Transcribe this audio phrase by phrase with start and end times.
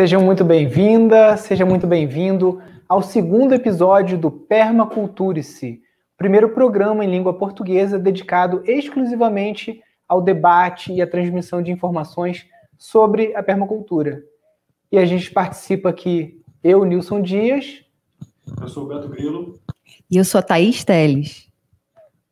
[0.00, 2.58] Seja muito bem-vinda, seja muito bem-vindo
[2.88, 5.82] ao segundo episódio do Permaculture-se,
[6.16, 12.46] primeiro programa em língua portuguesa dedicado exclusivamente ao debate e à transmissão de informações
[12.78, 14.22] sobre a permacultura.
[14.90, 17.84] E a gente participa aqui, eu, Nilson Dias.
[18.58, 19.60] Eu sou o Beto Grilo.
[20.10, 21.46] E eu sou a Thaís Teles.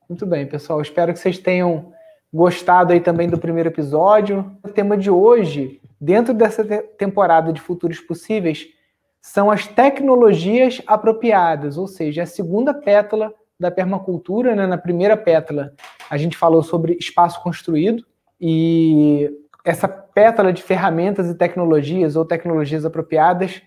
[0.09, 0.81] Muito bem, pessoal.
[0.81, 1.93] Espero que vocês tenham
[2.33, 4.57] gostado aí também do primeiro episódio.
[4.65, 8.69] O tema de hoje dentro dessa temporada de futuros possíveis
[9.21, 14.55] são as tecnologias apropriadas, ou seja, a segunda pétala da permacultura.
[14.55, 14.67] Né?
[14.67, 15.73] Na primeira pétala,
[16.09, 18.05] a gente falou sobre espaço construído
[18.41, 19.31] e
[19.65, 23.61] essa pétala de ferramentas e tecnologias ou tecnologias apropriadas,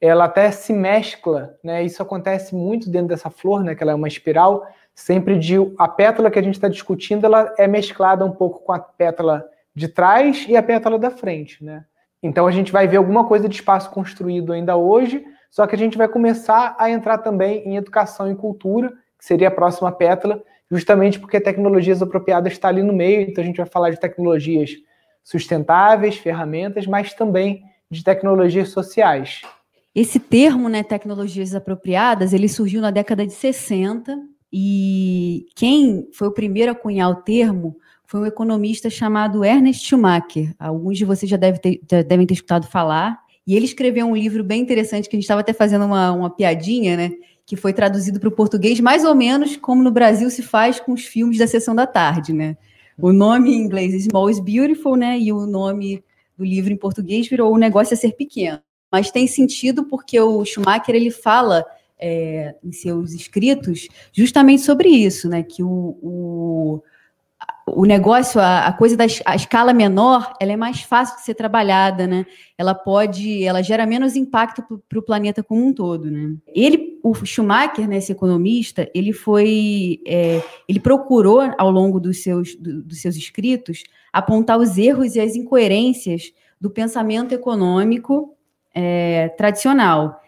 [0.00, 1.82] ela até se mescla, né?
[1.82, 3.74] Isso acontece muito dentro dessa flor, né?
[3.74, 7.52] Que ela é uma espiral, sempre de a pétala que a gente está discutindo, ela
[7.58, 9.44] é mesclada um pouco com a pétala
[9.78, 11.84] de trás e a pétala da frente, né?
[12.20, 15.78] Então a gente vai ver alguma coisa de espaço construído ainda hoje, só que a
[15.78, 20.42] gente vai começar a entrar também em educação e cultura, que seria a próxima pétala,
[20.70, 24.72] justamente porque tecnologias apropriadas está ali no meio, então a gente vai falar de tecnologias
[25.22, 29.42] sustentáveis, ferramentas, mas também de tecnologias sociais.
[29.94, 34.18] Esse termo, né, tecnologias apropriadas, ele surgiu na década de 60
[34.52, 37.76] e quem foi o primeiro a cunhar o termo
[38.08, 40.54] foi um economista chamado Ernest Schumacher.
[40.58, 43.20] Alguns de vocês já devem ter, devem ter escutado falar.
[43.46, 46.30] E ele escreveu um livro bem interessante, que a gente estava até fazendo uma, uma
[46.30, 47.10] piadinha, né?
[47.44, 50.92] Que foi traduzido para o português, mais ou menos como no Brasil se faz com
[50.92, 52.56] os filmes da sessão da tarde, né?
[52.96, 55.18] O nome em inglês é Small is Beautiful, né?
[55.18, 56.02] E o nome
[56.36, 58.60] do livro em português virou O Negócio é Ser Pequeno.
[58.90, 61.62] Mas tem sentido porque o Schumacher ele fala
[62.00, 65.42] é, em seus escritos justamente sobre isso, né?
[65.42, 66.82] Que o, o
[67.74, 71.34] o negócio, a, a coisa da a escala menor, ela é mais fácil de ser
[71.34, 72.26] trabalhada, né?
[72.56, 76.34] Ela pode, ela gera menos impacto para o planeta como um todo, né?
[76.46, 82.54] Ele, o Schumacher, né, esse economista, ele foi, é, ele procurou ao longo dos seus,
[82.56, 88.34] do, dos seus escritos apontar os erros e as incoerências do pensamento econômico
[88.74, 90.20] é, tradicional,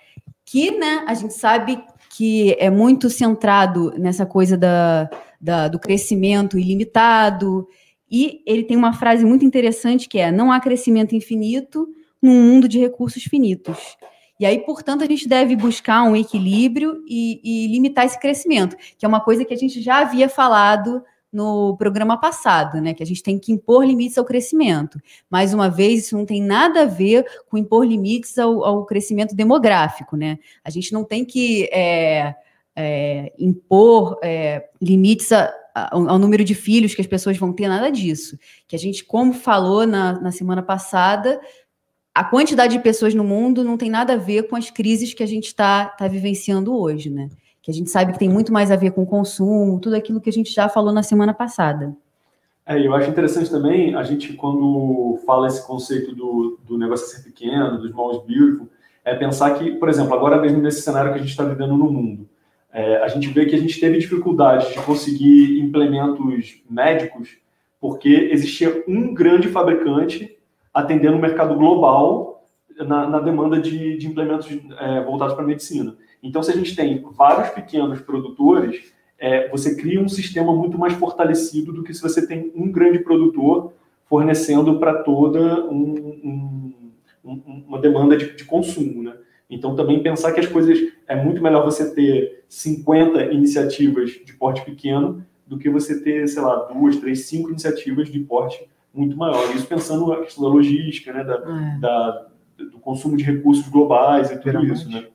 [0.44, 5.08] que, né, a gente sabe que é muito centrado nessa coisa da
[5.40, 7.66] da, do crescimento ilimitado.
[8.10, 11.88] E ele tem uma frase muito interessante que é: não há crescimento infinito
[12.20, 13.96] num mundo de recursos finitos.
[14.38, 19.04] E aí, portanto, a gente deve buscar um equilíbrio e, e, limitar esse crescimento, que
[19.04, 21.02] é uma coisa que a gente já havia falado
[21.32, 22.94] no programa passado, né?
[22.94, 24.98] Que a gente tem que impor limites ao crescimento.
[25.28, 29.34] Mais uma vez, isso não tem nada a ver com impor limites ao, ao crescimento
[29.34, 30.38] demográfico, né?
[30.64, 32.34] A gente não tem que é,
[32.76, 37.90] é, impor é, limites a, ao número de filhos que as pessoas vão ter, nada
[37.90, 38.38] disso.
[38.66, 41.40] Que a gente, como falou na, na semana passada,
[42.14, 45.22] a quantidade de pessoas no mundo não tem nada a ver com as crises que
[45.22, 47.28] a gente está tá vivenciando hoje, né?
[47.62, 50.20] Que a gente sabe que tem muito mais a ver com o consumo, tudo aquilo
[50.20, 51.94] que a gente já falou na semana passada.
[52.66, 57.22] É, eu acho interessante também, a gente, quando fala esse conceito do, do negócio ser
[57.22, 58.68] pequeno, dos malls beautiful,
[59.04, 61.90] é pensar que, por exemplo, agora mesmo nesse cenário que a gente está vivendo no
[61.90, 62.28] mundo,
[62.72, 67.36] é, a gente vê que a gente teve dificuldade de conseguir implementos médicos
[67.80, 70.36] porque existia um grande fabricante
[70.72, 72.44] atendendo o mercado global
[72.76, 74.46] na, na demanda de, de implementos
[74.78, 75.96] é, voltados para a medicina.
[76.22, 80.92] Então, se a gente tem vários pequenos produtores, é, você cria um sistema muito mais
[80.94, 83.72] fortalecido do que se você tem um grande produtor
[84.06, 86.72] fornecendo para toda um,
[87.24, 87.34] um,
[87.66, 89.02] uma demanda de, de consumo.
[89.02, 89.14] Né?
[89.50, 90.78] Então, também pensar que as coisas.
[91.08, 96.40] É muito melhor você ter 50 iniciativas de porte pequeno do que você ter, sei
[96.40, 99.54] lá, duas, três, cinco iniciativas de porte muito maior.
[99.54, 101.78] Isso pensando na questão da logística, né, da, é.
[101.80, 102.26] da
[102.64, 105.06] do consumo de recursos globais e tudo isso, né?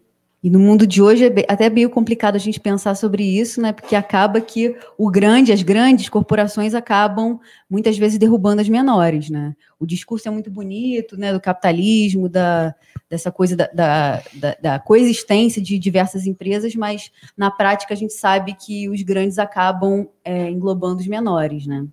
[0.43, 3.71] E no mundo de hoje é até meio complicado a gente pensar sobre isso, né?
[3.71, 9.55] Porque acaba que o grande, as grandes corporações acabam muitas vezes derrubando as menores, né?
[9.79, 11.33] O discurso é muito bonito, né?
[11.33, 12.75] Do capitalismo, da,
[13.09, 18.13] dessa coisa da, da, da, da coexistência de diversas empresas, mas na prática a gente
[18.13, 21.87] sabe que os grandes acabam é, englobando os menores, né?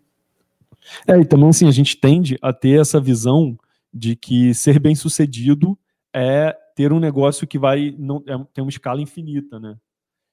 [1.06, 3.56] É, e também assim, a gente tende a ter essa visão
[3.92, 5.78] de que ser bem sucedido
[6.14, 9.76] é ter um negócio que vai não é, tem uma escala infinita, né?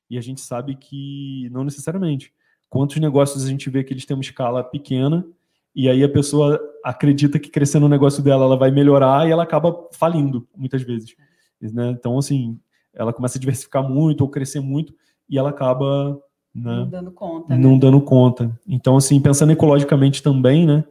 [0.09, 2.33] E a gente sabe que não necessariamente.
[2.69, 5.25] Quantos negócios a gente vê que eles têm uma escala pequena
[5.75, 9.43] e aí a pessoa acredita que crescendo o negócio dela ela vai melhorar e ela
[9.43, 11.15] acaba falindo muitas vezes,
[11.61, 11.91] né?
[11.91, 12.59] Então assim,
[12.93, 14.93] ela começa a diversificar muito ou crescer muito
[15.29, 16.19] e ela acaba
[16.53, 17.57] né, não dando conta.
[17.57, 17.79] Não né?
[17.79, 18.59] dando conta.
[18.67, 20.83] Então assim, pensando ecologicamente também, né?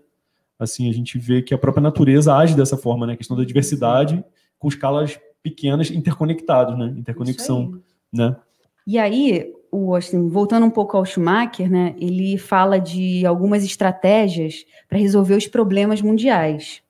[0.59, 3.13] Assim, a gente vê que a própria natureza age dessa forma, né?
[3.13, 4.25] A questão da diversidade
[4.59, 6.87] com escalas pequenas interconectados, né?
[6.97, 7.81] Interconexão,
[8.13, 8.37] né?
[8.87, 11.95] E aí, o, assim, voltando um pouco ao Schumacher, né?
[11.99, 16.83] Ele fala de algumas estratégias para resolver os problemas mundiais.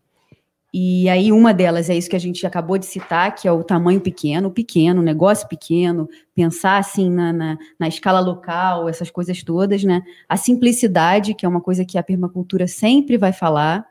[0.72, 3.64] E aí, uma delas é isso que a gente acabou de citar, que é o
[3.64, 9.82] tamanho pequeno, pequeno, negócio pequeno, pensar assim na, na, na, escala local, essas coisas todas,
[9.82, 10.02] né?
[10.28, 13.86] A simplicidade, que é uma coisa que a permacultura sempre vai falar.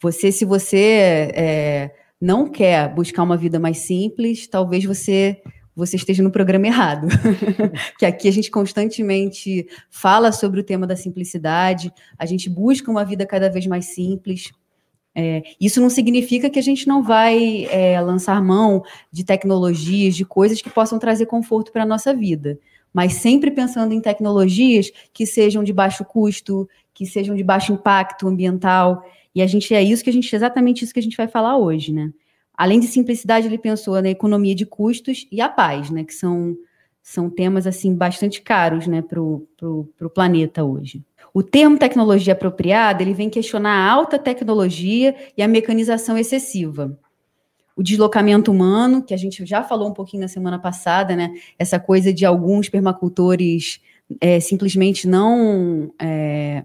[0.00, 5.42] Você, se você é, não quer buscar uma vida mais simples, talvez você
[5.74, 7.08] você esteja no programa errado.
[7.98, 13.04] que aqui a gente constantemente fala sobre o tema da simplicidade, a gente busca uma
[13.04, 14.52] vida cada vez mais simples.
[15.16, 18.82] É, isso não significa que a gente não vai é, lançar mão
[19.12, 22.58] de tecnologias, de coisas que possam trazer conforto para a nossa vida,
[22.92, 28.26] mas sempre pensando em tecnologias que sejam de baixo custo, que sejam de baixo impacto
[28.26, 29.04] ambiental.
[29.34, 31.58] E a gente é isso que a gente, exatamente isso que a gente vai falar
[31.58, 32.12] hoje, né?
[32.56, 36.04] Além de simplicidade, ele pensou na economia de custos e a paz, né?
[36.04, 36.56] Que são,
[37.02, 41.02] são temas assim bastante caros, né, para o planeta hoje.
[41.32, 46.96] O termo tecnologia apropriada ele vem questionar a alta tecnologia e a mecanização excessiva.
[47.76, 51.34] O deslocamento humano, que a gente já falou um pouquinho na semana passada, né?
[51.58, 53.80] Essa coisa de alguns permacultores
[54.20, 56.64] é, simplesmente não é,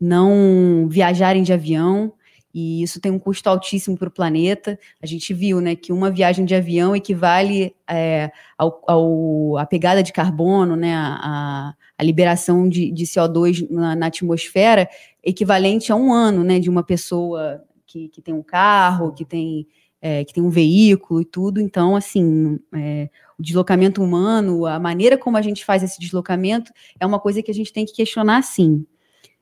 [0.00, 2.12] não viajarem de avião
[2.60, 4.76] e isso tem um custo altíssimo para o planeta.
[5.00, 10.02] A gente viu né, que uma viagem de avião equivale é, ao, ao, à pegada
[10.02, 14.88] de carbono, né, a, a liberação de, de CO2 na, na, atmosfera,
[15.22, 19.64] equivalente a um ano né, de uma pessoa que, que tem um carro, que tem,
[20.02, 21.60] é, que tem um veículo e tudo.
[21.60, 23.08] Então, assim, é,
[23.38, 27.52] o deslocamento humano, a maneira como a gente faz esse deslocamento, é uma coisa que
[27.52, 28.84] a gente tem que questionar, sim.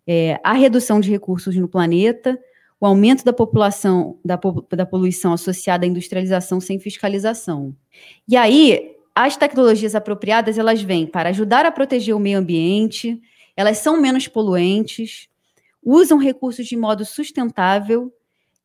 [0.06, 2.38] É, a redução de recursos no planeta,
[2.81, 4.38] o aumento da população, da,
[4.70, 7.75] da poluição associada à industrialização sem fiscalização.
[8.28, 13.20] E aí, as tecnologias apropriadas, elas vêm para ajudar a proteger o meio ambiente,
[13.56, 15.28] elas são menos poluentes,
[15.82, 18.12] usam recursos de modo sustentável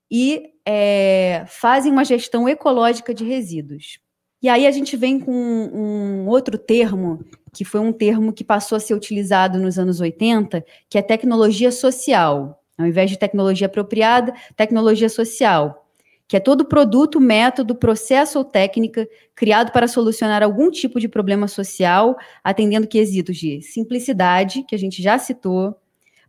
[0.10, 4.00] e é, fazem uma gestão ecológica de resíduos.
[4.42, 7.24] E aí a gente vem com um outro termo,
[7.54, 11.72] que foi um termo que passou a ser utilizado nos anos 80, que é tecnologia
[11.72, 12.61] social.
[12.82, 15.88] Ao invés de tecnologia apropriada, tecnologia social,
[16.28, 21.48] que é todo produto, método, processo ou técnica criado para solucionar algum tipo de problema
[21.48, 25.76] social, atendendo quesitos de simplicidade, que a gente já citou,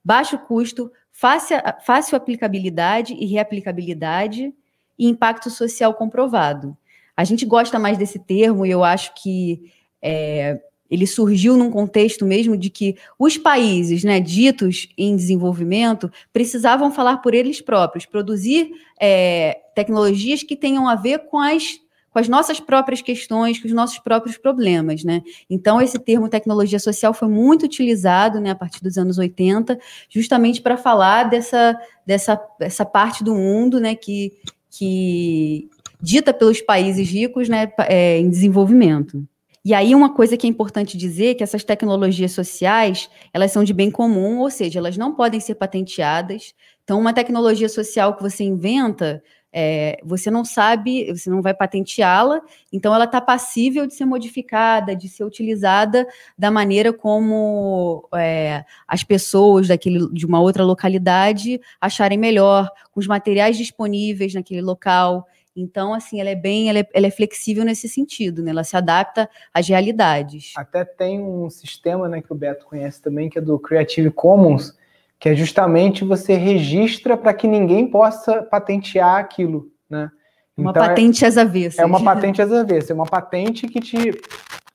[0.04, 1.56] baixo custo, fácil,
[1.86, 4.52] fácil aplicabilidade e reaplicabilidade
[4.98, 6.76] e impacto social comprovado.
[7.16, 9.72] A gente gosta mais desse termo e eu acho que
[10.02, 10.60] é,
[10.92, 17.16] ele surgiu num contexto mesmo de que os países né, ditos em desenvolvimento precisavam falar
[17.16, 21.80] por eles próprios, produzir é, tecnologias que tenham a ver com as,
[22.10, 25.02] com as nossas próprias questões, com os nossos próprios problemas.
[25.02, 25.22] Né?
[25.48, 29.80] Então, esse termo tecnologia social foi muito utilizado né, a partir dos anos 80,
[30.10, 31.74] justamente para falar dessa,
[32.06, 34.30] dessa, dessa parte do mundo né, que,
[34.70, 35.70] que
[36.02, 39.26] dita pelos países ricos né, é, em desenvolvimento.
[39.64, 43.62] E aí uma coisa que é importante dizer é que essas tecnologias sociais, elas são
[43.62, 46.52] de bem comum, ou seja, elas não podem ser patenteadas.
[46.82, 52.40] Então, uma tecnologia social que você inventa, é, você não sabe, você não vai patenteá-la,
[52.72, 59.04] então ela está passível de ser modificada, de ser utilizada da maneira como é, as
[59.04, 65.28] pessoas daquele, de uma outra localidade acharem melhor, com os materiais disponíveis naquele local.
[65.54, 68.50] Então, assim, ela é bem, ela é, ela é, flexível nesse sentido, né?
[68.50, 70.52] Ela se adapta às realidades.
[70.56, 74.76] Até tem um sistema, né, que o Beto conhece também, que é do Creative Commons,
[75.20, 80.10] que é justamente você registra para que ninguém possa patentear aquilo, né?
[80.56, 81.78] Uma então, patente é, às avessas.
[81.78, 84.20] É uma patente às avessas, é uma patente que te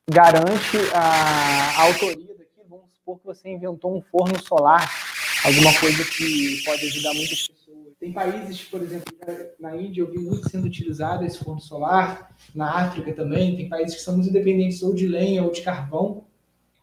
[0.10, 2.66] garante a, a autoria daquilo.
[2.70, 4.90] Vamos supor que você inventou um forno solar,
[5.44, 7.57] alguma coisa que pode ajudar muitas pessoas
[8.00, 9.13] tem países, por exemplo,
[9.60, 13.96] na Índia eu vi muito sendo utilizado esse forno solar, na África também, tem países
[13.96, 16.25] que são muito dependentes ou de lenha ou de carvão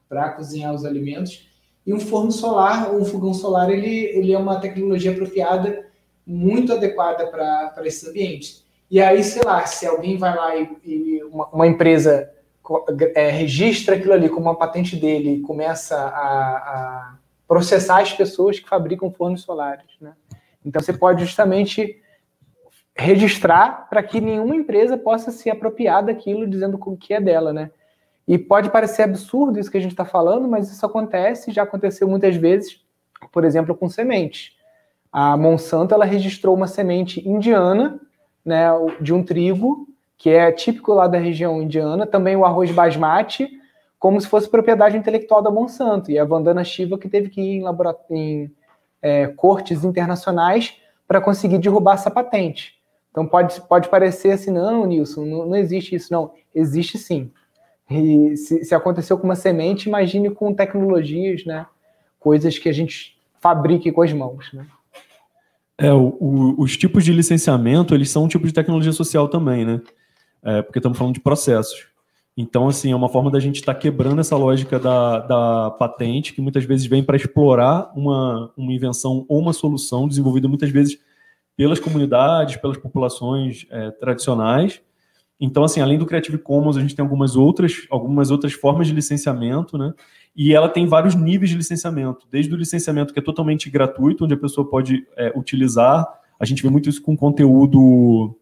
[0.09, 1.49] para cozinhar os alimentos.
[1.87, 5.87] E um forno solar, um fogão solar, ele, ele é uma tecnologia apropriada,
[6.27, 8.65] muito adequada para esses ambientes.
[8.91, 12.31] E aí, sei lá, se alguém vai lá e, e uma, uma, empresa
[13.15, 17.17] é, registra aquilo ali como uma patente dele e começa a, a
[17.47, 20.13] processar as pessoas que fabricam fornos solares, né?
[20.65, 22.01] Então você pode justamente
[22.97, 27.71] registrar para que nenhuma empresa possa se apropriar daquilo dizendo que é dela, né?
[28.27, 32.09] E pode parecer absurdo isso que a gente está falando, mas isso acontece, já aconteceu
[32.09, 32.81] muitas vezes,
[33.31, 34.57] por exemplo, com sementes.
[35.13, 38.01] A Monsanto ela registrou uma semente indiana
[38.45, 38.67] né,
[39.01, 43.49] de um trigo, que é típico lá da região indiana, também o arroz basmati,
[43.99, 46.11] como se fosse propriedade intelectual da Monsanto.
[46.11, 47.65] E a Vandana Shiva que teve que ir em,
[48.11, 48.51] em
[49.05, 52.75] é, cortes internacionais para conseguir derrubar essa patente.
[53.11, 56.33] Então pode, pode parecer assim, não, Nilson, não, não existe isso, não.
[56.55, 57.31] Existe sim.
[57.91, 61.67] E se, se, aconteceu com uma semente, imagine com tecnologias, né?
[62.19, 64.67] Coisas que a gente fabrique com as mãos, né?
[65.77, 69.67] É, o, o, os tipos de licenciamento, eles são um tipo de tecnologia social também,
[69.67, 69.83] né?
[70.43, 71.87] É, porque estamos falando de processos.
[72.37, 76.33] Então, assim, é uma forma da gente estar tá quebrando essa lógica da, da patente,
[76.33, 80.99] que muitas vezes vem para explorar uma, uma invenção ou uma solução desenvolvida muitas vezes
[81.57, 84.83] pelas comunidades, pelas populações é, tradicionais.
[85.41, 88.93] Então, assim, além do Creative Commons, a gente tem algumas outras, algumas outras formas de
[88.93, 89.93] licenciamento, né?
[90.35, 94.35] E ela tem vários níveis de licenciamento, desde o licenciamento que é totalmente gratuito, onde
[94.35, 96.05] a pessoa pode é, utilizar.
[96.41, 98.37] A gente vê muito isso com conteúdo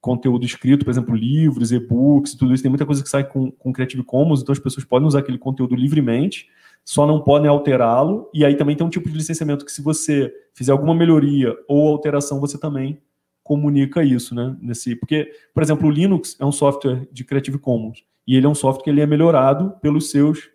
[0.00, 2.62] conteúdo escrito, por exemplo, livros, e-books, tudo isso.
[2.62, 5.38] Tem muita coisa que sai com, com Creative Commons, então as pessoas podem usar aquele
[5.38, 6.46] conteúdo livremente,
[6.84, 8.30] só não podem alterá-lo.
[8.32, 11.88] E aí também tem um tipo de licenciamento que, se você fizer alguma melhoria ou
[11.88, 13.00] alteração, você também
[13.42, 14.56] comunica isso, né?
[14.60, 18.48] Nesse, porque, por exemplo, o Linux é um software de Creative Commons e ele é
[18.48, 20.50] um software que ele é melhorado pelos seus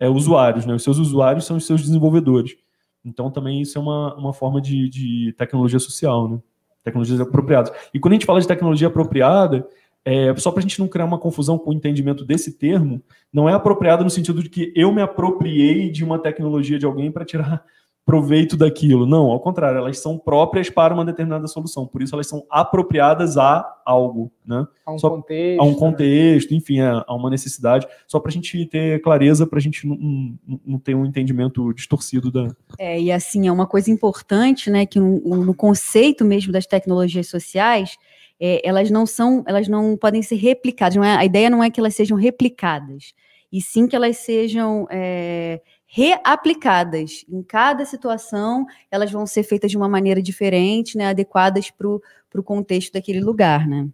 [0.00, 0.74] é, usuários, né?
[0.74, 2.56] Os seus usuários são os seus desenvolvedores.
[3.04, 6.40] Então também isso é uma, uma forma de, de tecnologia social, né?
[6.84, 7.72] Tecnologias apropriadas.
[7.92, 9.66] E quando a gente fala de tecnologia apropriada,
[10.04, 13.48] é, só para a gente não criar uma confusão com o entendimento desse termo, não
[13.48, 17.24] é apropriado no sentido de que eu me apropriei de uma tecnologia de alguém para
[17.24, 17.62] tirar
[18.08, 19.04] proveito daquilo.
[19.04, 21.86] Não, ao contrário, elas são próprias para uma determinada solução.
[21.86, 24.66] Por isso elas são apropriadas a algo, né?
[24.86, 25.60] A um Só, contexto.
[25.60, 25.76] A um né?
[25.78, 27.86] contexto, enfim, a, a uma necessidade.
[28.06, 31.70] Só para a gente ter clareza, para a gente não, não, não, ter um entendimento
[31.74, 32.48] distorcido da.
[32.78, 34.86] É, e assim, é uma coisa importante, né?
[34.86, 37.98] Que no, no conceito mesmo das tecnologias sociais,
[38.40, 40.96] é, elas não são, elas não podem ser replicadas.
[40.96, 43.12] Não é, a ideia não é que elas sejam replicadas,
[43.52, 44.86] e sim que elas sejam.
[44.90, 47.24] É, reaplicadas.
[47.28, 52.42] Em cada situação, elas vão ser feitas de uma maneira diferente, né, adequadas para o
[52.44, 53.88] contexto daquele lugar, né?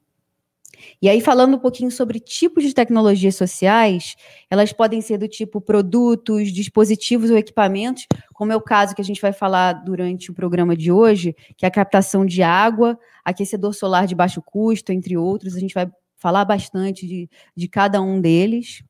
[1.00, 4.16] E aí, falando um pouquinho sobre tipos de tecnologias sociais,
[4.50, 9.04] elas podem ser do tipo produtos, dispositivos ou equipamentos, como é o caso que a
[9.04, 13.72] gente vai falar durante o programa de hoje, que é a captação de água, aquecedor
[13.72, 15.54] solar de baixo custo, entre outros.
[15.54, 18.82] A gente vai falar bastante de, de cada um deles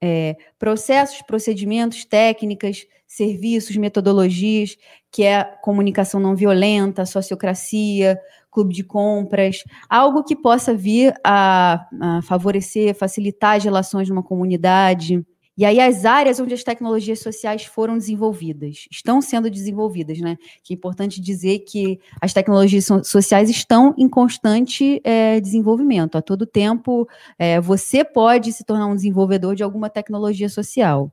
[0.00, 4.76] é, processos, procedimentos, técnicas, serviços, metodologias,
[5.10, 8.18] que é comunicação não violenta, sociocracia,
[8.50, 15.24] clube de compras, algo que possa vir a, a favorecer, facilitar as relações numa comunidade.
[15.58, 20.38] E aí as áreas onde as tecnologias sociais foram desenvolvidas, estão sendo desenvolvidas, né?
[20.62, 26.16] Que é importante dizer que as tecnologias sociais estão em constante é, desenvolvimento.
[26.16, 31.12] A todo tempo, é, você pode se tornar um desenvolvedor de alguma tecnologia social.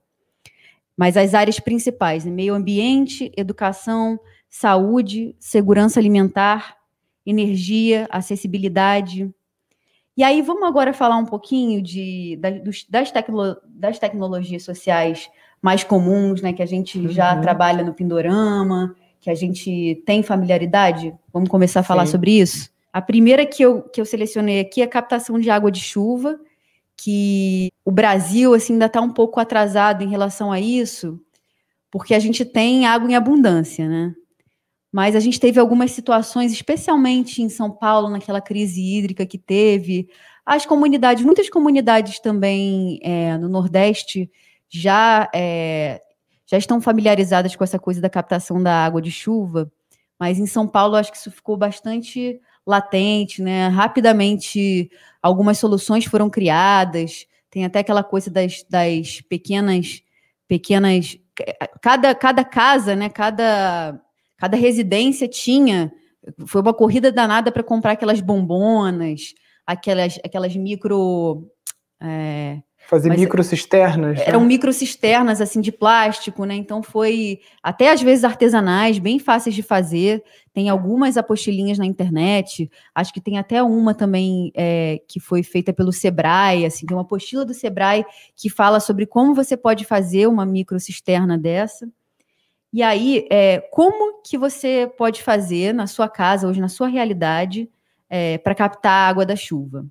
[0.96, 2.30] Mas as áreas principais, né?
[2.30, 6.78] meio ambiente, educação, saúde, segurança alimentar,
[7.26, 9.34] energia, acessibilidade,
[10.18, 15.30] e aí, vamos agora falar um pouquinho de, das, das, tecno, das tecnologias sociais
[15.62, 16.54] mais comuns, né?
[16.54, 17.10] Que a gente uhum.
[17.10, 21.14] já trabalha no Pindorama, que a gente tem familiaridade.
[21.34, 22.14] Vamos começar a falar Sim.
[22.14, 22.70] sobre isso?
[22.94, 26.40] A primeira que eu, que eu selecionei aqui é a captação de água de chuva,
[26.96, 31.20] que o Brasil assim, ainda está um pouco atrasado em relação a isso,
[31.92, 34.16] porque a gente tem água em abundância, né?
[34.96, 40.08] Mas a gente teve algumas situações, especialmente em São Paulo, naquela crise hídrica que teve.
[40.46, 44.32] As comunidades, muitas comunidades também é, no Nordeste
[44.70, 46.00] já, é,
[46.46, 49.70] já estão familiarizadas com essa coisa da captação da água de chuva,
[50.18, 53.68] mas em São Paulo acho que isso ficou bastante latente, né?
[53.68, 54.90] Rapidamente
[55.22, 60.02] algumas soluções foram criadas, tem até aquela coisa das, das pequenas,
[60.48, 61.18] pequenas,
[61.82, 63.10] cada, cada casa, né?
[63.10, 64.00] Cada
[64.46, 65.92] Cada residência tinha.
[66.46, 69.34] Foi uma corrida danada para comprar aquelas bombonas,
[69.66, 71.50] aquelas, aquelas micro.
[72.00, 74.20] É, Fazer microcisternas.
[74.20, 74.46] Eram né?
[74.46, 76.54] microcisternas, assim, de plástico, né?
[76.54, 80.24] Então foi até às vezes artesanais, bem fáceis de fazer.
[80.54, 82.70] Tem algumas apostilinhas na internet.
[82.94, 87.02] Acho que tem até uma também é, que foi feita pelo Sebrae, assim, tem uma
[87.02, 91.90] apostila do Sebrae que fala sobre como você pode fazer uma microcisterna dessa.
[92.76, 97.70] E aí, é, como que você pode fazer na sua casa, hoje na sua realidade,
[98.10, 99.86] é, para captar a água da chuva?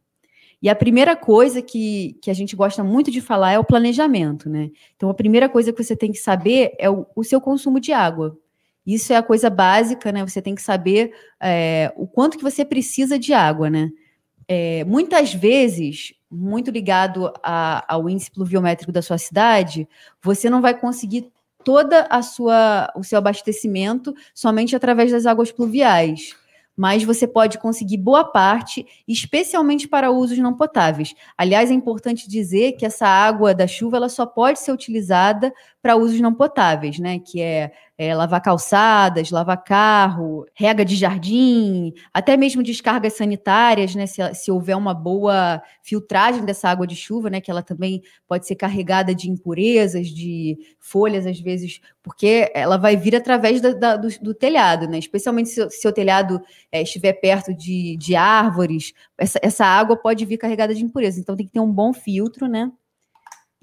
[0.60, 4.50] E a primeira coisa que, que a gente gosta muito de falar é o planejamento,
[4.50, 4.70] né?
[4.94, 7.90] Então, a primeira coisa que você tem que saber é o, o seu consumo de
[7.90, 8.36] água.
[8.86, 10.22] Isso é a coisa básica, né?
[10.22, 11.10] Você tem que saber
[11.40, 13.88] é, o quanto que você precisa de água, né?
[14.46, 19.88] É, muitas vezes, muito ligado a, ao índice pluviométrico da sua cidade,
[20.20, 21.32] você não vai conseguir
[21.64, 26.36] toda a sua o seu abastecimento somente através das águas pluviais
[26.76, 31.14] mas você pode conseguir boa parte, especialmente para usos não potáveis.
[31.38, 35.52] Aliás, é importante dizer que essa água da chuva ela só pode ser utilizada
[35.84, 37.18] para usos não potáveis, né?
[37.18, 44.06] Que é, é, lavar calçadas, lavar carro, rega de jardim, até mesmo descargas sanitárias, né?
[44.06, 47.38] Se, se houver uma boa filtragem dessa água de chuva, né?
[47.38, 52.96] Que ela também pode ser carregada de impurezas, de folhas, às vezes, porque ela vai
[52.96, 54.96] vir através da, da, do, do, telhado, né?
[54.98, 56.40] Especialmente se, se o telhado
[56.72, 61.20] é, estiver perto de, de árvores, essa, essa água pode vir carregada de impurezas.
[61.20, 62.72] Então tem que ter um bom filtro, né?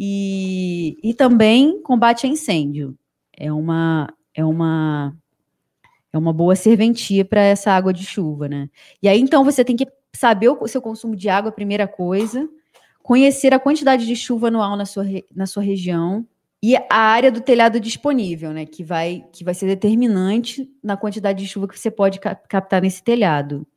[0.03, 2.98] E, e também combate a incêndio.
[3.38, 5.15] É uma, é uma,
[6.12, 8.67] é uma boa serventia para essa água de chuva, né?
[9.00, 12.50] E aí, então, você tem que saber o seu consumo de água, primeira coisa,
[13.03, 15.05] conhecer a quantidade de chuva anual na sua,
[15.36, 16.25] na sua região
[16.63, 18.65] e a área do telhado disponível, né?
[18.65, 23.03] Que vai, que vai ser determinante na quantidade de chuva que você pode captar nesse
[23.03, 23.67] telhado.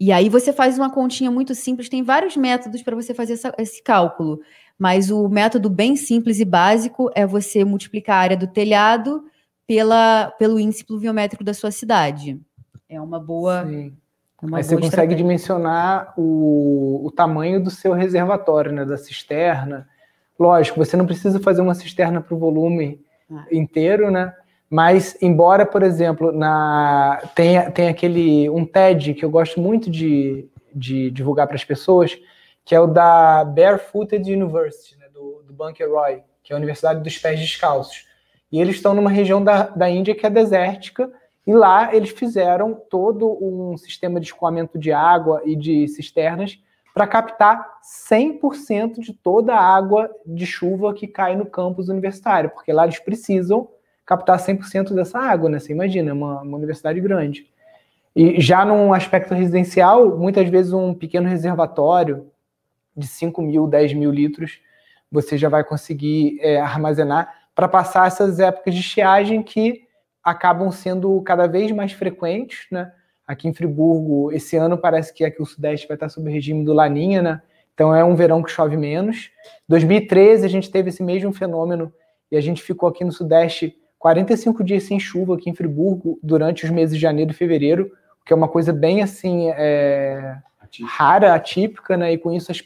[0.00, 3.54] E aí você faz uma continha muito simples, tem vários métodos para você fazer essa,
[3.58, 4.40] esse cálculo.
[4.78, 9.24] Mas o método bem simples e básico é você multiplicar a área do telhado
[9.66, 12.40] pela, pelo índice pluviométrico da sua cidade.
[12.88, 13.64] É uma boa.
[13.66, 13.96] Sim.
[14.42, 19.88] É uma Aí você consegue dimensionar o, o tamanho do seu reservatório, né, da cisterna.
[20.38, 23.00] Lógico, você não precisa fazer uma cisterna para o volume
[23.30, 23.46] ah.
[23.50, 24.34] inteiro, né?
[24.68, 30.48] Mas, embora, por exemplo, na tem, tem aquele um TED que eu gosto muito de,
[30.74, 32.18] de divulgar para as pessoas,
[32.64, 37.02] que é o da Barefooted University, né, do, do Bunker Roy, que é a Universidade
[37.02, 38.06] dos Pés Descalços.
[38.50, 41.12] E eles estão numa região da, da Índia que é desértica,
[41.46, 46.58] e lá eles fizeram todo um sistema de escoamento de água e de cisternas
[46.94, 47.66] para captar
[48.08, 52.98] 100% de toda a água de chuva que cai no campus universitário, porque lá eles
[52.98, 53.68] precisam
[54.06, 55.58] captar 100% dessa água, né?
[55.58, 57.46] Você imagina, é uma, uma universidade grande.
[58.14, 62.30] E já num aspecto residencial, muitas vezes um pequeno reservatório
[62.96, 64.60] de 5 mil, 10 mil litros,
[65.10, 69.84] você já vai conseguir é, armazenar para passar essas épocas de estiagem que
[70.22, 72.92] acabam sendo cada vez mais frequentes, né?
[73.26, 76.64] Aqui em Friburgo, esse ano parece que aqui o Sudeste vai estar sob o regime
[76.64, 77.42] do Laninha, né?
[77.72, 79.30] Então é um verão que chove menos.
[79.68, 81.92] 2013 a gente teve esse mesmo fenômeno
[82.30, 86.64] e a gente ficou aqui no Sudeste 45 dias sem chuva aqui em Friburgo durante
[86.64, 87.90] os meses de janeiro e fevereiro,
[88.24, 90.36] que é uma coisa bem assim é,
[90.86, 92.12] rara, atípica, né?
[92.12, 92.60] E com isso as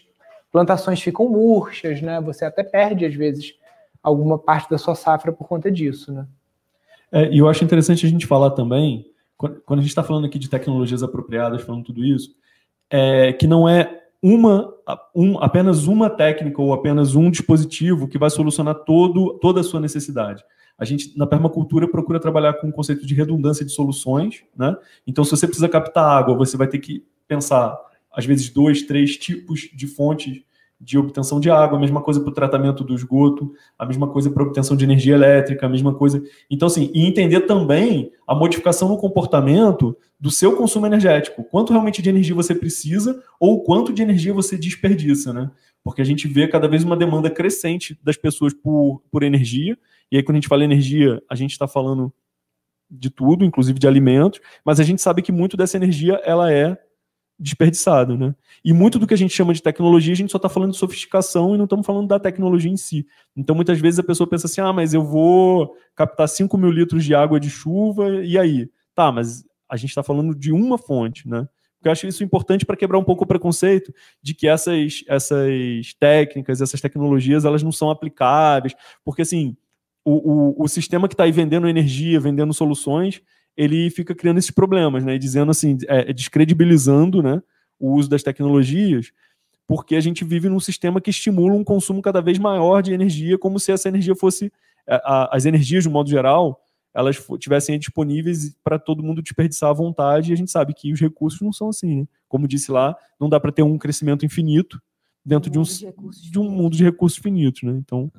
[0.50, 2.20] plantações ficam murchas, né?
[2.20, 3.54] Você até perde, às vezes,
[4.02, 6.26] alguma parte da sua safra por conta disso, né?
[7.10, 9.06] É, e eu acho interessante a gente falar também,
[9.36, 12.34] quando, a gente está falando aqui de tecnologias apropriadas, falando tudo isso,
[12.90, 14.74] é, que não é uma,
[15.14, 19.80] um, apenas uma técnica ou apenas um dispositivo que vai solucionar todo, toda a sua
[19.80, 20.44] necessidade.
[20.76, 24.76] A gente, na permacultura, procura trabalhar com o conceito de redundância de soluções, né?
[25.06, 27.76] Então, se você precisa captar água, você vai ter que pensar
[28.12, 30.42] às vezes dois, três tipos de fontes
[30.80, 34.30] de obtenção de água, a mesma coisa para o tratamento do esgoto, a mesma coisa
[34.30, 36.22] para a obtenção de energia elétrica, a mesma coisa.
[36.48, 41.42] Então, assim, e entender também a modificação no comportamento do seu consumo energético.
[41.44, 45.50] Quanto realmente de energia você precisa ou quanto de energia você desperdiça, né?
[45.82, 49.76] Porque a gente vê cada vez uma demanda crescente das pessoas por, por energia.
[50.12, 52.12] E aí, quando a gente fala energia, a gente está falando
[52.90, 56.78] de tudo, inclusive de alimentos, mas a gente sabe que muito dessa energia ela é
[57.38, 58.34] desperdiçado, né?
[58.64, 60.76] E muito do que a gente chama de tecnologia, a gente só está falando de
[60.76, 63.06] sofisticação e não estamos falando da tecnologia em si.
[63.36, 67.04] Então, muitas vezes a pessoa pensa assim, ah, mas eu vou captar 5 mil litros
[67.04, 68.68] de água de chuva, e aí?
[68.94, 71.46] Tá, mas a gente está falando de uma fonte, né?
[71.76, 75.94] Porque eu acho isso importante para quebrar um pouco o preconceito de que essas, essas
[76.00, 78.74] técnicas, essas tecnologias, elas não são aplicáveis,
[79.04, 79.56] porque assim,
[80.04, 83.22] o, o, o sistema que está aí vendendo energia, vendendo soluções,
[83.58, 85.16] ele fica criando esses problemas, né?
[85.16, 87.42] E dizendo assim, é, é, descredibilizando né,
[87.76, 89.10] o uso das tecnologias,
[89.66, 93.36] porque a gente vive num sistema que estimula um consumo cada vez maior de energia,
[93.36, 94.52] como se essa energia fosse.
[94.86, 96.62] É, a, as energias, de modo geral,
[96.94, 101.00] elas tivessem disponíveis para todo mundo desperdiçar à vontade, e a gente sabe que os
[101.00, 102.02] recursos não são assim.
[102.02, 102.06] Né?
[102.28, 104.80] Como disse lá, não dá para ter um crescimento infinito
[105.26, 105.62] dentro um de, um,
[106.10, 107.64] de, de um mundo de recursos finitos.
[107.64, 107.72] Né?
[107.72, 108.10] Então,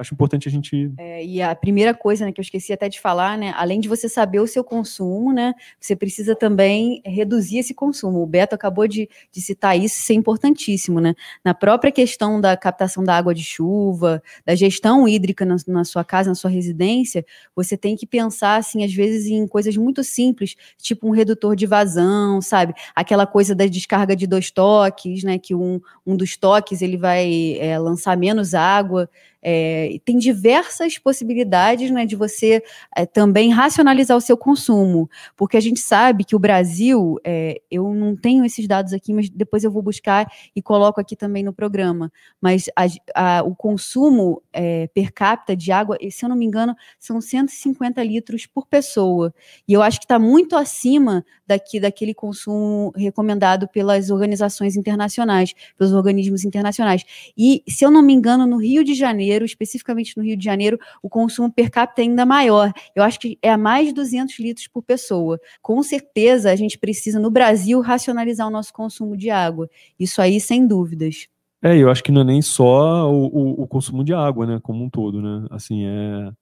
[0.00, 0.90] acho importante a gente.
[0.98, 3.52] É, e a primeira coisa né, que eu esqueci até de falar, né?
[3.56, 5.52] Além de você saber o seu consumo, né?
[5.78, 8.22] Você precisa também reduzir esse consumo.
[8.22, 11.14] O Beto acabou de, de citar isso, isso é importantíssimo, né?
[11.44, 16.02] Na própria questão da captação da água de chuva, da gestão hídrica na, na sua
[16.02, 20.56] casa, na sua residência, você tem que pensar, assim, às vezes, em coisas muito simples,
[20.78, 22.74] tipo um redutor de vazão, sabe?
[22.94, 25.38] Aquela coisa da descarga de dois toques, né?
[25.38, 29.08] Que um, um dos toques ele vai é, lançar menos água.
[29.42, 32.62] É, tem diversas possibilidades né, de você
[32.96, 37.92] é, também racionalizar o seu consumo, porque a gente sabe que o Brasil, é, eu
[37.94, 41.52] não tenho esses dados aqui, mas depois eu vou buscar e coloco aqui também no
[41.52, 42.12] programa.
[42.40, 46.74] Mas a, a, o consumo é, per capita de água, se eu não me engano,
[46.98, 49.32] são 150 litros por pessoa.
[49.66, 55.92] E eu acho que está muito acima daqui daquele consumo recomendado pelas organizações internacionais, pelos
[55.92, 57.04] organismos internacionais.
[57.36, 60.44] E, se eu não me engano, no Rio de Janeiro, Janeiro, especificamente no Rio de
[60.44, 62.72] Janeiro, o consumo per capita é ainda maior.
[62.94, 65.38] Eu acho que é a mais de 200 litros por pessoa.
[65.62, 69.68] Com certeza, a gente precisa, no Brasil, racionalizar o nosso consumo de água.
[69.98, 71.28] Isso aí, sem dúvidas.
[71.62, 74.60] É, eu acho que não é nem só o, o, o consumo de água, né,
[74.62, 75.46] como um todo, né?
[75.50, 76.32] Assim, é,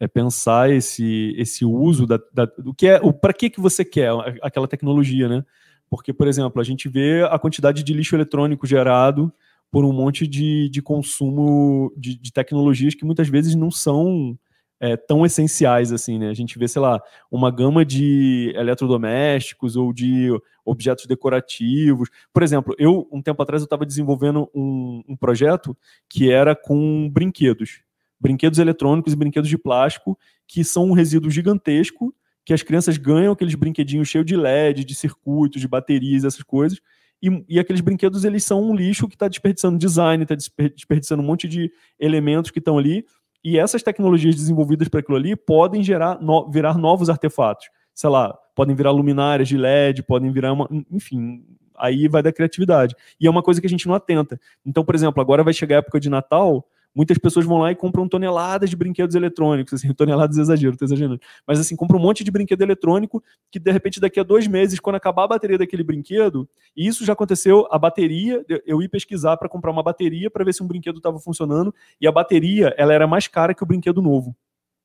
[0.00, 3.84] é pensar esse, esse uso da, da do que é, o para que que você
[3.84, 4.10] quer
[4.42, 5.44] aquela tecnologia, né?
[5.88, 9.32] Porque, por exemplo, a gente vê a quantidade de lixo eletrônico gerado
[9.70, 14.38] por um monte de, de consumo de, de tecnologias que muitas vezes não são
[14.80, 16.28] é, tão essenciais assim, né?
[16.28, 17.00] A gente vê, sei lá,
[17.30, 20.30] uma gama de eletrodomésticos ou de
[20.64, 22.08] objetos decorativos.
[22.32, 25.76] Por exemplo, eu, um tempo atrás, eu estava desenvolvendo um, um, projeto
[26.08, 27.82] que era com brinquedos.
[28.20, 33.32] Brinquedos eletrônicos e brinquedos de plástico, que são um resíduo gigantesco, que as crianças ganham
[33.32, 36.80] aqueles brinquedinhos cheios de LED, de circuitos, de baterias, essas coisas,
[37.28, 41.26] e, e aqueles brinquedos eles são um lixo que está desperdiçando design, está desperdiçando um
[41.26, 43.06] monte de elementos que estão ali.
[43.42, 47.68] E essas tecnologias desenvolvidas para aquilo ali podem gerar, no, virar novos artefatos.
[47.94, 50.68] Sei lá, podem virar luminárias de LED, podem virar uma.
[50.90, 51.44] Enfim,
[51.76, 52.94] aí vai da criatividade.
[53.20, 54.40] E é uma coisa que a gente não atenta.
[54.64, 57.74] Então, por exemplo, agora vai chegar a época de Natal, muitas pessoas vão lá e
[57.74, 62.22] compram toneladas de brinquedos eletrônicos, assim, toneladas exagero, tô exagerando, mas assim, compram um monte
[62.22, 65.82] de brinquedo eletrônico que de repente daqui a dois meses, quando acabar a bateria daquele
[65.82, 70.44] brinquedo, e isso já aconteceu, a bateria, eu ia pesquisar para comprar uma bateria para
[70.44, 73.66] ver se um brinquedo estava funcionando, e a bateria, ela era mais cara que o
[73.66, 74.36] brinquedo novo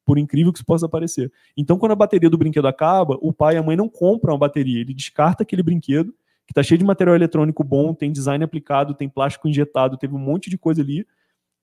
[0.05, 1.31] por incrível que isso possa parecer.
[1.55, 4.37] Então, quando a bateria do brinquedo acaba, o pai e a mãe não compram a
[4.39, 6.11] bateria, ele descarta aquele brinquedo,
[6.47, 10.17] que está cheio de material eletrônico bom, tem design aplicado, tem plástico injetado, teve um
[10.17, 11.05] monte de coisa ali,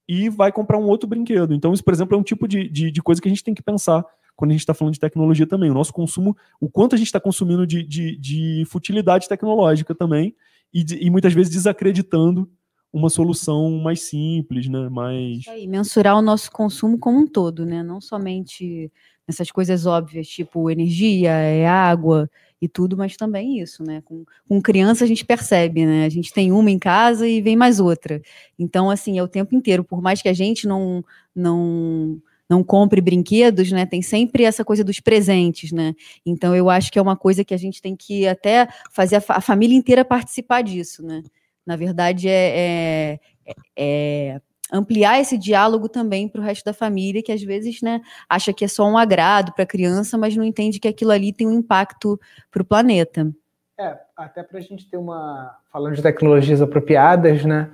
[0.08, 1.54] e vai comprar um outro brinquedo.
[1.54, 3.54] Então, isso, por exemplo, é um tipo de, de, de coisa que a gente tem
[3.54, 4.04] que pensar
[4.36, 5.70] quando a gente está falando de tecnologia também.
[5.70, 10.34] O nosso consumo, o quanto a gente está consumindo de, de, de, futilidade tecnológica também,
[10.72, 12.48] e, de, e, muitas vezes desacreditando
[12.92, 14.88] uma solução mais simples, né?
[14.88, 15.44] Mais...
[15.46, 17.82] E mensurar o nosso consumo como um todo, né?
[17.82, 18.92] Não somente
[19.26, 24.02] nessas coisas óbvias, tipo energia, é água, e tudo, mas também isso, né?
[24.04, 26.06] Com, com criança a gente percebe, né?
[26.06, 28.20] A gente tem uma em casa e vem mais outra.
[28.58, 29.84] Então, assim, é o tempo inteiro.
[29.84, 33.84] Por mais que a gente não não não compre brinquedos, né?
[33.84, 35.94] Tem sempre essa coisa dos presentes, né?
[36.24, 39.22] Então eu acho que é uma coisa que a gente tem que até fazer a,
[39.28, 41.22] a família inteira participar disso, né?
[41.66, 44.40] Na verdade é, é, é
[44.72, 48.64] ampliar esse diálogo também para o resto da família, que às vezes né, acha que
[48.64, 51.52] é só um agrado para a criança, mas não entende que aquilo ali tem um
[51.52, 52.18] impacto
[52.50, 53.33] para o planeta.
[53.79, 55.59] É, até para a gente ter uma.
[55.70, 57.70] Falando de tecnologias apropriadas, né?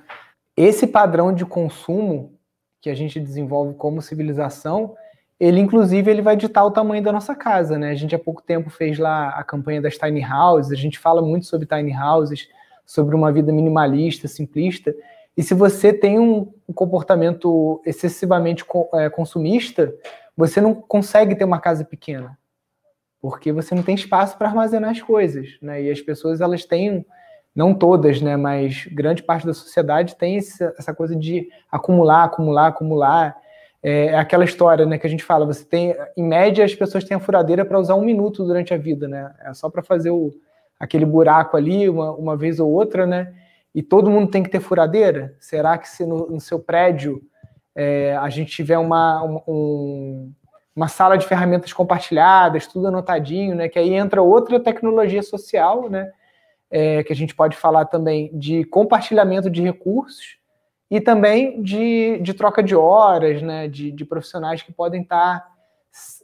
[0.56, 2.36] Esse padrão de consumo
[2.80, 4.96] que a gente desenvolve como civilização,
[5.38, 7.90] ele inclusive ele vai ditar o tamanho da nossa casa, né?
[7.90, 11.22] A gente há pouco tempo fez lá a campanha das tiny houses, a gente fala
[11.22, 12.48] muito sobre tiny houses,
[12.84, 14.92] sobre uma vida minimalista, simplista,
[15.36, 18.64] e se você tem um comportamento excessivamente
[18.94, 19.94] é, consumista,
[20.36, 22.38] você não consegue ter uma casa pequena,
[23.20, 25.82] porque você não tem espaço para armazenar as coisas, né?
[25.82, 27.06] E as pessoas elas têm,
[27.54, 28.36] não todas, né?
[28.36, 33.36] Mas grande parte da sociedade tem essa coisa de acumular, acumular, acumular.
[33.82, 34.98] É, é aquela história, né?
[34.98, 37.94] Que a gente fala, você tem, em média, as pessoas têm a furadeira para usar
[37.94, 39.34] um minuto durante a vida, né?
[39.44, 40.30] É só para fazer o,
[40.78, 43.32] aquele buraco ali uma, uma vez ou outra, né?
[43.74, 45.34] E todo mundo tem que ter furadeira?
[45.40, 47.22] Será que se no, no seu prédio
[47.74, 50.32] é, a gente tiver uma, um,
[50.76, 53.68] uma sala de ferramentas compartilhadas, tudo anotadinho, né?
[53.68, 56.10] Que aí entra outra tecnologia social, né?
[56.70, 60.38] É, que a gente pode falar também de compartilhamento de recursos
[60.90, 63.68] e também de, de troca de horas, né?
[63.68, 65.46] De, de profissionais que podem estar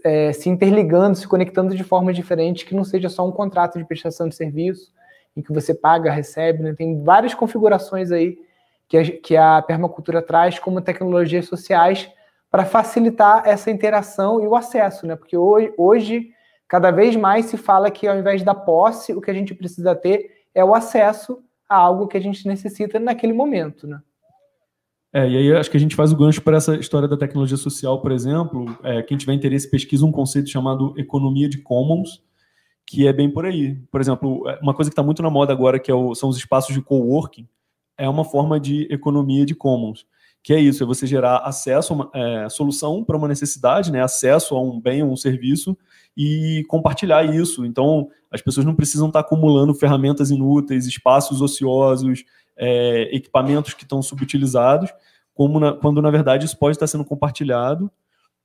[0.05, 3.85] é, se interligando, se conectando de forma diferente, que não seja só um contrato de
[3.85, 4.91] prestação de serviço,
[5.39, 6.75] em que você paga, recebe, né?
[6.75, 8.37] Tem várias configurações aí
[8.89, 12.11] que a, que a permacultura traz como tecnologias sociais
[12.51, 15.15] para facilitar essa interação e o acesso, né?
[15.15, 16.31] Porque hoje, hoje,
[16.67, 19.95] cada vez mais se fala que ao invés da posse, o que a gente precisa
[19.95, 24.01] ter é o acesso a algo que a gente necessita naquele momento, né?
[25.13, 27.57] É, e aí acho que a gente faz o gancho para essa história da tecnologia
[27.57, 28.77] social, por exemplo.
[28.83, 32.23] É, quem tiver interesse, pesquisa um conceito chamado economia de commons,
[32.89, 33.75] que é bem por aí.
[33.91, 36.31] Por exemplo, é, uma coisa que está muito na moda agora, que é o, são
[36.31, 37.47] os espaços de coworking,
[37.99, 40.07] é uma forma de economia de commons,
[40.43, 44.57] que é isso, é você gerar acesso uma é, solução para uma necessidade, né, acesso
[44.57, 45.77] a um bem ou um serviço
[46.17, 47.67] e compartilhar isso.
[47.67, 52.25] Então, as pessoas não precisam estar tá acumulando ferramentas inúteis, espaços ociosos,
[52.57, 54.91] é, equipamentos que estão subutilizados,
[55.35, 57.91] como na, quando na verdade isso pode estar sendo compartilhado.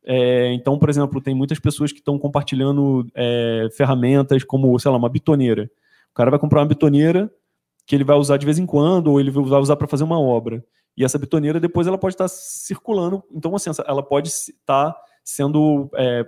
[0.06, 4.98] É, então, por exemplo, tem muitas pessoas que estão compartilhando é, ferramentas como, sei lá,
[4.98, 5.70] uma bitoneira.
[6.12, 7.32] O cara vai comprar uma bitoneira
[7.86, 10.20] que ele vai usar de vez em quando, ou ele vai usar para fazer uma
[10.20, 10.64] obra.
[10.96, 13.24] E essa bitoneira depois ela pode estar circulando.
[13.32, 16.26] Então, assim, ela pode estar sendo é,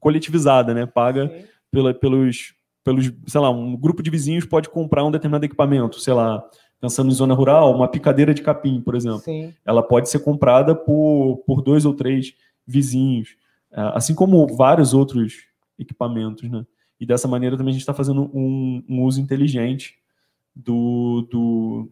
[0.00, 0.86] coletivizada, né?
[0.86, 1.30] Paga
[1.70, 6.14] pela, pelos, pelos, sei lá, um grupo de vizinhos pode comprar um determinado equipamento, sei
[6.14, 6.42] lá,
[6.80, 9.20] pensando em zona rural, uma picadeira de capim, por exemplo.
[9.20, 9.52] Sim.
[9.66, 12.34] Ela pode ser comprada por, por dois ou três
[12.68, 13.36] vizinhos,
[13.72, 15.46] é, assim como vários outros
[15.78, 16.66] equipamentos, né?
[17.00, 19.94] E dessa maneira também a gente está fazendo um, um, uso inteligente
[20.54, 21.88] do, do,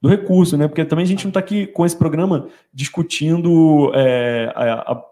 [0.00, 0.68] do, recurso, né?
[0.68, 5.04] Porque também a gente não está aqui com esse programa discutindo, é, a, a,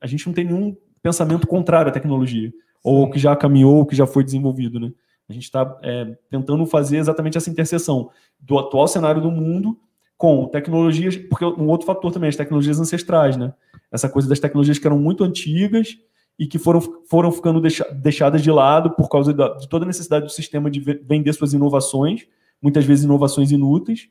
[0.00, 2.56] a, gente não tem nenhum pensamento contrário à tecnologia, Sim.
[2.82, 4.92] ou que já caminhou, ou que já foi desenvolvido, né?
[5.28, 8.10] A gente está é, tentando fazer exatamente essa interseção
[8.40, 9.78] do atual cenário do mundo
[10.18, 13.54] com tecnologias, porque um outro fator também, as tecnologias ancestrais, né?
[13.92, 15.98] Essa coisa das tecnologias que eram muito antigas
[16.38, 19.86] e que foram, foram ficando deixa, deixadas de lado por causa da, de toda a
[19.86, 22.26] necessidade do sistema de vender suas inovações,
[22.60, 24.08] muitas vezes inovações inúteis,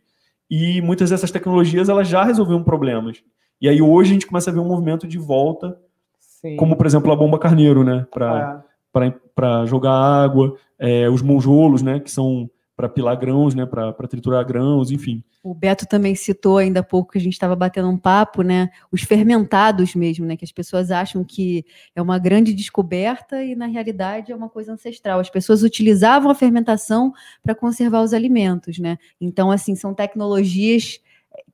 [0.50, 3.24] e muitas dessas tecnologias elas já resolviam problemas.
[3.60, 5.78] E aí hoje a gente começa a ver um movimento de volta,
[6.20, 6.56] Sim.
[6.58, 8.06] como por exemplo a bomba carneiro, né?
[8.12, 8.64] Para
[9.04, 9.66] é.
[9.66, 14.92] jogar água, é, os monjolos, né, que são para pilar grãos, né, para triturar grãos,
[14.92, 15.24] enfim.
[15.44, 18.70] O Beto também citou ainda há pouco que a gente estava batendo um papo, né,
[18.92, 23.68] os fermentados mesmo, né, que as pessoas acham que é uma grande descoberta e na
[23.68, 25.20] realidade é uma coisa ancestral.
[25.20, 28.98] As pessoas utilizavam a fermentação para conservar os alimentos, né?
[29.20, 31.00] Então, assim, são tecnologias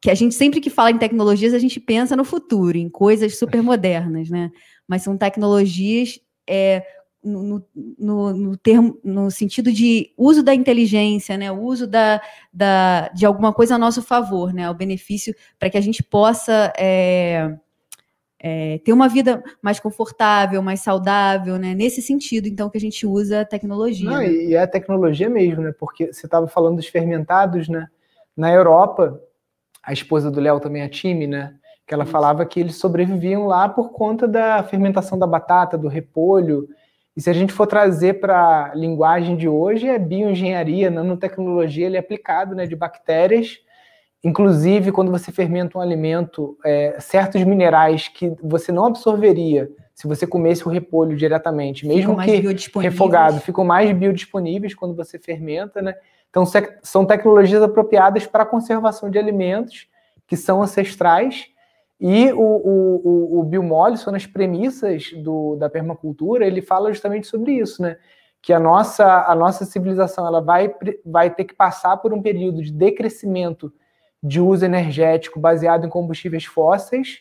[0.02, 3.38] que a gente sempre que fala em tecnologias a gente pensa no futuro, em coisas
[3.38, 4.52] super modernas, né?
[4.88, 6.84] Mas são tecnologias é,
[7.28, 7.64] no,
[7.98, 13.26] no, no, termo, no sentido de uso da inteligência, né, o uso da, da, de
[13.26, 17.56] alguma coisa a nosso favor, né, o benefício para que a gente possa é,
[18.40, 23.06] é, ter uma vida mais confortável, mais saudável, né, nesse sentido, então, que a gente
[23.06, 24.10] usa a tecnologia.
[24.10, 24.32] Não, né?
[24.32, 27.88] E é a tecnologia mesmo, né, porque você estava falando dos fermentados, né,
[28.36, 29.20] na Europa,
[29.84, 31.56] a esposa do Léo também, a Time, né,
[31.88, 36.68] que ela falava que eles sobreviviam lá por conta da fermentação da batata, do repolho,
[37.18, 41.98] e se a gente for trazer para a linguagem de hoje, é bioengenharia, nanotecnologia, ele
[41.98, 43.58] é aplicado né, de bactérias.
[44.24, 50.28] Inclusive, quando você fermenta um alimento, é, certos minerais que você não absorveria se você
[50.28, 52.40] comesse o repolho diretamente, mesmo que
[52.80, 55.96] refogado, ficam mais biodisponíveis quando você fermenta, né?
[56.30, 56.44] Então,
[56.84, 59.88] são tecnologias apropriadas para a conservação de alimentos
[60.28, 61.48] que são ancestrais
[62.00, 67.54] e o, o, o, Bill Mollison, nas premissas do, da permacultura, ele fala justamente sobre
[67.54, 67.98] isso, né?
[68.40, 72.62] Que a nossa, a nossa civilização ela vai, vai ter que passar por um período
[72.62, 73.74] de decrescimento
[74.22, 77.20] de uso energético baseado em combustíveis fósseis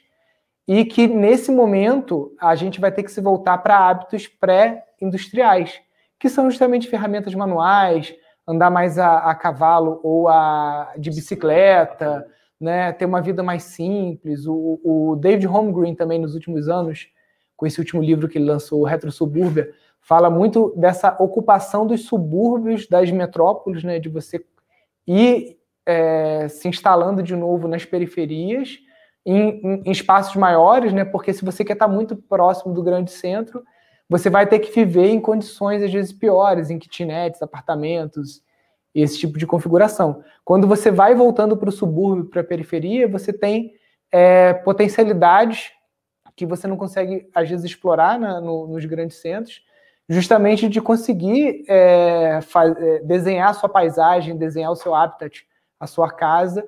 [0.69, 5.81] e que nesse momento a gente vai ter que se voltar para hábitos pré-industriais,
[6.19, 8.15] que são justamente ferramentas manuais,
[8.47, 12.27] andar mais a, a cavalo ou a, de bicicleta,
[12.61, 14.47] né, ter uma vida mais simples.
[14.47, 17.09] O, o David Holmgren também nos últimos anos,
[17.57, 22.87] com esse último livro que ele lançou, Retro Subúrbia, fala muito dessa ocupação dos subúrbios
[22.87, 24.45] das metrópoles, né, de você
[25.07, 28.79] ir é, se instalando de novo nas periferias,
[29.25, 33.11] em, em, em, espaços maiores, né, porque se você quer estar muito próximo do grande
[33.11, 33.64] centro,
[34.09, 38.40] você vai ter que viver em condições às vezes piores, em kitnets, apartamentos,
[39.03, 40.23] esse tipo de configuração.
[40.45, 43.75] Quando você vai voltando para o subúrbio, para a periferia, você tem
[44.11, 45.73] é, potencialidades
[46.35, 49.63] que você não consegue, às vezes, explorar na, no, nos grandes centros,
[50.09, 55.47] justamente de conseguir é, faz, é, desenhar a sua paisagem, desenhar o seu habitat,
[55.81, 56.67] a sua casa,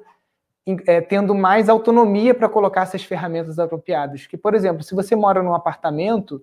[0.87, 4.27] é, tendo mais autonomia para colocar essas ferramentas apropriadas.
[4.27, 6.43] Que, por exemplo, se você mora num apartamento,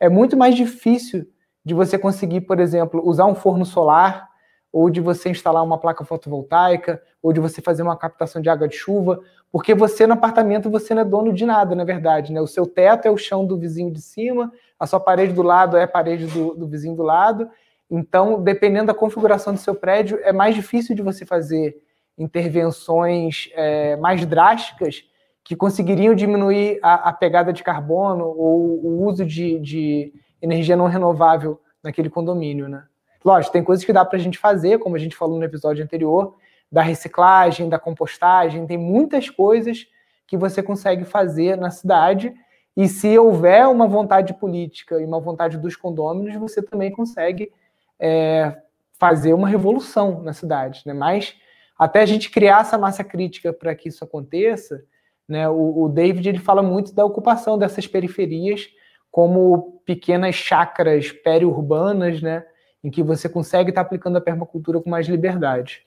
[0.00, 1.26] é muito mais difícil
[1.64, 4.31] de você conseguir, por exemplo, usar um forno solar
[4.72, 8.66] ou de você instalar uma placa fotovoltaica, ou de você fazer uma captação de água
[8.66, 12.40] de chuva, porque você no apartamento você não é dono de nada, na verdade, né?
[12.40, 15.76] O seu teto é o chão do vizinho de cima, a sua parede do lado
[15.76, 17.50] é a parede do, do vizinho do lado.
[17.90, 21.76] Então, dependendo da configuração do seu prédio, é mais difícil de você fazer
[22.16, 25.04] intervenções é, mais drásticas
[25.44, 30.86] que conseguiriam diminuir a, a, pegada de carbono ou o uso de, de energia não
[30.86, 32.84] renovável naquele condomínio, né?
[33.24, 35.82] Lógico, tem coisas que dá para a gente fazer, como a gente falou no episódio
[35.84, 36.36] anterior,
[36.70, 39.86] da reciclagem, da compostagem, tem muitas coisas
[40.26, 42.32] que você consegue fazer na cidade.
[42.74, 47.52] E se houver uma vontade política e uma vontade dos condôminos, você também consegue
[48.00, 48.56] é,
[48.98, 50.82] fazer uma revolução na cidade.
[50.86, 50.94] Né?
[50.94, 51.36] Mas
[51.78, 54.82] até a gente criar essa massa crítica para que isso aconteça,
[55.28, 58.68] né, o, o David ele fala muito da ocupação dessas periferias
[59.10, 62.44] como pequenas chacras periurbanas, né,
[62.82, 65.82] em que você consegue estar tá aplicando a permacultura com mais liberdade.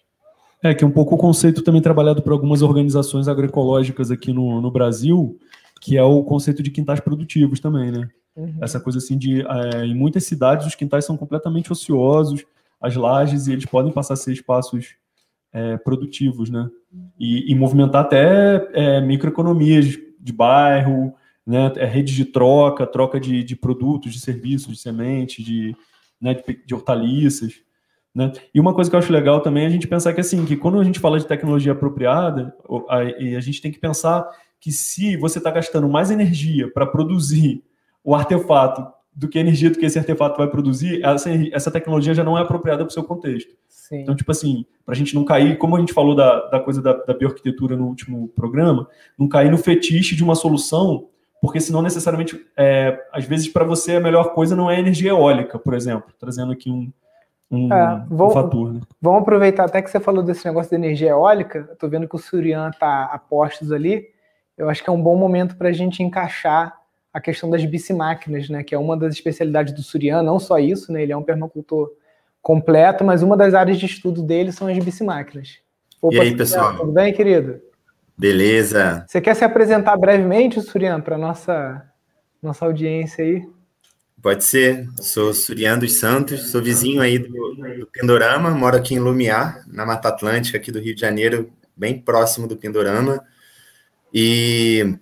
[0.64, 4.62] É, que é um pouco o conceito também trabalhado por algumas organizações agroecológicas aqui no,
[4.62, 5.38] no Brasil,
[5.82, 8.10] que é o conceito de quintais produtivos também, né?
[8.36, 8.58] Uhum.
[8.62, 12.46] Essa coisa assim de, é, em muitas cidades, os quintais são completamente ociosos,
[12.82, 14.96] as lajes, e eles podem passar a ser espaços
[15.54, 16.70] é, produtivos, né?
[17.20, 21.14] E, e movimentar até é, microeconomias de bairro,
[21.46, 21.72] né?
[21.76, 25.76] É, rede de troca, troca de, de produtos, de serviços, de sementes, de,
[26.22, 27.54] né, de, de hortaliças.
[28.14, 28.32] Né?
[28.54, 30.56] E uma coisa que eu acho legal também é a gente pensar que assim, que
[30.56, 32.56] quando a gente fala de tecnologia apropriada,
[32.90, 34.28] a, a gente tem que pensar
[34.60, 37.64] que se você está gastando mais energia para produzir
[38.04, 42.24] o artefato do que energia do que esse artefato vai produzir, essa, essa tecnologia já
[42.24, 43.56] não é apropriada para o seu contexto.
[43.70, 44.02] Sim.
[44.02, 46.82] Então, tipo assim, para a gente não cair, como a gente falou da, da coisa
[46.82, 51.08] da, da bioarquitetura no último programa, não cair no fetiche de uma solução,
[51.42, 55.60] porque senão necessariamente, é, às vezes, para você a melhor coisa não é energia eólica,
[55.60, 56.92] por exemplo, trazendo aqui um,
[57.52, 58.74] um, é, vou, um fator.
[58.74, 58.82] Né?
[59.02, 61.70] Vamos aproveitar até que você falou desse negócio de energia eólica.
[61.72, 64.08] Estou vendo que o Surian está a postos ali.
[64.58, 66.76] Eu acho que é um bom momento para a gente encaixar
[67.14, 68.64] a questão das bicimáquinas, né?
[68.64, 70.22] Que é uma das especialidades do Surian.
[70.22, 71.04] Não só isso, né?
[71.04, 71.90] Ele é um permacultor
[72.42, 75.60] completo, mas uma das áreas de estudo dele são as bicimáquinas.
[76.02, 76.78] Opa, e aí, pessoal?
[76.78, 77.62] Tudo bem, querido?
[78.18, 79.06] Beleza.
[79.08, 81.84] Você quer se apresentar brevemente, Surian, para nossa
[82.42, 83.48] nossa audiência aí?
[84.22, 84.88] Pode ser.
[85.02, 89.86] Sou Surian dos Santos, sou vizinho aí do, do Pindorama, moro aqui em Lumiar, na
[89.86, 93.24] Mata Atlântica, aqui do Rio de Janeiro, bem próximo do Pindorama.
[94.14, 94.98] E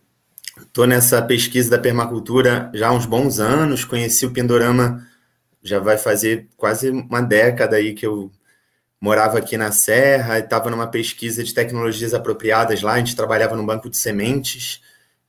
[0.59, 3.85] estou nessa pesquisa da permacultura já há uns bons anos.
[3.85, 5.05] Conheci o Pindorama
[5.61, 8.31] já vai fazer quase uma década aí que eu
[9.03, 12.93] morava aqui na Serra, estava numa pesquisa de tecnologias apropriadas lá.
[12.93, 14.79] A gente trabalhava no banco de sementes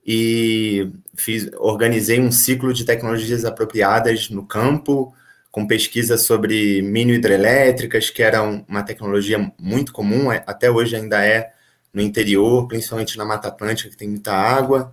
[0.07, 5.13] e fiz, organizei um ciclo de tecnologias apropriadas no campo,
[5.51, 11.27] com pesquisa sobre mini hidrelétricas, que era uma tecnologia muito comum, é, até hoje ainda
[11.27, 11.53] é
[11.93, 14.93] no interior, principalmente na Mata Atlântica, que tem muita água.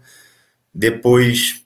[0.74, 1.64] Depois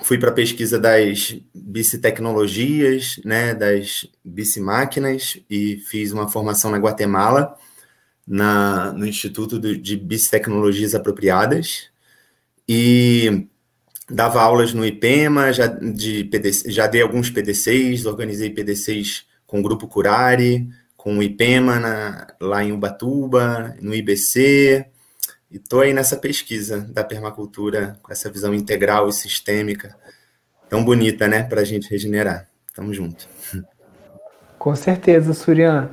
[0.00, 7.56] fui para a pesquisa das bicitecnologias, né, das bicimáquinas, e fiz uma formação na Guatemala,
[8.26, 11.90] na, no Instituto de Bicitecnologias Apropriadas,
[12.66, 13.48] e
[14.08, 19.62] dava aulas no IPEMA, já, de PDC, já dei alguns PDCs, organizei PDCs com o
[19.62, 24.86] Grupo Curari, com o IPEMA na, lá em Ubatuba, no IBC,
[25.52, 29.94] e estou aí nessa pesquisa da permacultura, com essa visão integral e sistêmica,
[30.68, 32.48] tão bonita, né, para a gente regenerar.
[32.74, 33.28] Tamo junto.
[34.58, 35.90] Com certeza, Surian.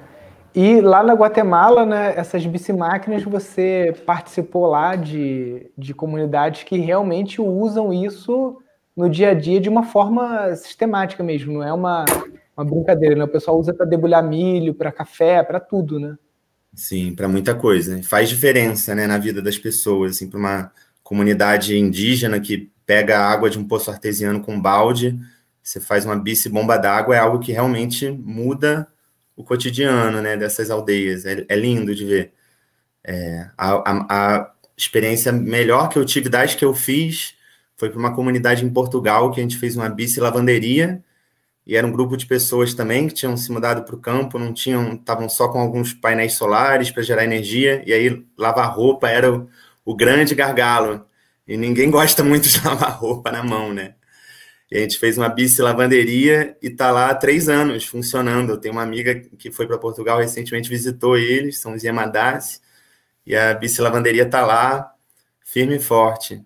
[0.55, 7.41] E lá na Guatemala, né, essas bicimáquinas, você participou lá de, de comunidades que realmente
[7.41, 8.57] usam isso
[8.95, 12.05] no dia a dia de uma forma sistemática mesmo, não é uma,
[12.55, 13.23] uma brincadeira, né?
[13.23, 16.17] O pessoal usa para debulhar milho, para café, para tudo, né?
[16.73, 18.01] Sim, para muita coisa.
[18.03, 20.71] Faz diferença, né, na vida das pessoas, assim, para uma
[21.03, 25.19] comunidade indígena que pega a água de um poço artesiano com balde,
[25.61, 28.87] você faz uma bici bomba d'água, é algo que realmente muda
[29.35, 31.25] o cotidiano né, dessas aldeias.
[31.25, 32.33] É, é lindo de ver.
[33.03, 37.35] É, a, a, a, experiência melhor que eu tive das que eu fiz
[37.75, 41.03] foi para uma comunidade em Portugal que a gente fez uma bici lavanderia
[41.65, 44.53] e era um grupo de pessoas também que tinham se mudado para o campo, não
[44.53, 49.31] tinham, estavam só com alguns painéis solares para gerar energia e aí lavar roupa era
[49.31, 49.47] o,
[49.85, 51.05] o grande gargalo
[51.47, 53.95] e ninguém gosta muito de lavar roupa na mão, né?
[54.71, 58.51] E a gente fez uma bici lavanderia e está lá há três anos funcionando.
[58.51, 62.61] Eu tenho uma amiga que foi para Portugal recentemente, visitou eles, são os Yamadassi,
[63.25, 64.93] e a bici lavanderia está lá,
[65.43, 66.43] firme e forte.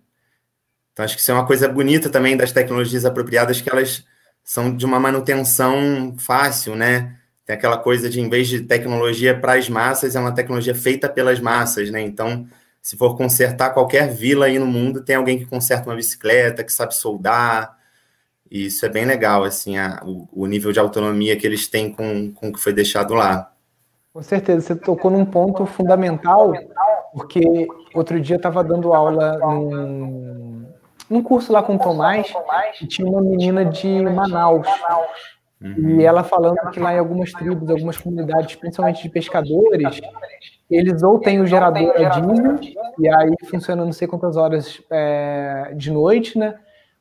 [0.94, 4.06] Então, acho que isso é uma coisa bonita também das tecnologias apropriadas, que elas
[4.44, 7.18] são de uma manutenção fácil, né?
[7.46, 11.10] tem aquela coisa de, em vez de tecnologia para as massas, é uma tecnologia feita
[11.10, 12.02] pelas massas, né?
[12.02, 12.48] Então,
[12.82, 16.72] se for consertar qualquer vila aí no mundo, tem alguém que conserta uma bicicleta, que
[16.72, 17.78] sabe soldar.
[18.50, 21.92] E isso é bem legal, assim, a, o, o, nível de autonomia que eles têm
[21.92, 23.52] com, com o que foi deixado lá.
[24.14, 26.54] Com certeza, você tocou num ponto fundamental,
[27.14, 30.53] porque outro dia estava dando aula num,
[31.14, 32.34] num curso lá com o Tomás,
[32.82, 34.68] e tinha uma menina de Manaus.
[35.62, 36.02] Uhum.
[36.02, 40.02] E ela falando que lá em algumas tribos, algumas comunidades, principalmente de pescadores,
[40.70, 42.60] eles ou têm o gerador a diesel,
[43.00, 46.56] e aí funciona não sei quantas horas é, de noite, né?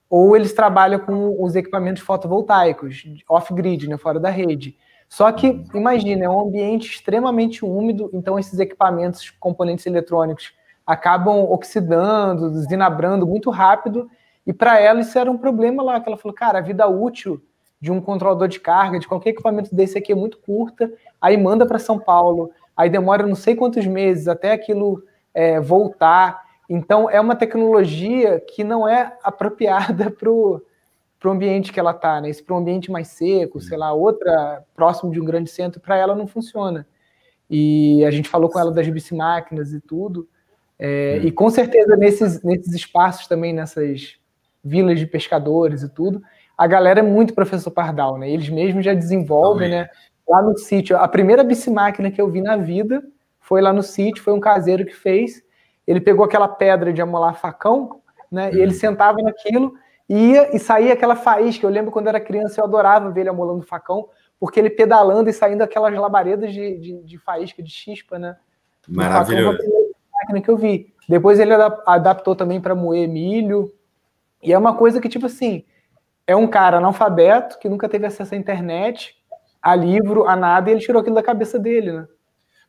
[0.08, 4.76] Ou eles trabalham com os equipamentos fotovoltaicos, off-grid, né, fora da rede.
[5.08, 10.52] Só que, imagina, é um ambiente extremamente úmido, então esses equipamentos, componentes eletrônicos,
[10.86, 14.08] acabam oxidando, desinabrando muito rápido,
[14.46, 17.40] e para ela isso era um problema lá, que ela falou, cara, a vida útil
[17.80, 21.66] de um controlador de carga, de qualquer equipamento desse aqui é muito curta, aí manda
[21.66, 25.02] para São Paulo, aí demora não sei quantos meses até aquilo
[25.34, 26.42] é, voltar.
[26.68, 30.62] Então, é uma tecnologia que não é apropriada para o
[31.26, 32.32] ambiente que ela está, né?
[32.32, 35.96] Se para um ambiente mais seco, sei lá, outra próximo de um grande centro, para
[35.96, 36.86] ela não funciona.
[37.50, 40.28] E a gente falou com ela das bicimáquinas e tudo.
[40.84, 44.16] É, e com certeza nesses, nesses espaços também, nessas
[44.64, 46.20] vilas de pescadores e tudo,
[46.58, 48.28] a galera é muito professor Pardal, né?
[48.28, 49.88] Eles mesmos já desenvolvem, né?
[50.28, 53.00] Lá no sítio, a primeira bicimáquina que eu vi na vida
[53.38, 55.40] foi lá no sítio, foi um caseiro que fez.
[55.86, 58.50] Ele pegou aquela pedra de amolar facão, né?
[58.52, 58.80] E ele uhum.
[58.80, 59.74] sentava naquilo,
[60.08, 61.64] ia e saía aquela faísca.
[61.64, 64.08] Eu lembro quando era criança, eu adorava ver ele amolando facão,
[64.40, 68.36] porque ele pedalando e saindo aquelas labaredas de, de, de faísca, de chispa, né?
[68.88, 69.58] Maravilhoso.
[70.32, 70.92] Máquina que eu vi.
[71.08, 71.52] Depois ele
[71.86, 73.72] adaptou também para moer milho.
[74.42, 75.64] E é uma coisa que, tipo assim,
[76.26, 79.14] é um cara analfabeto que nunca teve acesso à internet,
[79.60, 82.06] a livro, a nada, e ele tirou aquilo da cabeça dele, né?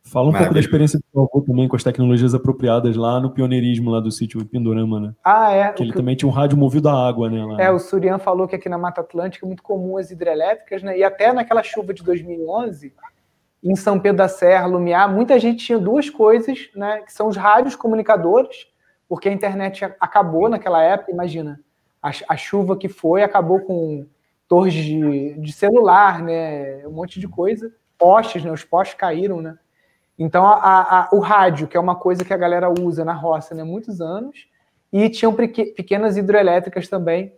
[0.06, 0.48] Fala um Maravilha.
[0.48, 4.00] pouco da experiência do seu avô também com as tecnologias apropriadas lá no pioneirismo lá
[4.00, 5.14] do sítio Pindorama, né?
[5.24, 5.72] Ah, é.
[5.72, 5.96] Que ele que...
[5.96, 7.42] também tinha um rádio movido a água, né?
[7.42, 7.62] Lá.
[7.62, 10.98] É, o Surian falou que aqui na Mata Atlântica é muito comum as hidrelétricas, né?
[10.98, 12.92] E até naquela chuva de 2011,
[13.64, 17.00] em São Pedro da Serra, Lumiar, muita gente tinha duas coisas, né?
[17.00, 18.68] Que são os rádios comunicadores,
[19.08, 21.58] porque a internet acabou naquela época, imagina
[22.04, 24.06] a, a chuva que foi acabou com
[24.46, 26.86] torres de, de, celular, né?
[26.86, 27.72] Um monte de coisa.
[27.96, 28.52] Postes, né?
[28.52, 29.58] Os postes caíram, né?
[30.18, 33.54] Então, a, a, o rádio, que é uma coisa que a galera usa na roça,
[33.54, 33.64] né?
[33.64, 34.46] Muitos anos.
[34.92, 37.32] E tinham pequenas hidrelétricas também,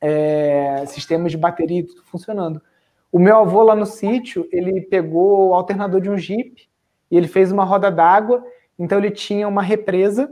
[0.00, 2.62] é, sistemas de bateria tudo funcionando.
[3.16, 6.68] O meu avô lá no sítio, ele pegou o alternador de um Jeep
[7.10, 8.44] e ele fez uma roda d'água.
[8.78, 10.30] Então, ele tinha uma represa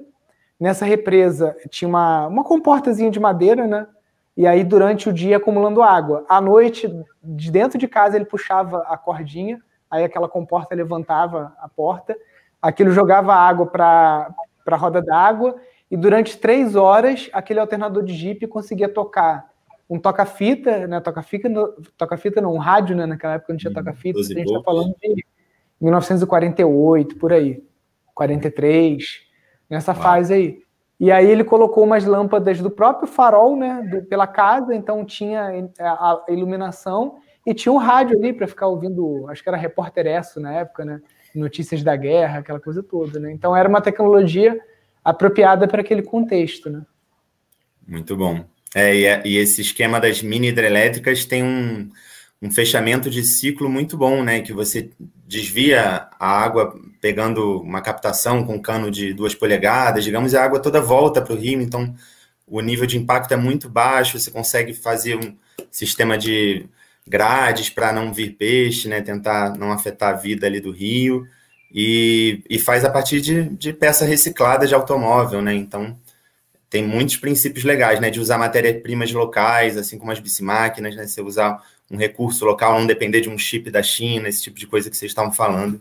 [0.58, 3.86] Nessa represa tinha uma, uma comportazinha de madeira, né?
[4.36, 6.24] E aí, durante o dia, acumulando água.
[6.28, 6.88] À noite,
[7.22, 9.60] de dentro de casa, ele puxava a cordinha,
[9.90, 12.16] aí aquela comporta levantava a porta,
[12.60, 14.34] aquilo jogava água para
[14.66, 15.56] a roda d'água,
[15.90, 19.48] e durante três horas, aquele alternador de Jeep conseguia tocar
[19.88, 21.00] um toca-fita, né?
[21.00, 21.48] Toca-fita,
[21.96, 23.06] toca-fita não, um rádio, né?
[23.06, 25.24] Naquela época não tinha toca-fita, a gente está falando de
[25.80, 27.62] 1948, por aí,
[28.14, 29.04] 43
[29.68, 30.02] nessa Uau.
[30.02, 30.64] fase aí.
[30.98, 35.50] E aí ele colocou umas lâmpadas do próprio farol, né, do, pela casa, então tinha
[35.78, 40.06] é, a, iluminação e tinha um rádio ali para ficar ouvindo, acho que era repórter
[40.06, 41.02] Esso na época, né,
[41.34, 43.32] notícias da guerra, aquela coisa toda, né.
[43.32, 44.58] Então era uma tecnologia
[45.04, 46.82] apropriada para aquele contexto, né.
[47.86, 48.44] Muito bom.
[48.74, 51.88] É, e, é, e esse esquema das mini hidrelétricas tem um,
[52.42, 54.40] um fechamento de ciclo muito bom, né?
[54.40, 54.90] Que você
[55.26, 60.60] desvia a água pegando uma captação com cano de duas polegadas, digamos, e a água
[60.60, 61.94] toda volta para o rio, então
[62.46, 65.36] o nível de impacto é muito baixo, você consegue fazer um
[65.70, 66.66] sistema de
[67.06, 69.00] grades para não vir peixe, né?
[69.00, 71.26] Tentar não afetar a vida ali do rio.
[71.72, 75.54] E, e faz a partir de, de peça reciclada de automóvel, né?
[75.54, 75.98] Então
[76.74, 78.10] tem muitos princípios legais, né?
[78.10, 81.06] De usar matérias-primas locais, assim como as bicimáquinas, né?
[81.06, 84.66] Você usar um recurso local, não depender de um chip da China, esse tipo de
[84.66, 85.80] coisa que vocês estavam falando,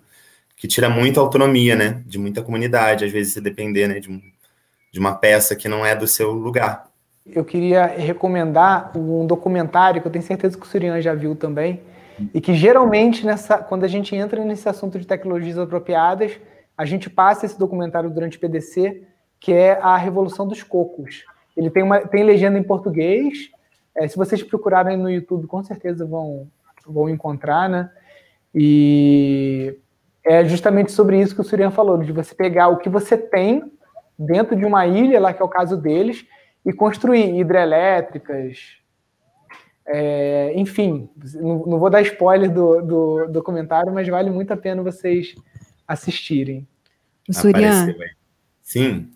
[0.56, 2.04] que tira muita autonomia, né?
[2.06, 4.00] De muita comunidade, às vezes você depender, né?
[4.00, 4.22] De, um,
[4.92, 6.86] de uma peça que não é do seu lugar.
[7.26, 11.82] Eu queria recomendar um documentário que eu tenho certeza que o Surian já viu também,
[12.32, 16.34] e que geralmente nessa, quando a gente entra nesse assunto de tecnologias apropriadas,
[16.78, 19.08] a gente passa esse documentário durante o PDC,
[19.44, 21.26] que é a Revolução dos Cocos.
[21.56, 23.52] Ele tem, uma, tem legenda em português
[23.96, 26.48] é, se vocês procurarem no YouTube, com certeza vão,
[26.86, 27.92] vão encontrar, né?
[28.56, 29.78] E
[30.26, 33.72] é justamente sobre isso que o Surian falou, de você pegar o que você tem
[34.18, 36.26] dentro de uma ilha, lá que é o caso deles,
[36.66, 38.82] e construir hidrelétricas,
[39.86, 44.82] É, enfim, não, não, vou dar spoiler do, do documentário, mas vale muito a pena
[44.82, 45.36] vocês
[45.86, 46.66] assistirem.
[47.28, 47.94] O Surian,
[48.62, 49.13] Sim.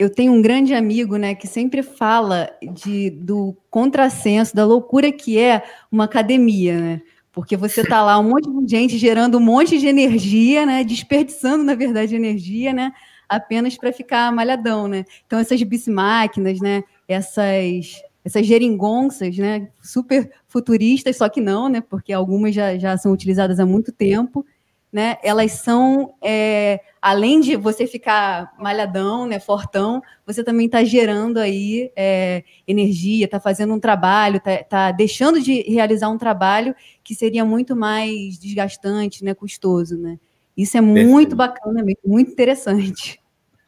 [0.00, 5.38] Eu tenho um grande amigo, né, que sempre fala de, do contrassenso, da loucura que
[5.38, 7.02] é uma academia, né?
[7.30, 10.82] Porque você tá lá, um monte de gente gerando um monte de energia, né?
[10.82, 12.92] Desperdiçando, na verdade, energia, né?
[13.28, 15.04] Apenas para ficar malhadão, né?
[15.26, 16.82] Então, essas bicimáquinas, né?
[17.06, 23.12] Essas essas geringonças, né, super futuristas, só que não, né, porque algumas já, já são
[23.12, 24.44] utilizadas há muito tempo,
[24.92, 31.38] né, elas são, é, além de você ficar malhadão, né, fortão, você também está gerando
[31.38, 36.74] aí é, energia, está fazendo um trabalho, está tá deixando de realizar um trabalho
[37.04, 40.18] que seria muito mais desgastante, né, custoso, né.
[40.56, 43.20] Isso é muito bacana, muito interessante.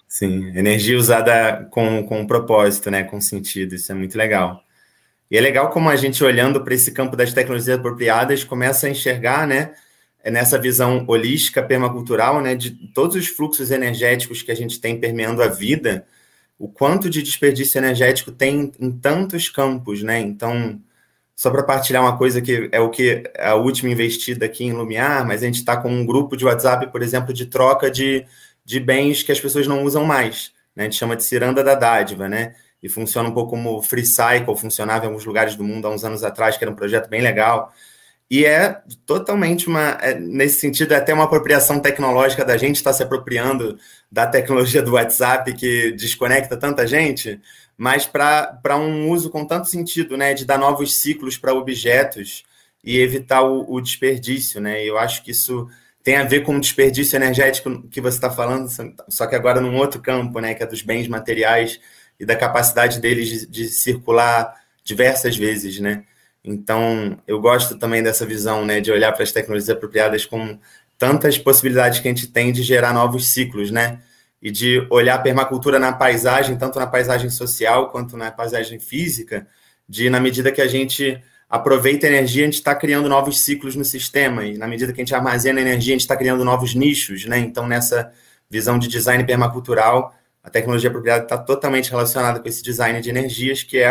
[0.08, 4.62] Sim, energia usada com, com propósito, né, com sentido, isso é muito legal.
[5.30, 8.90] E é legal como a gente, olhando para esse campo das tecnologias apropriadas, começa a
[8.90, 9.72] enxergar, né,
[10.30, 15.42] nessa visão holística, permacultural, né, de todos os fluxos energéticos que a gente tem permeando
[15.42, 16.06] a vida,
[16.58, 20.20] o quanto de desperdício energético tem em tantos campos, né?
[20.20, 20.80] Então,
[21.34, 24.72] só para partilhar uma coisa que é o que é a última investida aqui em
[24.72, 28.24] Lumiar, mas a gente está com um grupo de WhatsApp, por exemplo, de troca de
[28.64, 30.52] de bens que as pessoas não usam mais.
[30.74, 30.84] Né?
[30.84, 32.54] A gente chama de ciranda da dádiva, né?
[32.82, 36.04] E funciona um pouco como Free Cycle, funcionava em alguns lugares do mundo há uns
[36.04, 37.72] anos atrás, que era um projeto bem legal.
[38.32, 42.94] E é totalmente uma, é, nesse sentido, é até uma apropriação tecnológica da gente estar
[42.94, 43.78] se apropriando
[44.10, 47.38] da tecnologia do WhatsApp que desconecta tanta gente,
[47.76, 50.32] mas para um uso com tanto sentido, né?
[50.32, 52.42] De dar novos ciclos para objetos
[52.82, 54.82] e evitar o, o desperdício, né?
[54.82, 55.68] Eu acho que isso
[56.02, 58.66] tem a ver com o desperdício energético que você está falando,
[59.10, 61.78] só que agora num outro campo, né, que é dos bens materiais
[62.18, 66.04] e da capacidade deles de, de circular diversas vezes, né?
[66.44, 70.58] Então, eu gosto também dessa visão, né, de olhar para as tecnologias apropriadas com
[70.98, 74.00] tantas possibilidades que a gente tem de gerar novos ciclos, né?
[74.40, 79.46] E de olhar a permacultura na paisagem, tanto na paisagem social quanto na paisagem física,
[79.88, 83.76] de na medida que a gente aproveita a energia, a gente está criando novos ciclos
[83.76, 86.74] no sistema, e na medida que a gente armazena energia, a gente está criando novos
[86.74, 87.38] nichos, né?
[87.38, 88.12] Então, nessa
[88.48, 93.62] visão de design permacultural, a tecnologia apropriada está totalmente relacionada com esse design de energias,
[93.62, 93.88] que é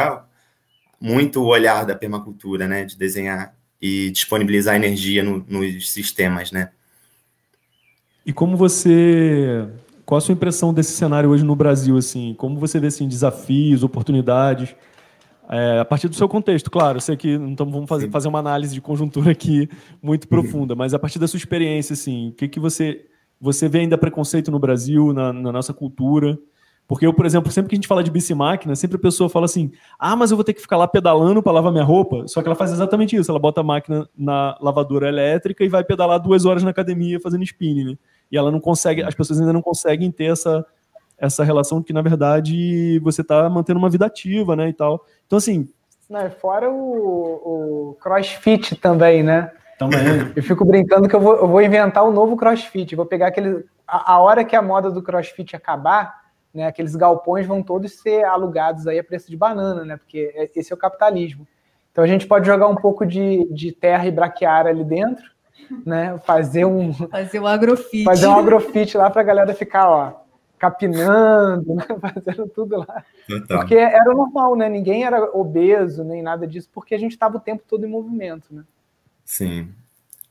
[1.01, 2.85] muito o olhar da permacultura, né?
[2.85, 6.69] De desenhar e disponibilizar energia no, nos sistemas, né?
[8.25, 9.67] E como você...
[10.05, 12.35] Qual a sua impressão desse cenário hoje no Brasil, assim?
[12.37, 14.75] Como você vê, assim, desafios, oportunidades
[15.51, 18.39] é, a partir do seu contexto, claro, eu sei que então vamos fazer, fazer uma
[18.39, 19.67] análise de conjuntura aqui
[20.01, 23.05] muito profunda, mas a partir da sua experiência, assim, o que, que você,
[23.39, 26.39] você vê ainda preconceito no Brasil, na, na nossa cultura?
[26.91, 29.45] Porque eu, por exemplo, sempre que a gente fala de bicimáquina, sempre a pessoa fala
[29.45, 32.27] assim: ah, mas eu vou ter que ficar lá pedalando para lavar minha roupa.
[32.27, 35.85] Só que ela faz exatamente isso: ela bota a máquina na lavadora elétrica e vai
[35.85, 37.91] pedalar duas horas na academia fazendo spinning.
[37.91, 37.97] Né?
[38.29, 40.65] E ela não consegue, as pessoas ainda não conseguem ter essa,
[41.17, 45.05] essa relação que, na verdade, você está mantendo uma vida ativa, né, e tal.
[45.25, 45.69] Então, assim...
[46.09, 49.49] Não, fora o, o crossfit também, né?
[49.79, 50.01] Também.
[50.35, 52.97] Eu fico brincando que eu vou, eu vou inventar um novo crossfit.
[52.97, 53.63] vou pegar aquele...
[53.87, 56.20] A, a, hora que a moda do crossfit acabar,
[56.53, 59.97] né, aqueles galpões vão todos ser alugados aí a preço de banana, né?
[59.97, 61.47] Porque é, esse é o capitalismo.
[61.91, 65.23] Então a gente pode jogar um pouco de, de terra e braquiária ali dentro,
[65.85, 66.19] né?
[66.25, 68.03] Fazer um fazer um agrofit.
[68.03, 70.13] Fazer um agrofit lá para a galera ficar, ó,
[70.57, 71.85] capinando, né?
[71.99, 73.03] fazendo tudo lá.
[73.29, 73.59] Então.
[73.59, 74.69] Porque era normal, né?
[74.69, 78.45] Ninguém era obeso nem nada disso, porque a gente estava o tempo todo em movimento,
[78.51, 78.63] né?
[79.25, 79.69] Sim.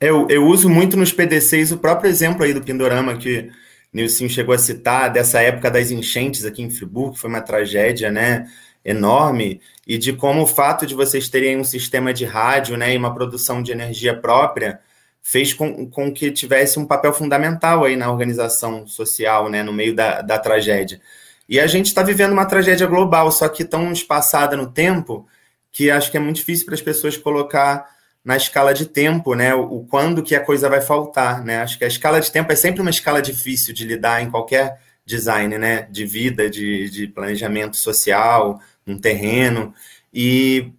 [0.00, 3.50] Eu, eu uso muito nos PDCs o próprio exemplo aí do Pindorama que
[3.92, 8.10] Nilson chegou a citar, dessa época das enchentes aqui em Friburgo, que foi uma tragédia,
[8.10, 8.46] né?
[8.84, 12.96] enorme e de como o fato de vocês terem um sistema de rádio né, e
[12.96, 14.80] uma produção de energia própria
[15.22, 19.94] fez com, com que tivesse um papel fundamental aí na organização social, né, no meio
[19.94, 21.00] da, da tragédia.
[21.48, 25.26] E a gente está vivendo uma tragédia global, só que tão espaçada no tempo
[25.70, 27.86] que acho que é muito difícil para as pessoas colocar
[28.24, 31.62] na escala de tempo, né, o, quando que a coisa vai faltar, né?
[31.62, 34.78] Acho que a escala de tempo é sempre uma escala difícil de lidar em qualquer
[35.06, 39.74] design, né, de vida, de, de planejamento social, um terreno
[40.12, 40.72] e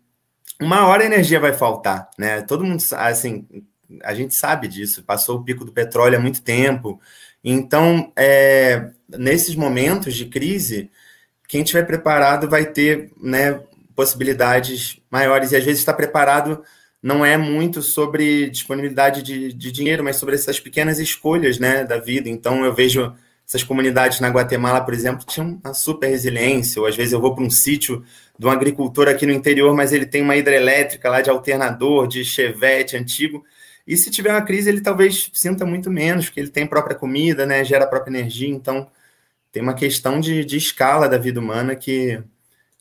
[0.61, 2.41] uma hora a energia vai faltar, né?
[2.43, 3.47] Todo mundo, assim,
[4.03, 7.01] a gente sabe disso, passou o pico do petróleo há muito tempo.
[7.43, 10.91] Então, é, nesses momentos de crise,
[11.47, 13.59] quem estiver preparado vai ter né,
[13.95, 15.51] possibilidades maiores.
[15.51, 16.63] E às vezes estar preparado
[17.01, 21.97] não é muito sobre disponibilidade de, de dinheiro, mas sobre essas pequenas escolhas né, da
[21.97, 22.29] vida.
[22.29, 23.13] Então, eu vejo
[23.47, 26.79] essas comunidades na Guatemala, por exemplo, tinham uma super resiliência.
[26.79, 28.03] Ou às vezes eu vou para um sítio
[28.37, 32.23] de um agricultor aqui no interior, mas ele tem uma hidrelétrica lá de alternador, de
[32.23, 33.43] chevette antigo.
[33.85, 37.45] E se tiver uma crise, ele talvez sinta muito menos, porque ele tem própria comida,
[37.45, 37.63] né?
[37.65, 38.47] Gera própria energia.
[38.47, 38.87] Então,
[39.51, 42.21] tem uma questão de, de escala da vida humana que,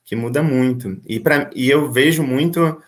[0.04, 1.00] que muda muito.
[1.06, 2.80] E, pra, e eu vejo muito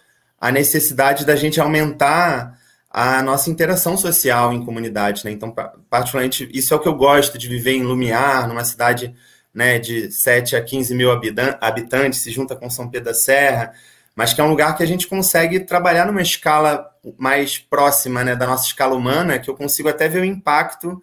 [0.42, 2.58] a necessidade da gente aumentar
[2.90, 5.30] a nossa interação social em comunidade, né?
[5.30, 5.54] Então,
[5.88, 9.14] particularmente, isso é o que eu gosto de viver em Lumiar, numa cidade
[9.54, 13.72] né, de 7 a 15 mil habitantes, se junta com São Pedro da Serra,
[14.16, 18.34] mas que é um lugar que a gente consegue trabalhar numa escala mais próxima né,
[18.34, 21.00] da nossa escala humana, que eu consigo até ver o impacto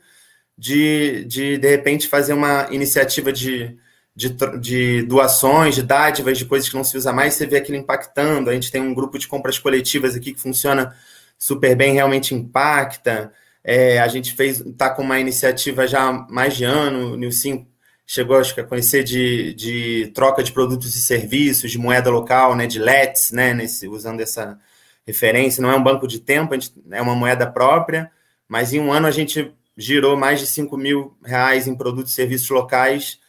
[0.57, 3.77] de, de, de repente, fazer uma iniciativa de,
[4.20, 7.78] de, de doações, de dádivas, de coisas que não se usa mais, você vê aquilo
[7.78, 8.49] impactando.
[8.49, 10.93] A gente tem um grupo de compras coletivas aqui que funciona
[11.38, 13.32] super bem, realmente impacta.
[13.63, 17.65] É, a gente fez, está com uma iniciativa já há mais de ano, o Nilson
[18.05, 22.55] chegou acho que a conhecer de, de troca de produtos e serviços, de moeda local,
[22.55, 24.59] né, de LETs, né, nesse, usando essa
[25.07, 25.61] referência.
[25.61, 28.11] Não é um banco de tempo, gente, é uma moeda própria,
[28.49, 32.15] mas em um ano a gente girou mais de 5 mil reais em produtos e
[32.15, 33.20] serviços locais,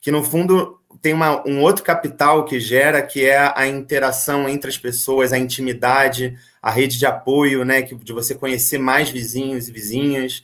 [0.00, 4.70] que no fundo tem uma, um outro capital que gera, que é a interação entre
[4.70, 9.68] as pessoas, a intimidade, a rede de apoio, né, que, de você conhecer mais vizinhos
[9.68, 10.42] e vizinhas,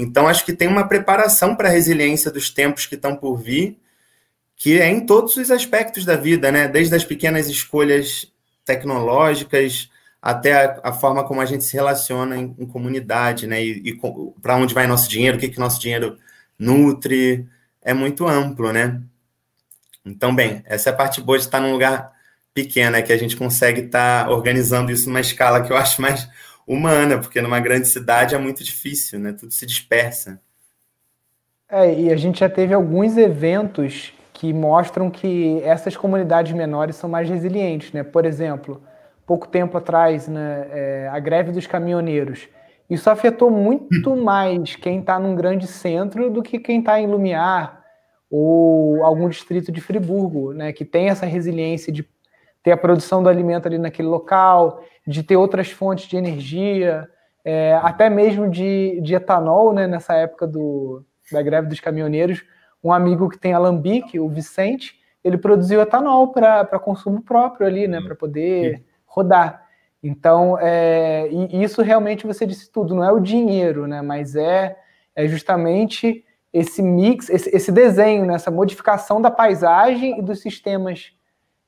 [0.00, 3.76] então, acho que tem uma preparação para a resiliência dos tempos que estão por vir,
[4.56, 6.68] que é em todos os aspectos da vida, né?
[6.68, 8.32] Desde as pequenas escolhas
[8.64, 9.90] tecnológicas
[10.22, 13.60] até a, a forma como a gente se relaciona em, em comunidade, né?
[13.60, 14.00] E, e
[14.40, 16.16] para onde vai nosso dinheiro, o que, que nosso dinheiro
[16.56, 17.44] nutre,
[17.82, 19.00] é muito amplo, né?
[20.04, 22.12] Então, bem, essa é a parte boa de estar num lugar
[22.54, 26.28] pequeno, é que a gente consegue estar organizando isso numa escala que eu acho mais
[26.66, 29.32] humana, porque numa grande cidade é muito difícil, né?
[29.32, 30.40] Tudo se dispersa.
[31.70, 37.10] É, e a gente já teve alguns eventos que mostram que essas comunidades menores são
[37.10, 38.02] mais resilientes, né?
[38.02, 38.82] Por exemplo,
[39.26, 42.48] pouco tempo atrás, né, é, a greve dos caminhoneiros.
[42.88, 47.82] Isso afetou muito mais quem está num grande centro do que quem está em Lumiar
[48.30, 52.06] ou algum distrito de Friburgo, né, que tem essa resiliência de
[52.62, 57.08] ter a produção do alimento ali naquele local, de ter outras fontes de energia,
[57.44, 62.44] é, até mesmo de, de etanol, né, nessa época do, da greve dos caminhoneiros.
[62.84, 68.00] Um amigo que tem alambique, o Vicente, ele produziu etanol para consumo próprio ali, né,
[68.00, 69.67] para poder rodar.
[70.02, 74.76] Então, é, e isso realmente você disse tudo, não é o dinheiro, né, mas é,
[75.14, 81.12] é justamente esse mix, esse, esse desenho, né, essa modificação da paisagem e dos sistemas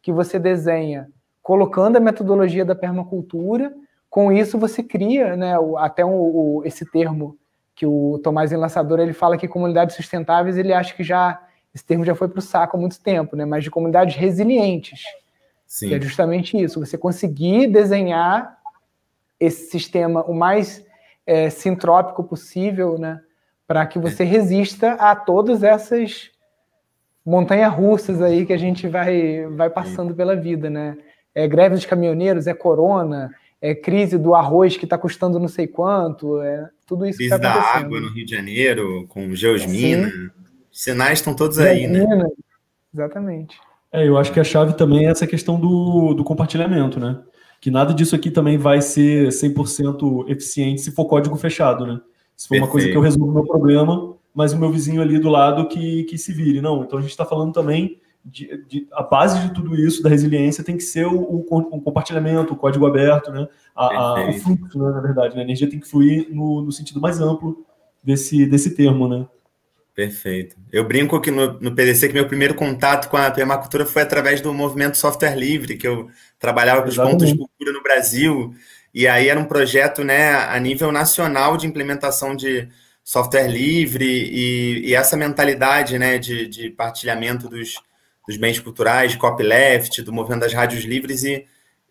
[0.01, 1.09] que você desenha
[1.43, 3.73] colocando a metodologia da permacultura.
[4.09, 7.37] Com isso, você cria, né, até um, o, esse termo
[7.75, 11.41] que o Tomás Enlaçador ele fala que comunidades sustentáveis, ele acha que já
[11.75, 15.03] esse termo já foi para o saco há muito tempo, né, mas de comunidades resilientes.
[15.71, 15.89] Sim.
[15.89, 18.59] Que é justamente isso, você conseguir desenhar
[19.39, 20.85] esse sistema o mais
[21.25, 23.21] é, sintrópico possível, né,
[23.69, 26.33] para que você resista a todas essas
[27.25, 30.99] montanhas russas aí que a gente vai, vai passando pela vida, né?
[31.35, 35.69] é greve dos caminhoneiros, é corona, é crise do arroz que está custando não sei
[35.69, 37.81] quanto, é tudo isso crise que está acontecendo.
[37.81, 40.31] da água no Rio de Janeiro, com Geosmina, Sim.
[40.73, 42.05] sinais estão todos aí, né?
[42.93, 43.61] Exatamente.
[43.93, 47.21] É, eu acho que a chave também é essa questão do, do compartilhamento, né?
[47.61, 52.01] Que nada disso aqui também vai ser 100% eficiente se for código fechado, né?
[52.37, 52.65] Se for Perfeito.
[52.65, 55.69] uma coisa que eu resolvo o meu problema, mas o meu vizinho ali do lado
[55.69, 56.61] que, que se vire.
[56.61, 60.09] Não, então a gente está falando também de, de, a base de tudo isso, da
[60.09, 63.49] resiliência, tem que ser o, o, o compartilhamento, o código aberto, né?
[63.75, 65.35] A, a, o fluxo, né, na verdade.
[65.35, 65.41] Né?
[65.41, 67.65] A energia tem que fluir no, no, sentido mais amplo
[68.03, 69.27] desse, desse termo, né?
[70.01, 70.57] Perfeito.
[70.73, 74.41] Eu brinco que no, no PDC que meu primeiro contato com a permacultura foi através
[74.41, 78.55] do movimento software livre, que eu trabalhava com os pontos de cultura no Brasil,
[78.95, 82.67] e aí era um projeto né, a nível nacional de implementação de
[83.05, 87.75] software livre e, e essa mentalidade né, de, de partilhamento dos,
[88.27, 91.45] dos bens culturais, copyleft, do movimento das rádios livres, e,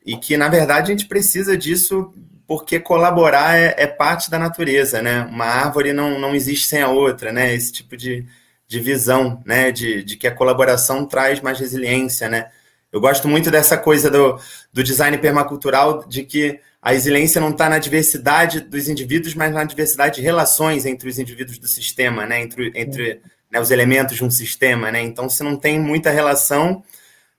[0.03, 2.11] e que, na verdade, a gente precisa disso
[2.49, 5.21] porque colaborar é, é, parte da natureza, né?
[5.29, 7.53] Uma árvore não, não existe sem a outra, né?
[7.53, 8.25] Esse tipo de,
[8.67, 9.71] de visão, né?
[9.71, 12.49] De, de que a colaboração traz mais resiliência, né?
[12.91, 14.39] Eu gosto muito dessa coisa do,
[14.73, 19.63] do design permacultural, de que a resiliência não está na diversidade dos indivíduos, mas na
[19.63, 22.41] diversidade de relações entre os indivíduos do sistema, né?
[22.41, 23.21] Entre, entre
[23.51, 25.03] né, os elementos de um sistema, né?
[25.03, 26.83] Então, se não tem muita relação,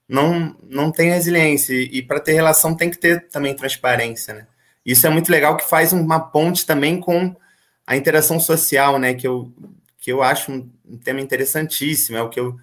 [0.09, 1.75] não, não tem resiliência.
[1.75, 4.47] E para ter relação tem que ter também transparência, né?
[4.85, 7.35] Isso é muito legal que faz uma ponte também com
[7.87, 9.15] a interação social, né?
[9.15, 9.53] Que eu,
[9.99, 12.57] que eu acho um, tema interessantíssimo, é o que eu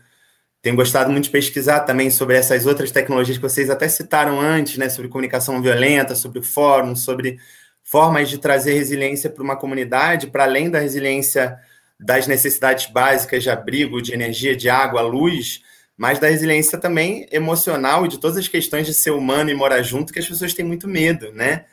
[0.62, 4.78] tenho gostado muito de pesquisar também sobre essas outras tecnologias que vocês até citaram antes,
[4.78, 7.40] né, sobre comunicação violenta, sobre fórum, sobre
[7.84, 11.58] formas de trazer resiliência para uma comunidade, para além da resiliência
[12.00, 15.62] das necessidades básicas de abrigo, de energia, de água, luz,
[15.96, 19.82] mas da resiliência também emocional e de todas as questões de ser humano e morar
[19.82, 21.66] junto que as pessoas têm muito medo, né?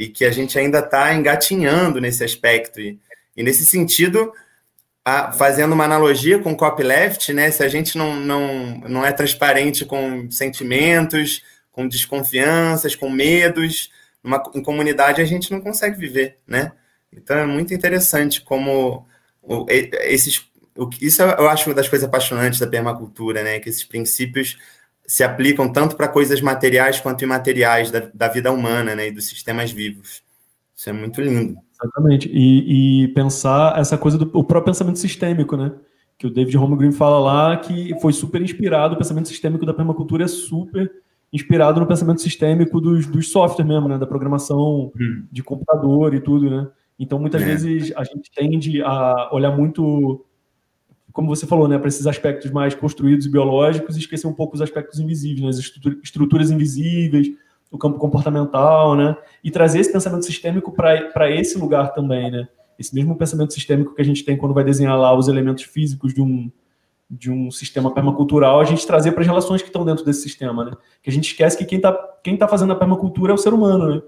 [0.00, 2.80] E que a gente ainda está engatinhando nesse aspecto.
[2.80, 2.98] E,
[3.36, 4.32] e nesse sentido,
[5.04, 7.50] a, fazendo uma analogia com o copyleft, né?
[7.50, 13.90] Se a gente não, não, não é transparente com sentimentos, com desconfianças, com medos,
[14.54, 16.72] em comunidade a gente não consegue viver, né?
[17.12, 19.06] Então é muito interessante como
[19.42, 23.60] o, esses o, isso eu acho uma das coisas apaixonantes da permacultura, né?
[23.60, 24.56] Que esses princípios
[25.10, 29.08] se aplicam tanto para coisas materiais quanto imateriais da, da, vida humana, né?
[29.08, 30.22] E dos sistemas vivos.
[30.72, 31.56] Isso é muito lindo.
[31.74, 32.30] Exatamente.
[32.32, 35.72] E, e pensar essa coisa do o próprio pensamento sistêmico, né?
[36.16, 40.26] Que o David Holmgren fala lá que foi super inspirado, o pensamento sistêmico da permacultura
[40.26, 40.88] é super
[41.32, 43.98] inspirado no pensamento sistêmico dos, dos softwares mesmo, né?
[43.98, 45.24] Da programação hum.
[45.28, 46.68] de computador e tudo, né?
[46.96, 47.46] Então, muitas é.
[47.46, 50.24] vezes, a gente tende a olhar muito,
[51.12, 54.54] como você falou, né, para esses aspectos mais construídos e biológicos e esquecer um pouco
[54.54, 55.58] os aspectos invisíveis, né, as
[56.02, 57.28] estruturas invisíveis,
[57.70, 62.48] o campo comportamental, né, e trazer esse pensamento sistêmico para esse lugar também, né,
[62.78, 66.14] esse mesmo pensamento sistêmico que a gente tem quando vai desenhar lá os elementos físicos
[66.14, 66.50] de um,
[67.10, 70.64] de um sistema permacultural, a gente trazer para as relações que estão dentro desse sistema,
[70.64, 71.92] né, que a gente esquece que quem está
[72.22, 74.02] quem tá fazendo a permacultura é o ser humano, né,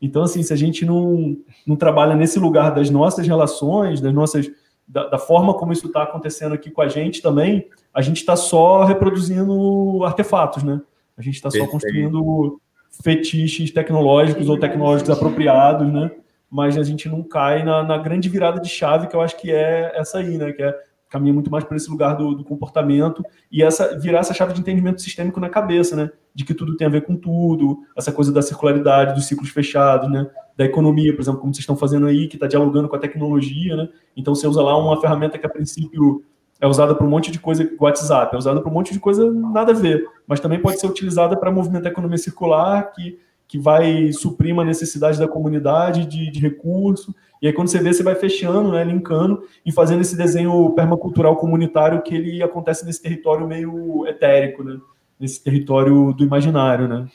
[0.00, 1.36] então, assim, se a gente não,
[1.66, 4.50] não trabalha nesse lugar das nossas relações, das nossas
[4.86, 8.36] da, da forma como isso está acontecendo aqui com a gente também, a gente está
[8.36, 10.80] só reproduzindo artefatos, né?
[11.16, 12.60] A gente está só construindo
[13.02, 16.10] fetiches tecnológicos ou tecnológicos apropriados, né?
[16.50, 19.50] Mas a gente não cai na, na, grande virada de chave que eu acho que
[19.50, 20.52] é essa aí, né?
[20.52, 20.78] Que é
[21.08, 24.60] caminha muito mais para esse lugar do, do, comportamento e essa virar essa chave de
[24.60, 26.10] entendimento sistêmico na cabeça, né?
[26.34, 30.10] De que tudo tem a ver com tudo, essa coisa da circularidade, dos ciclos fechados,
[30.10, 30.28] né?
[30.56, 33.76] Da economia, por exemplo, como vocês estão fazendo aí, que está dialogando com a tecnologia,
[33.76, 33.88] né?
[34.16, 36.24] Então você usa lá uma ferramenta que a princípio
[36.60, 39.30] é usada para um monte de coisa, WhatsApp, é usada para um monte de coisa
[39.30, 43.58] nada a ver, mas também pode ser utilizada para movimentar a economia circular, que que
[43.58, 47.14] vai suprir uma necessidade da comunidade de, de recurso.
[47.40, 51.36] E aí, quando você vê, você vai fechando, né, linkando e fazendo esse desenho permacultural
[51.36, 54.78] comunitário que ele acontece nesse território meio etérico, né?
[55.18, 57.06] Nesse território do imaginário, né?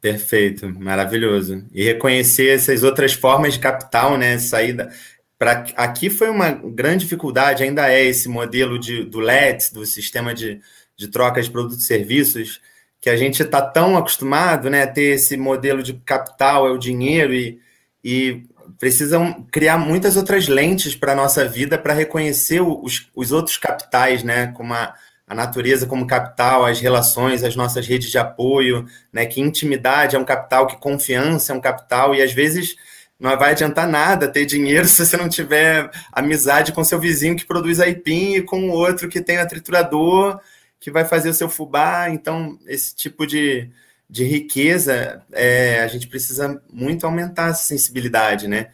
[0.00, 1.64] Perfeito, maravilhoso.
[1.72, 4.38] E reconhecer essas outras formas de capital, né?
[4.38, 4.90] Saída.
[5.38, 10.32] Pra, aqui foi uma grande dificuldade, ainda é esse modelo de, do LET, do sistema
[10.32, 10.60] de,
[10.96, 12.60] de troca de produtos e serviços,
[13.00, 16.78] que a gente está tão acostumado né, a ter esse modelo de capital, é o
[16.78, 17.60] dinheiro, e,
[18.02, 18.42] e
[18.78, 24.22] precisam criar muitas outras lentes para a nossa vida para reconhecer os, os outros capitais,
[24.22, 24.94] né, como a,
[25.26, 30.18] a natureza como capital, as relações, as nossas redes de apoio, né, que intimidade é
[30.18, 32.76] um capital, que confiança é um capital, e às vezes
[33.18, 37.46] não vai adiantar nada ter dinheiro se você não tiver amizade com seu vizinho que
[37.46, 40.38] produz aipim e com o outro que tem a triturador
[40.78, 42.08] que vai fazer o seu fubá.
[42.10, 43.70] Então, esse tipo de,
[44.08, 48.70] de riqueza, é, a gente precisa muito aumentar essa sensibilidade, né?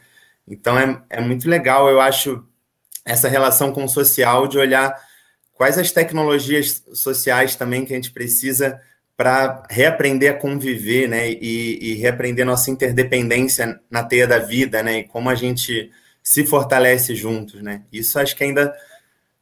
[0.47, 2.45] Então, é, é muito legal, eu acho,
[3.05, 4.95] essa relação com o social, de olhar
[5.53, 8.81] quais as tecnologias sociais também que a gente precisa
[9.17, 11.31] para reaprender a conviver, né?
[11.31, 14.99] E, e, reaprender nossa interdependência na teia da vida, né?
[14.99, 15.91] E como a gente
[16.23, 17.83] se fortalece juntos, né?
[17.93, 18.75] Isso acho que ainda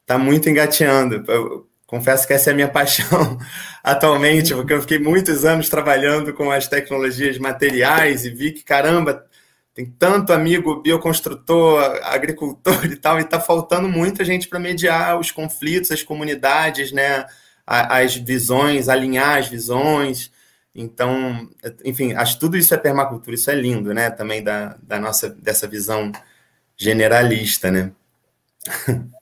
[0.01, 1.23] está muito engateando.
[1.27, 3.37] Eu, confesso que essa é a minha paixão
[3.83, 9.25] atualmente, porque eu fiquei muitos anos trabalhando com as tecnologias materiais e vi que, caramba,
[9.73, 15.31] tem tanto amigo bioconstrutor, agricultor e tal, e está faltando muita gente para mediar os
[15.31, 17.25] conflitos, as comunidades, né,
[17.67, 20.31] as visões, alinhar as visões.
[20.73, 21.49] Então,
[21.83, 25.29] enfim, acho que tudo isso é permacultura, isso é lindo, né, também da, da nossa,
[25.29, 26.09] dessa visão
[26.77, 27.91] generalista, né.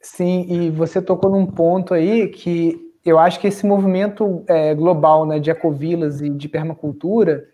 [0.00, 5.26] Sim, e você tocou num ponto aí que eu acho que esse movimento é, global
[5.26, 7.48] né, de ecovilas e de permacultura,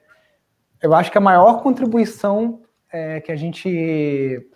[0.83, 2.61] eu acho que a maior contribuição
[2.93, 4.47] é, que a gente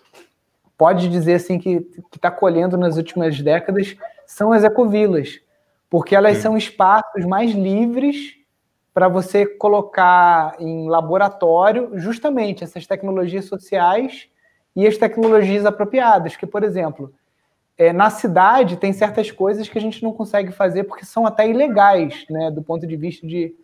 [0.77, 5.41] pode dizer assim que está colhendo nas últimas décadas são as ecovilas,
[5.89, 6.43] porque elas Sim.
[6.43, 8.37] são espaços mais livres
[8.93, 14.29] para você colocar em laboratório justamente essas tecnologias sociais
[14.75, 17.13] e as tecnologias apropriadas, que, por exemplo,
[17.79, 21.49] é, na cidade tem certas coisas que a gente não consegue fazer porque são até
[21.49, 23.55] ilegais, né, do ponto de vista de,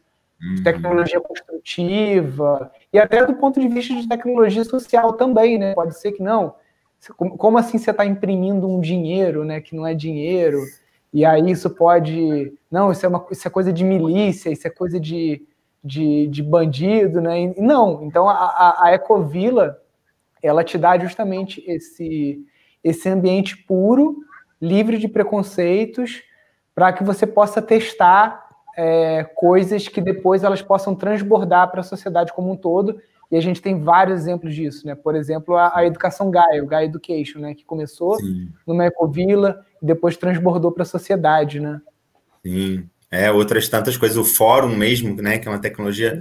[0.41, 0.63] de uhum.
[0.63, 5.75] tecnologia construtiva e até do ponto de vista de tecnologia social também, né?
[5.75, 6.55] Pode ser que não
[7.13, 10.59] como assim você está imprimindo um dinheiro, né, que não é dinheiro?
[11.13, 14.71] E aí isso pode, não, isso é uma, isso é coisa de milícia, isso é
[14.71, 15.43] coisa de,
[15.83, 17.41] de, de bandido, né?
[17.41, 19.81] E, não, então a, a, a Ecovila
[20.43, 22.45] ela te dá justamente esse
[22.85, 24.19] esse ambiente puro,
[24.61, 26.23] livre de preconceitos,
[26.75, 28.45] para que você possa testar
[28.77, 33.01] é, coisas que depois elas possam transbordar para a sociedade como um todo.
[33.31, 34.95] E a gente tem vários exemplos disso, né?
[34.95, 37.55] Por exemplo, a, a educação Gaia, o Gaia Education, né?
[37.55, 38.51] Que começou Sim.
[38.67, 41.81] numa ecovila e depois transbordou para a sociedade, né?
[42.45, 42.89] Sim.
[43.11, 44.19] É, outras tantas coisas.
[44.19, 45.39] O fórum mesmo, né?
[45.39, 46.21] Que é uma tecnologia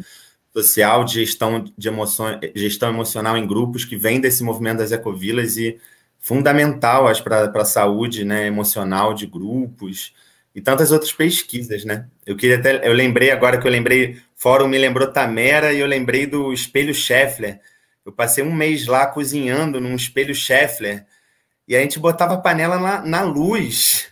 [0.53, 5.57] social de gestão de emoções, gestão emocional em grupos que vem desse movimento das ecovilas
[5.57, 5.79] e
[6.23, 10.13] fundamental, para a saúde né, emocional de grupos
[10.55, 12.07] e tantas outras pesquisas, né?
[12.25, 15.85] Eu queria até, eu lembrei agora que eu lembrei, fórum me lembrou Tamera e eu
[15.85, 17.59] lembrei do espelho Scheffler.
[18.05, 21.05] Eu passei um mês lá cozinhando num espelho Scheffler
[21.67, 24.07] e a gente botava a panela na, na luz.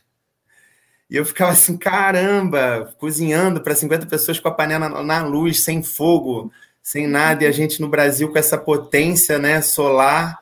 [1.09, 5.63] E eu ficava assim, caramba, cozinhando para 50 pessoas com a panela na, na luz,
[5.63, 6.51] sem fogo,
[6.83, 10.41] sem nada, e a gente no Brasil com essa potência, né, solar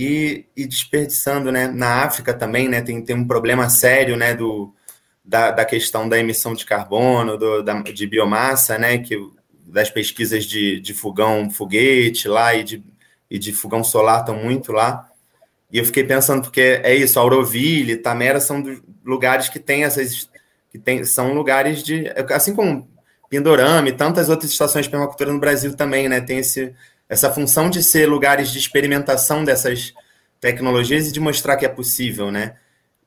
[0.00, 1.68] e, e desperdiçando, né?
[1.68, 2.80] Na África também, né?
[2.80, 4.32] Tem, tem um problema sério, né?
[4.34, 4.74] Do,
[5.22, 8.96] da, da questão da emissão de carbono, do, da, de biomassa, né?
[8.96, 9.18] Que,
[9.66, 12.82] das pesquisas de, de fogão, foguete lá e de,
[13.30, 15.06] e de fogão solar estão muito lá.
[15.70, 18.64] E eu fiquei pensando, porque é isso, Auroville, Tamera são
[19.04, 20.30] lugares que têm essas.
[20.72, 22.06] que tem, são lugares de.
[22.30, 22.88] Assim como
[23.28, 26.22] Pindorama e tantas outras estações de permacultura no Brasil também, né?
[26.22, 26.74] Tem esse,
[27.10, 29.92] essa função de ser lugares de experimentação dessas
[30.40, 32.54] tecnologias e de mostrar que é possível, né?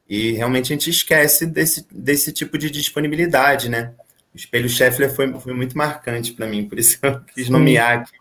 [0.08, 3.94] E realmente a gente esquece desse, desse tipo de disponibilidade, né?
[4.34, 8.12] O espelho Scheffler foi, foi muito marcante para mim, por isso eu quis nomear aqui.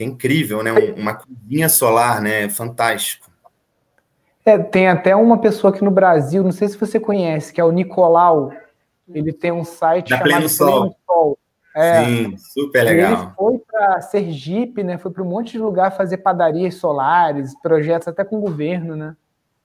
[0.00, 0.70] É incrível, né?
[0.96, 2.48] Uma cozinha solar, né?
[2.48, 3.28] Fantástico.
[4.44, 7.64] É, tem até uma pessoa aqui no Brasil, não sei se você conhece, que é
[7.64, 8.52] o Nicolau.
[9.12, 10.80] Ele tem um site da chamado Pleno Sol.
[10.80, 11.38] Pleno Sol.
[11.80, 13.22] É, Sim, super legal.
[13.22, 14.98] Ele foi para Sergipe, né?
[14.98, 19.16] Foi para um monte de lugar fazer padarias solares, projetos até com o governo, né?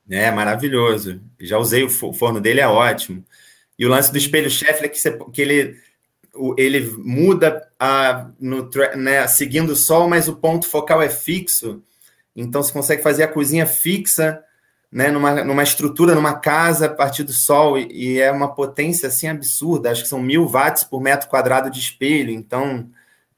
[0.08, 1.20] É, maravilhoso.
[1.42, 3.26] Já usei o forno dele, é ótimo.
[3.80, 5.76] E o lance do espelho Scheffler, que, você, que ele,
[6.56, 11.82] ele muda a, no, né, seguindo o sol, mas o ponto focal é fixo.
[12.36, 14.40] Então você consegue fazer a cozinha fixa
[14.94, 19.08] né, numa, numa estrutura, numa casa a partir do sol, e, e, é uma potência
[19.08, 22.88] assim absurda, acho que são mil watts por metro quadrado de espelho, então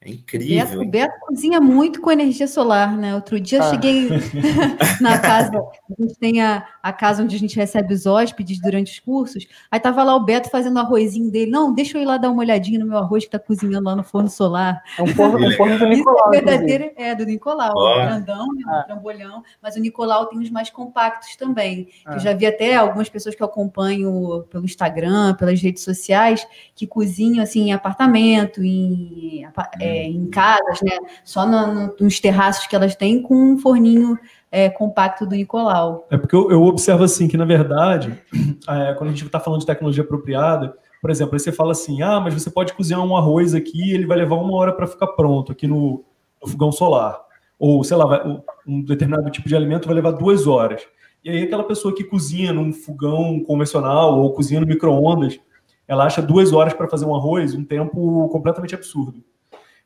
[0.06, 0.82] é incrível.
[0.82, 3.16] O Beto cozinha muito com energia solar, né?
[3.16, 3.72] Outro dia ah.
[3.72, 4.08] cheguei
[5.02, 8.92] na casa, a gente tem a, a, casa onde a gente recebe os hóspedes durante
[8.92, 9.48] os cursos.
[9.72, 11.50] Aí tava lá o Beto fazendo o arrozinho dele.
[11.50, 13.96] Não, deixa eu ir lá dar uma olhadinha no meu arroz que tá cozinhando lá
[13.96, 14.80] no forno solar.
[14.96, 16.32] É um forno, um forno do Nicolau.
[16.32, 17.96] Isso é verdadeiro, é do Nicolau, oh.
[17.96, 18.82] grandão, né, ah.
[18.82, 19.44] um trambolhão.
[19.60, 21.90] Mas o Nicolau tem os mais compactos também.
[22.06, 22.14] Ah.
[22.14, 26.86] Eu já vi até algumas pessoas que eu acompanho pelo Instagram, pelas redes sociais, que
[26.86, 29.48] cozinham assim em apartamento, em
[29.80, 30.98] é, em casas, né?
[31.24, 34.18] Só no, nos terraços que elas têm com um forninho
[34.56, 36.08] é, compacto do Nicolau.
[36.10, 38.18] É porque eu, eu observo assim que, na verdade,
[38.70, 42.02] é, quando a gente está falando de tecnologia apropriada, por exemplo, aí você fala assim,
[42.02, 45.08] ah, mas você pode cozinhar um arroz aqui ele vai levar uma hora para ficar
[45.08, 46.06] pronto aqui no,
[46.42, 47.20] no, fogão solar.
[47.60, 50.82] Ou, sei lá, vai, um determinado tipo de alimento vai levar duas horas.
[51.22, 55.38] E aí aquela pessoa que cozinha num fogão convencional ou cozinha no micro-ondas,
[55.86, 59.22] ela acha duas horas para fazer um arroz, um tempo completamente absurdo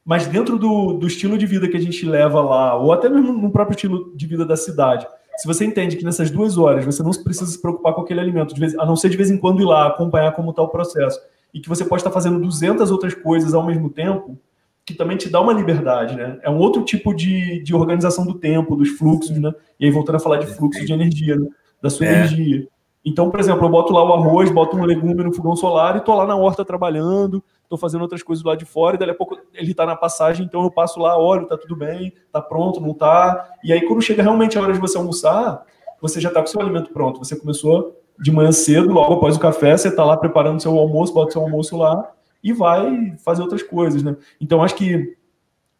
[0.10, 3.32] mas dentro do, do estilo de vida que a gente leva lá, ou até mesmo
[3.32, 5.05] no próprio estilo de vida da cidade,
[5.38, 8.55] se você entende que nessas duas horas você não precisa se preocupar com aquele alimento,
[8.55, 11.22] vez, a não ser de vez em quando ir lá acompanhar como está o processo,
[11.53, 14.36] e que você pode estar fazendo 200 outras coisas ao mesmo tempo,
[14.84, 16.39] que também te dá uma liberdade, né?
[16.41, 19.53] É um outro tipo de, de organização do tempo, dos fluxos, né?
[19.80, 21.45] E aí voltando a falar de fluxo de energia, né?
[21.80, 22.14] da sua é.
[22.14, 22.68] energia.
[23.05, 26.01] Então, por exemplo, eu boto lá o arroz, boto um legume no fogão solar e
[26.01, 29.15] tô lá na horta trabalhando, tô fazendo outras coisas lá de fora, e dali a
[29.15, 32.82] pouco ele tá na passagem, então eu passo lá, olho, tá tudo bem, tá pronto,
[32.82, 33.47] não tá.
[33.63, 35.63] E aí, quando chega realmente a hora de você almoçar,
[36.01, 37.20] você já tá com seu alimento pronto.
[37.20, 41.13] Você começou de manhã cedo, logo após o café, você tá lá preparando seu almoço,
[41.13, 42.11] bota seu almoço lá
[42.43, 44.15] e vai fazer outras coisas, né?
[44.41, 45.15] Então, acho que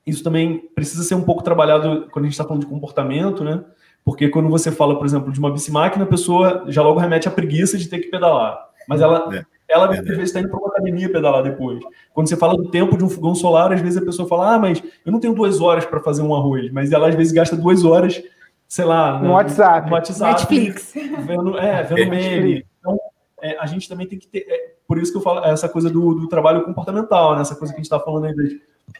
[0.06, 3.64] isso também precisa ser um pouco trabalhado quando a gente está falando de comportamento, né?
[4.06, 7.32] Porque quando você fala, por exemplo, de uma bicicleta, a pessoa já logo remete à
[7.32, 8.58] preguiça de ter que pedalar.
[8.88, 11.80] Mas ela, é, ela às vezes está indo para uma academia pedalar depois.
[12.14, 14.60] Quando você fala do tempo de um fogão solar, às vezes a pessoa fala, ah,
[14.60, 16.72] mas eu não tenho duas horas para fazer um arroz.
[16.72, 18.22] Mas ela às vezes gasta duas horas,
[18.68, 19.88] sei lá, no, WhatsApp.
[19.88, 20.94] No WhatsApp Netflix.
[21.26, 22.66] Vendo, é, vendo meme.
[22.80, 23.00] Então,
[23.42, 24.46] é, a gente também tem que ter.
[24.48, 27.42] É, por isso que eu falo essa coisa do, do trabalho comportamental, né?
[27.42, 28.52] essa coisa que a gente está falando aí das,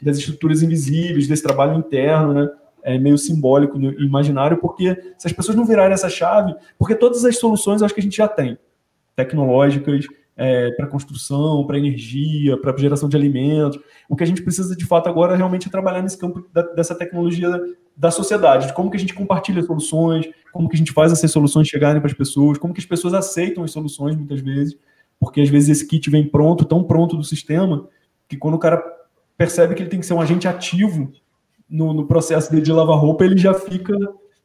[0.02, 2.50] das estruturas invisíveis, desse trabalho interno, né?
[2.84, 7.38] é, meio simbólico imaginário, porque se as pessoas não virarem essa chave, porque todas as
[7.38, 8.58] soluções eu acho que a gente já tem,
[9.16, 10.06] tecnológicas,
[10.40, 13.78] é, para construção, para energia, para geração de alimentos.
[14.08, 16.96] O que a gente precisa de fato agora realmente é trabalhar nesse campo da, dessa
[16.96, 17.60] tecnologia da,
[17.96, 21.30] da, sociedade, de como que a gente compartilha soluções, como que a gente faz essas
[21.30, 24.78] soluções chegarem para as pessoas, como que as pessoas aceitam as soluções muitas vezes,
[25.20, 27.86] porque às vezes esse kit vem pronto, tão pronto do sistema,
[28.26, 28.82] que quando o cara
[29.38, 31.12] percebe que ele tem que ser um agente ativo
[31.70, 33.94] no, no processo dele de lavar roupa, ele já fica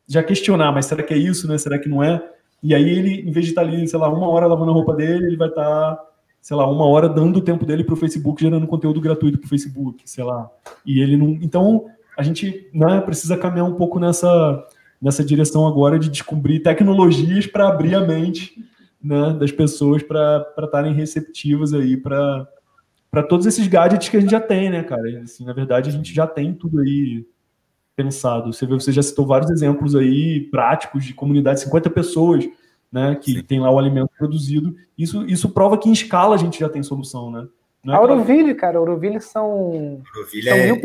[0.09, 1.57] já questionar, mas será que é isso, né?
[1.57, 2.21] Será que não é?
[2.65, 4.95] E aí ele, em vez de estar ali, sei lá, uma hora lavando a roupa
[4.95, 5.99] dele, ele vai estar,
[6.41, 9.45] sei lá, uma hora dando o tempo dele para o Facebook, gerando conteúdo gratuito para
[9.45, 10.51] o Facebook, sei lá.
[10.87, 11.29] E ele não.
[11.43, 11.85] Então,
[12.17, 14.67] a gente né, precisa caminhar um pouco nessa,
[15.01, 18.55] nessa direção agora de descobrir tecnologias para abrir a mente
[19.03, 22.49] né, das pessoas para estarem receptivas aí para
[23.11, 25.21] para todos esses gadgets que a gente já tem, né, cara?
[25.23, 27.25] Assim, na verdade, a gente já tem tudo aí
[27.97, 28.53] pensado.
[28.53, 32.45] Você, vê, você já citou vários exemplos aí práticos de comunidade, 50 pessoas,
[32.91, 33.43] né, que Sim.
[33.43, 34.75] tem lá o alimento produzido.
[34.97, 37.47] Isso, isso prova que em escala a gente já tem solução, né?
[37.85, 40.03] Não é a Auroville, cara, Auroville são.
[40.15, 40.77] Auroville são é, mil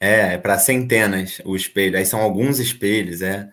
[0.00, 1.96] é, é, é para centenas o espelho.
[1.96, 3.48] Aí são alguns espelhos, é.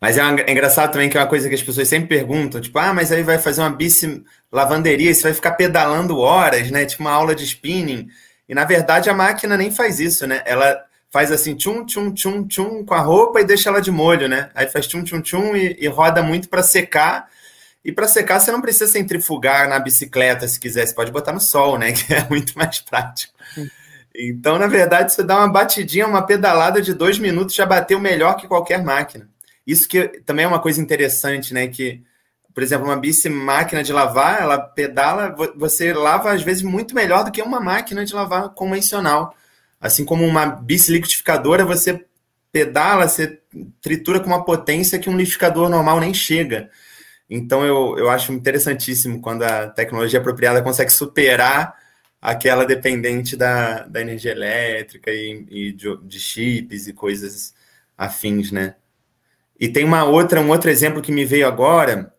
[0.00, 2.78] Mas é, é, engraçado também que é uma coisa que as pessoas sempre perguntam, tipo,
[2.78, 4.22] ah, mas aí vai fazer uma bici
[4.52, 6.84] lavanderia, você vai ficar pedalando horas, né?
[6.86, 8.08] Tipo uma aula de spinning.
[8.48, 10.42] E na verdade a máquina nem faz isso, né?
[10.46, 14.28] Ela faz assim, tchum, tchum, tchum, tchum com a roupa e deixa ela de molho,
[14.28, 14.50] né?
[14.54, 17.28] Aí faz tchum, tchum, tchum e, e roda muito para secar.
[17.84, 21.40] E para secar você não precisa centrifugar na bicicleta se quiser, você pode botar no
[21.40, 21.92] sol, né?
[21.92, 23.32] Que é muito mais prático.
[24.14, 28.36] Então, na verdade, você dá uma batidinha, uma pedalada de dois minutos, já bateu melhor
[28.36, 29.28] que qualquer máquina.
[29.66, 31.68] Isso que também é uma coisa interessante, né?
[31.68, 32.02] Que
[32.58, 37.22] por exemplo, uma bici máquina de lavar, ela pedala, você lava às vezes muito melhor
[37.22, 39.32] do que uma máquina de lavar convencional.
[39.80, 42.04] Assim como uma bici liquidificadora, você
[42.50, 43.40] pedala, você
[43.80, 46.68] tritura com uma potência que um liquidificador normal nem chega.
[47.30, 51.76] Então eu, eu acho interessantíssimo quando a tecnologia apropriada consegue superar
[52.20, 57.54] aquela dependente da, da energia elétrica e, e de, de chips e coisas
[57.96, 58.74] afins, né?
[59.60, 62.12] E tem uma outra, um outro exemplo que me veio agora,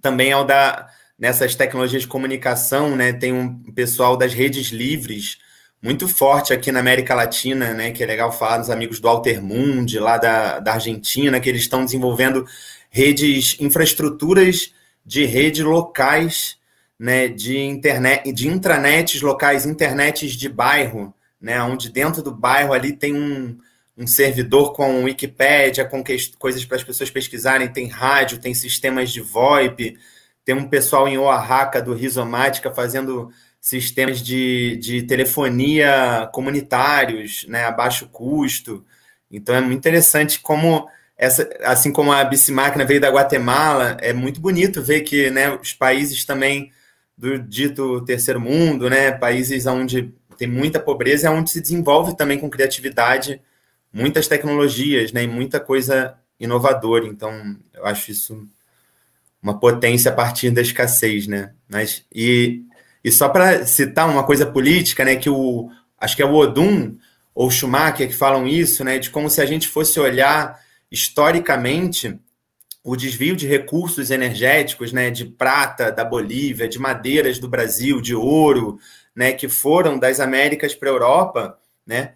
[0.00, 0.88] também é o da
[1.20, 3.12] nessas tecnologias de comunicação, né?
[3.12, 5.36] Tem um pessoal das redes livres
[5.82, 7.90] muito forte aqui na América Latina, né?
[7.90, 11.84] Que é legal falar dos amigos do Altermundi, lá da, da Argentina, que eles estão
[11.84, 12.46] desenvolvendo
[12.88, 14.72] redes, infraestruturas
[15.04, 16.56] de rede locais,
[16.98, 17.28] né?
[17.28, 21.62] De internet, de intranets locais, internets de bairro, né?
[21.62, 23.58] Onde dentro do bairro ali tem um,
[24.00, 26.02] um servidor com Wikipédia, com
[26.38, 29.98] coisas para as pessoas pesquisarem, tem rádio, tem sistemas de VoIP,
[30.42, 33.30] tem um pessoal em Oaxaca do Rizomática fazendo
[33.60, 38.82] sistemas de, de telefonia comunitários, né, a baixo custo.
[39.30, 44.40] Então é muito interessante como essa, assim como a Bicimáquina veio da Guatemala, é muito
[44.40, 46.72] bonito ver que né, os países também
[47.18, 52.38] do dito terceiro mundo, né, países onde tem muita pobreza, é onde se desenvolve também
[52.38, 53.42] com criatividade
[53.92, 57.06] muitas tecnologias, né, e muita coisa inovadora.
[57.06, 58.46] Então, eu acho isso
[59.42, 61.52] uma potência a partir da escassez, né?
[61.68, 62.62] Mas e,
[63.02, 66.96] e só para citar uma coisa política, né, que o acho que é o Odum
[67.34, 70.60] ou Schumacher que falam isso, né, de como se a gente fosse olhar
[70.90, 72.18] historicamente
[72.82, 78.14] o desvio de recursos energéticos, né, de prata da Bolívia, de madeiras do Brasil, de
[78.14, 78.78] ouro,
[79.14, 82.14] né, que foram das Américas para a Europa, né,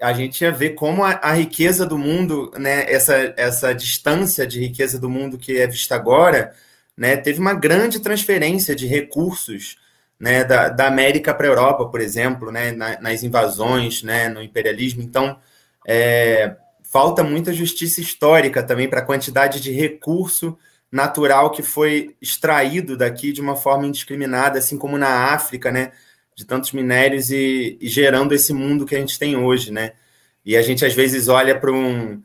[0.00, 4.60] a gente ia ver como a, a, riqueza do mundo, né, essa, essa distância de
[4.60, 6.52] riqueza do mundo que é vista agora,
[6.96, 9.78] né, teve uma grande transferência de recursos
[10.18, 14.42] né, da, da América para a Europa, por exemplo, né, na, nas invasões, né, no
[14.42, 15.02] imperialismo.
[15.02, 15.38] Então,
[15.86, 20.56] é, falta muita justiça histórica também para a quantidade de recurso
[20.90, 25.92] natural que foi extraído daqui de uma forma indiscriminada, assim como na África, né,
[26.36, 29.94] de tantos minérios e, e, gerando esse mundo que a gente tem hoje, né?
[30.44, 32.22] E a gente às vezes olha para um,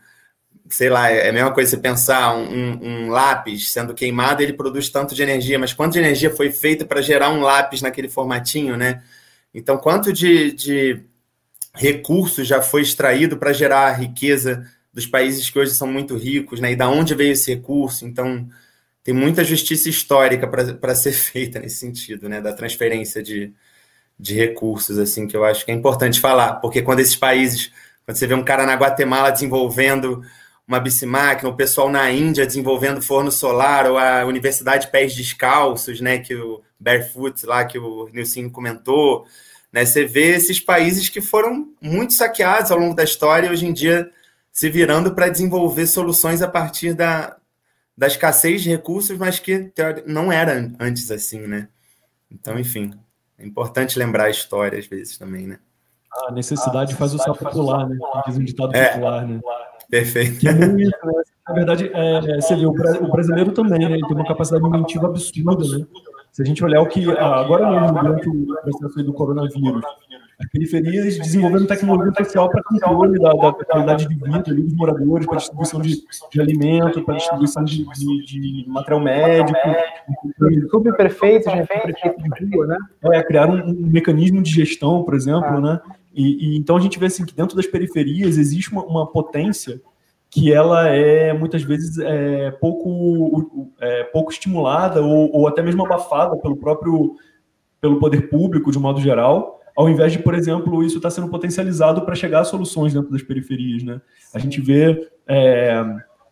[0.69, 4.89] sei lá, é a mesma coisa você pensar um, um, lápis sendo queimado, ele produz
[4.89, 8.75] tanto de energia, mas quanto de energia foi feita para gerar um lápis naquele formatinho,
[8.75, 9.01] né?
[9.53, 11.01] Então, quanto de, de
[11.73, 16.59] recursos já foi extraído para gerar a riqueza dos países que hoje são muito ricos,
[16.59, 16.73] né?
[16.73, 18.05] E da onde veio esse recurso?
[18.05, 18.47] Então,
[19.03, 22.41] tem muita justiça histórica para ser feita nesse sentido, né?
[22.41, 23.53] Da transferência de,
[24.21, 27.71] de recursos, assim, que eu acho que é importante falar, porque quando esses países,
[28.05, 30.21] quando você vê um cara na Guatemala desenvolvendo
[30.67, 36.19] uma bicimáquina, o pessoal na Índia desenvolvendo forno solar, ou a Universidade Pés Descalços, né,
[36.19, 39.25] que o Barefoot lá, que o Nilson comentou,
[39.71, 39.85] Né?
[39.85, 43.73] Você vê esses países que foram muito saqueados ao longo da história e hoje em
[43.73, 44.11] dia
[44.51, 47.37] se virando para desenvolver soluções a partir da,
[47.97, 49.71] da escassez de recursos, mas que
[50.05, 51.69] não era antes assim, né?
[52.29, 52.91] Então, enfim,
[53.41, 55.59] é importante lembrar a história às vezes também, né?
[56.27, 57.97] A necessidade, faz o sapo pular, né?
[58.27, 59.39] Diz um ditado é, popular, né?
[59.89, 60.39] Perfeito.
[60.39, 61.23] Que é isso, né?
[61.47, 63.95] Na verdade, é, você vê, o brasileiro também, né?
[63.95, 65.85] Ele tem uma capacidade mentiva absurda, né?
[66.31, 69.83] Se a gente olhar o que agora mesmo, durante o processo do coronavírus,
[70.41, 75.25] as periferias desenvolvendo tecnologia especial para controle da, da, qualidade de vida ali, dos moradores,
[75.25, 79.59] para distribuição de, de alimento, para distribuição de, de, de, material médico.
[80.97, 82.77] Prefeito, já prefeito de rua, né?
[83.13, 85.61] É, criar um, um, mecanismo de gestão, por exemplo, ah.
[85.61, 85.79] né?
[86.13, 89.79] E, e, então a gente vê assim que dentro das periferias existe uma, uma potência
[90.29, 96.37] que ela é muitas vezes é, pouco, é, pouco estimulada ou, ou, até mesmo abafada
[96.37, 97.15] pelo próprio
[97.81, 101.27] pelo poder público de um modo geral, ao invés de, por exemplo, isso está sendo
[101.27, 103.99] potencializado para chegar a soluções dentro das periferias, né?
[104.31, 105.71] A gente vê é,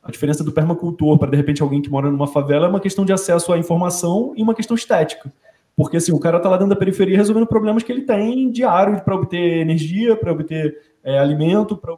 [0.03, 3.03] a diferença do permacultor para de repente alguém que mora numa favela é uma questão
[3.03, 5.33] de acesso à informação e uma questão estética.
[5.75, 9.01] Porque assim, o cara está lá dentro da periferia resolvendo problemas que ele tem diário
[9.03, 11.97] para obter energia, para obter é, alimento, para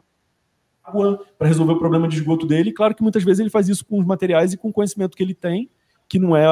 [0.82, 2.72] água para resolver o problema de esgoto dele.
[2.72, 5.22] Claro que muitas vezes ele faz isso com os materiais e com o conhecimento que
[5.22, 5.68] ele tem,
[6.12, 6.44] que não é,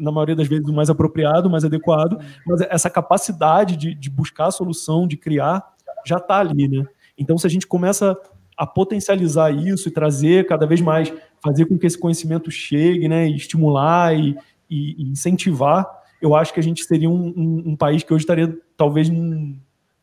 [0.00, 4.10] na maioria das vezes, o mais apropriado, o mais adequado, mas essa capacidade de, de
[4.10, 5.64] buscar a solução, de criar,
[6.04, 6.84] já está ali, né?
[7.16, 8.18] Então, se a gente começa
[8.56, 13.28] a potencializar isso e trazer cada vez mais, fazer com que esse conhecimento chegue, né,
[13.28, 14.36] e estimular e,
[14.68, 15.86] e, e incentivar,
[16.20, 19.56] eu acho que a gente seria um, um, um país que hoje estaria talvez num,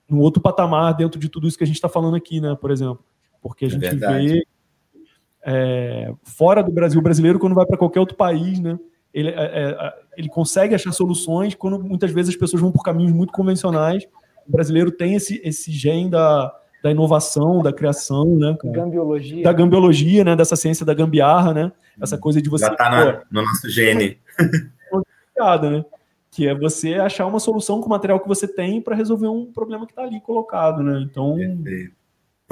[0.07, 2.71] num, outro patamar dentro de tudo isso que a gente está falando aqui, né, por
[2.71, 3.03] exemplo.
[3.41, 4.47] Porque a é gente é vê
[5.45, 8.79] é, fora do Brasil, o brasileiro, quando vai para qualquer outro país, né?
[9.13, 13.11] Ele, é, é, ele consegue achar soluções quando muitas vezes as pessoas vão por caminhos
[13.11, 14.07] muito convencionais.
[14.47, 16.53] O brasileiro tem esse, esse gen da,
[16.83, 18.57] da inovação, da criação, né?
[18.63, 19.43] Gambiologia.
[19.43, 20.35] Da gambiologia, né?
[20.35, 21.71] Dessa ciência da gambiarra, né?
[22.01, 22.65] Essa coisa de você.
[22.65, 24.17] Já está no nosso gene.
[25.69, 25.85] né?
[26.31, 29.45] Que é você achar uma solução com o material que você tem para resolver um
[29.45, 30.99] problema que está ali colocado, né?
[31.07, 31.35] Então.
[31.35, 32.03] Perfeito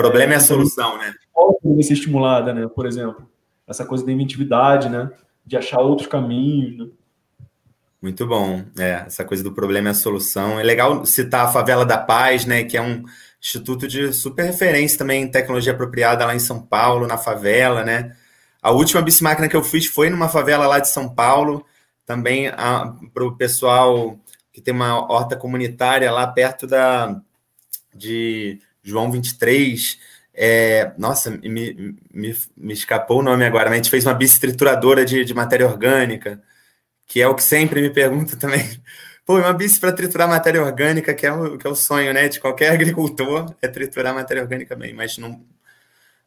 [0.02, 1.14] problema é a solução, né?
[1.64, 2.68] Deve ser estimulada, né?
[2.68, 3.30] Por exemplo,
[3.68, 5.12] essa coisa da inventividade, né?
[5.46, 6.88] De achar outros caminhos, né?
[8.02, 8.64] Muito bom.
[8.80, 10.60] É, essa coisa do problema é a solução.
[10.60, 12.64] É legal citar a Favela da Paz, né?
[12.64, 13.04] Que é um
[13.40, 18.16] instituto de super referência também em tecnologia apropriada lá em São Paulo, na favela, né?
[18.62, 21.66] A última bicimáquina que eu fiz foi numa favela lá de São Paulo,
[22.06, 22.52] também
[23.14, 24.20] para o pessoal
[24.54, 27.20] que tem uma horta comunitária lá perto da
[27.94, 30.00] de João 23.
[30.34, 35.04] É, nossa, me, me, me, escapou o nome agora, mas a gente fez uma bici-trituradora
[35.06, 36.42] de, de matéria orgânica,
[37.06, 38.62] que é o que sempre me pergunta também.
[39.26, 42.28] Pô, uma bici para triturar matéria orgânica, que é, o, que é o sonho né,
[42.28, 45.44] de qualquer agricultor, é triturar matéria orgânica bem, mas não,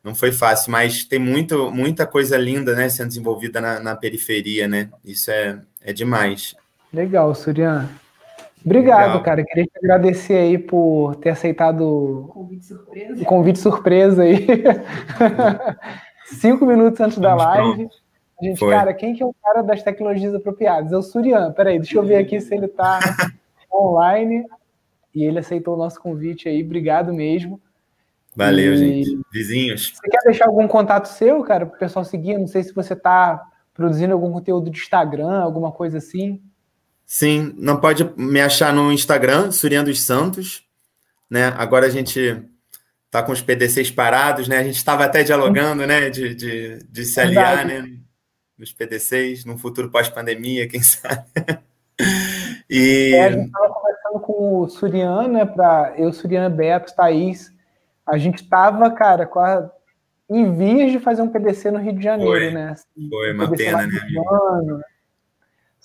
[0.02, 0.70] não foi fácil.
[0.70, 4.90] Mas tem muito, muita coisa linda né, sendo desenvolvida na, na periferia, né?
[5.05, 6.55] Isso é, é demais.
[6.92, 7.88] Legal, Surian.
[8.65, 9.23] Obrigado, Legal.
[9.23, 9.45] cara.
[9.45, 14.47] Queria te agradecer aí por ter aceitado o convite surpresa, o convite surpresa aí.
[16.25, 17.89] Cinco minutos antes da live.
[18.41, 18.73] A gente, Foi.
[18.73, 20.93] cara, quem que é o cara das tecnologias apropriadas?
[20.93, 21.53] É o Surian.
[21.53, 22.99] Peraí, deixa eu ver aqui se ele está
[23.73, 24.47] online.
[25.15, 26.62] E ele aceitou o nosso convite aí.
[26.62, 27.61] Obrigado mesmo.
[28.35, 28.77] Valeu, e...
[28.77, 29.21] gente.
[29.31, 29.93] Vizinhos.
[29.95, 32.39] Você quer deixar algum contato seu, cara, para o pessoal seguir?
[32.39, 33.45] Não sei se você está
[33.75, 36.43] produzindo algum conteúdo de Instagram, alguma coisa assim.
[37.07, 40.66] Sim, não pode me achar no Instagram, Surian dos Santos,
[41.30, 41.55] né?
[41.57, 42.42] Agora a gente
[43.11, 44.59] tá com os PDCs parados, né?
[44.59, 46.11] A gente estava até dialogando, né?
[46.11, 47.84] De, de, de se aliar, né?
[48.59, 51.24] Nos PDCs, num futuro pós-pandemia, quem sabe.
[52.68, 53.14] e...
[53.14, 55.44] É, a gente estava conversando com o Surian, né?
[55.44, 57.52] Para eu, Surian, Beto, Thaís.
[58.06, 59.70] A gente estava, cara, com a...
[60.28, 62.51] em vias de fazer um PDC no Rio de Janeiro, Foi.
[62.51, 62.70] né?
[62.70, 64.01] Assim, Foi uma pena, né?
[64.28, 64.82] Ano,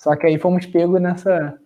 [0.00, 1.58] só que aí fomos pegos nessa.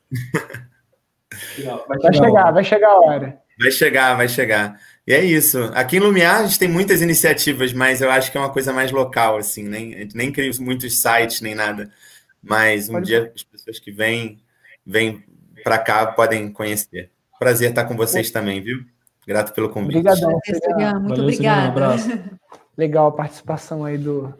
[1.86, 3.40] vai, chegar, vai chegar a hora.
[3.56, 4.80] Vai chegar, vai chegar.
[5.06, 5.70] E é isso.
[5.72, 8.72] Aqui em Lumiar a gente tem muitas iniciativas, mas eu acho que é uma coisa
[8.72, 11.92] mais local, assim, nem, nem crio muitos sites nem nada.
[12.42, 14.42] Mas um Pode dia as pessoas que vêm,
[14.84, 15.22] vêm
[15.62, 17.12] para cá podem conhecer.
[17.38, 18.84] Prazer estar com vocês também, viu?
[19.28, 19.98] Grato pelo convite.
[19.98, 20.40] Obrigadão.
[21.00, 21.96] Muito obrigada.
[22.76, 24.34] Legal a participação aí do,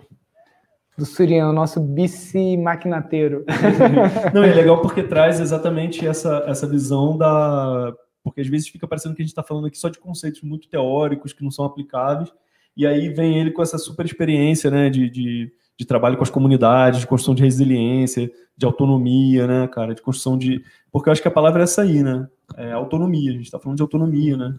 [0.97, 3.45] do Surian, nosso bici-maquinateiro.
[4.33, 7.93] Não, é legal porque traz exatamente essa, essa visão da.
[8.23, 10.69] Porque às vezes fica parecendo que a gente está falando aqui só de conceitos muito
[10.69, 12.33] teóricos que não são aplicáveis,
[12.75, 16.31] e aí vem ele com essa super experiência né, de, de, de trabalho com as
[16.31, 20.63] comunidades, de construção de resiliência, de autonomia, né, cara, de construção de.
[20.91, 22.27] Porque eu acho que a palavra é essa aí, né?
[22.57, 23.31] é, autonomia.
[23.31, 24.55] A gente está falando de autonomia, né?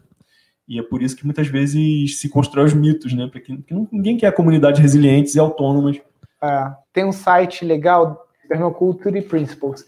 [0.68, 3.28] E é por isso que muitas vezes se constrói os mitos, né?
[3.32, 3.56] Porque
[3.91, 5.98] ninguém quer comunidades resilientes e autônomas.
[6.46, 9.86] É, tem um site legal, Permaculture Principles.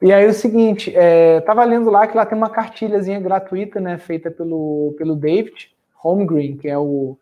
[0.00, 3.98] E aí o seguinte, é, tava lendo lá que lá tem uma cartilhazinha gratuita, né,
[3.98, 7.16] feita pelo, pelo David Holmgreen, que é o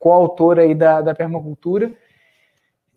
[0.00, 1.92] coautor aí da, da permacultura,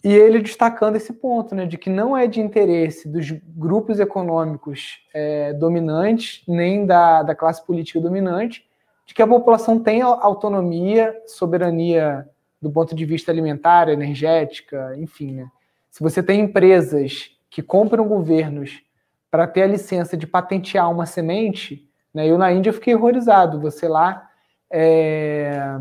[0.04, 5.00] e ele destacando esse ponto, né, de que não é de interesse dos grupos econômicos
[5.14, 8.66] é, dominantes, nem da, da classe política dominante,
[9.06, 12.28] de que a população tenha autonomia, soberania
[12.62, 15.34] do ponto de vista alimentar, energética, enfim.
[15.34, 15.48] Né?
[15.90, 18.82] Se você tem empresas que compram governos
[19.30, 22.28] para ter a licença de patentear uma semente, né?
[22.28, 23.60] eu na Índia fiquei horrorizado.
[23.62, 24.30] Você lá,
[24.72, 25.80] é...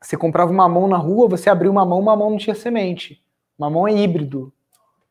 [0.00, 3.22] você comprava uma mão na rua, você abriu uma mão, uma mão não tinha semente.
[3.58, 4.52] Uma mão é híbrido,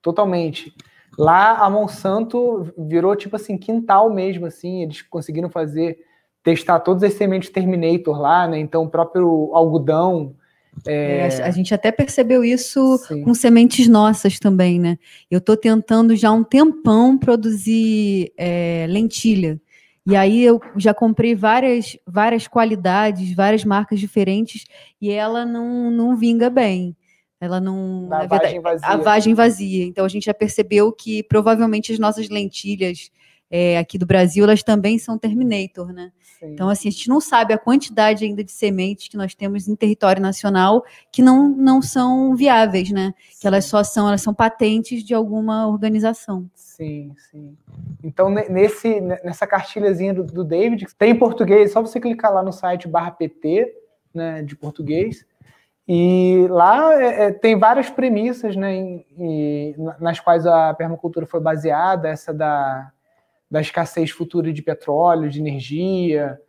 [0.02, 0.74] totalmente.
[1.18, 4.84] Lá a Monsanto virou tipo assim quintal mesmo, assim.
[4.84, 6.00] Eles conseguiram fazer
[6.44, 8.60] testar todas as sementes Terminator lá, né?
[8.60, 10.36] Então, o próprio algodão.
[10.86, 11.28] É...
[11.28, 13.24] É, a gente até percebeu isso Sim.
[13.24, 14.98] com sementes nossas também, né?
[15.30, 19.60] Eu estou tentando já há um tempão produzir é, lentilha.
[20.08, 24.66] E aí eu já comprei várias, várias qualidades, várias marcas diferentes,
[25.02, 26.96] e ela não, não vinga bem.
[27.42, 28.08] Ela não.
[28.12, 28.88] A vagem vazia.
[28.88, 29.86] A vagem vazia.
[29.86, 33.10] Então a gente já percebeu que provavelmente as nossas lentilhas
[33.58, 36.12] é, aqui do Brasil, elas também são Terminator, né?
[36.38, 36.48] Sim.
[36.52, 39.76] Então, assim, a gente não sabe a quantidade ainda de sementes que nós temos em
[39.78, 43.14] território nacional que não, não são viáveis, né?
[43.30, 43.40] Sim.
[43.40, 46.50] Que elas só são, elas são patentes de alguma organização.
[46.54, 47.58] Sim, sim.
[48.04, 52.52] Então, nesse, nessa cartilhazinha do, do David, tem em português, só você clicar lá no
[52.52, 53.74] site barra PT,
[54.14, 55.26] né, de português,
[55.88, 61.40] e lá é, é tem várias premissas, né, em, em, nas quais a permacultura foi
[61.40, 62.92] baseada, essa da
[63.50, 66.40] da escassez futura de petróleo, de energia.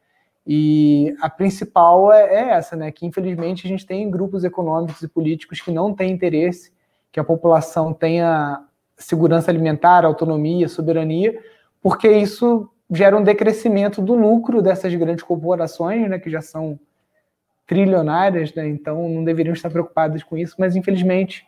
[0.46, 2.90] E a principal é, é, essa, né?
[2.90, 6.72] Que infelizmente a gente tem grupos econômicos e políticos que não têm interesse
[7.12, 8.62] que a população tenha
[8.96, 11.38] segurança alimentar, autonomia, soberania,
[11.82, 16.18] porque isso gera um decrescimento do lucro dessas grandes corporações, né?
[16.18, 16.78] Que já são
[17.66, 18.68] trilionárias, né?
[18.68, 21.46] Então não deveriam estar preocupadas com isso, mas infelizmente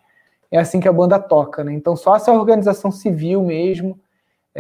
[0.51, 1.73] é assim que a banda toca, né?
[1.73, 3.99] Então só essa organização civil mesmo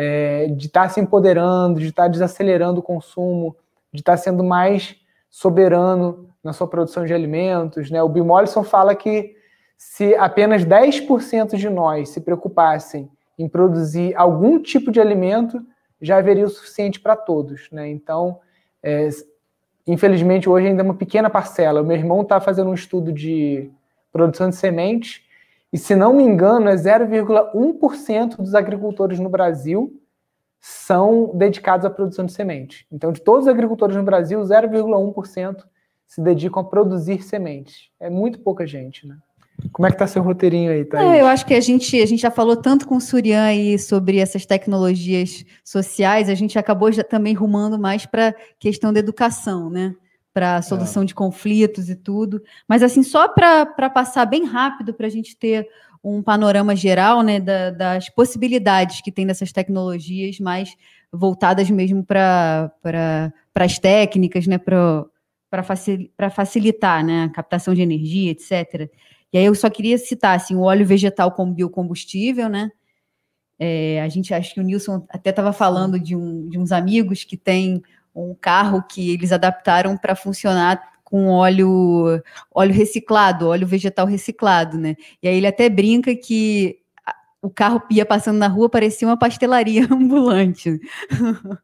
[0.00, 3.56] é, de estar tá se empoderando, de estar tá desacelerando o consumo,
[3.92, 4.94] de estar tá sendo mais
[5.28, 7.90] soberano na sua produção de alimentos.
[7.90, 8.00] Né?
[8.00, 9.34] O Bill Mollison fala que
[9.76, 15.60] se apenas 10% de nós se preocupassem em produzir algum tipo de alimento,
[16.00, 17.68] já haveria o suficiente para todos.
[17.72, 17.88] Né?
[17.88, 18.38] Então,
[18.80, 19.08] é,
[19.84, 21.82] infelizmente, hoje ainda é uma pequena parcela.
[21.82, 23.68] O meu irmão está fazendo um estudo de
[24.12, 25.22] produção de sementes
[25.72, 30.00] e se não me engano, é 0,1% dos agricultores no Brasil
[30.60, 32.86] são dedicados à produção de semente.
[32.90, 35.64] Então, de todos os agricultores no Brasil, 0,1%
[36.06, 37.90] se dedicam a produzir sementes.
[38.00, 39.16] É muito pouca gente, né?
[39.72, 41.04] Como é que está seu roteirinho aí, Thaís?
[41.04, 43.78] É, eu acho que a gente, a gente já falou tanto com o Surian aí
[43.78, 49.00] sobre essas tecnologias sociais, a gente acabou já também rumando mais para a questão da
[49.00, 49.94] educação, né?
[50.38, 51.06] Para solução é.
[51.06, 52.40] de conflitos e tudo.
[52.68, 55.68] Mas, assim, só para passar bem rápido, para a gente ter
[56.02, 60.76] um panorama geral né, da, das possibilidades que tem dessas tecnologias mais
[61.12, 68.30] voltadas mesmo para pra, as técnicas, né, para facil, facilitar né, a captação de energia,
[68.30, 68.88] etc.
[69.32, 72.70] E aí eu só queria citar assim, o óleo vegetal como biocombustível, né?
[73.58, 77.24] É, a gente acha que o Nilson até estava falando de, um, de uns amigos
[77.24, 77.82] que têm
[78.24, 82.22] um carro que eles adaptaram para funcionar com óleo,
[82.54, 84.94] óleo reciclado, óleo vegetal reciclado, né?
[85.22, 86.78] E aí ele até brinca que
[87.40, 90.80] o carro ia passando na rua, parecia uma pastelaria ambulante.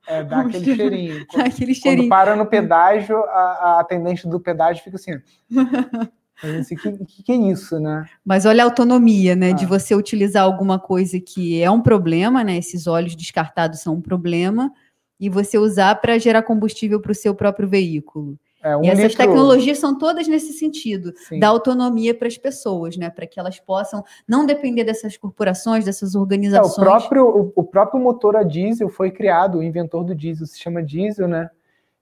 [0.06, 1.26] É, dá aquele cheirinho.
[1.26, 2.08] Quando, aquele cheirinho.
[2.08, 3.40] Quando para no pedágio, a,
[3.76, 5.14] a atendente do pedágio fica assim.
[5.14, 5.20] O
[6.64, 8.06] que, que, que, é isso, né?
[8.24, 9.50] Mas olha a autonomia, né?
[9.50, 9.54] Ah.
[9.54, 12.56] De você utilizar alguma coisa que é um problema, né?
[12.56, 14.72] Esses óleos descartados são um problema,
[15.18, 18.38] e você usar para gerar combustível para o seu próprio veículo.
[18.62, 19.18] É, um e essas litro...
[19.18, 21.38] tecnologias são todas nesse sentido, Sim.
[21.38, 23.10] da autonomia para as pessoas, né?
[23.10, 26.78] Para que elas possam não depender dessas corporações, dessas organizações.
[26.78, 30.46] É, o, próprio, o, o, próprio motor a diesel foi criado, o inventor do diesel
[30.46, 31.50] se chama diesel, né?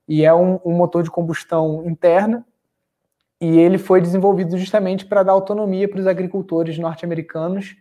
[0.06, 2.46] E é um, um motor de combustão interna.
[3.40, 7.74] E ele foi desenvolvido justamente para dar autonomia para os agricultores norte-americanos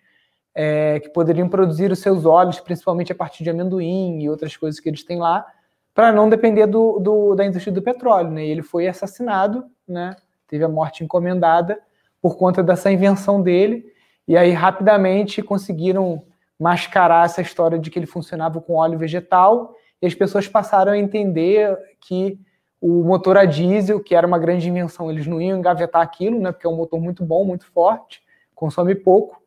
[0.54, 4.80] é, que poderiam produzir os seus óleos, principalmente a partir de amendoim e outras coisas
[4.80, 5.46] que eles têm lá,
[5.94, 8.32] para não depender do, do, da indústria do petróleo.
[8.32, 8.46] Né?
[8.46, 10.16] E ele foi assassinado, né?
[10.48, 11.80] teve a morte encomendada
[12.22, 13.86] por conta dessa invenção dele,
[14.28, 16.24] e aí rapidamente conseguiram
[16.60, 20.98] mascarar essa história de que ele funcionava com óleo vegetal e as pessoas passaram a
[20.98, 22.40] entender que
[22.80, 26.52] o motor a diesel, que era uma grande invenção, eles não iam engavetar aquilo, né,
[26.52, 28.22] porque é um motor muito bom, muito forte,
[28.54, 29.41] consome pouco.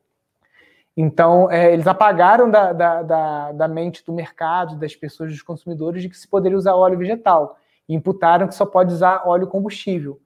[0.96, 6.02] Então, é, eles apagaram da, da, da, da, mente do mercado, das pessoas, dos consumidores,
[6.02, 7.58] de que se poderia usar óleo vegetal.
[7.88, 10.20] E imputaram que só pode usar óleo combustível,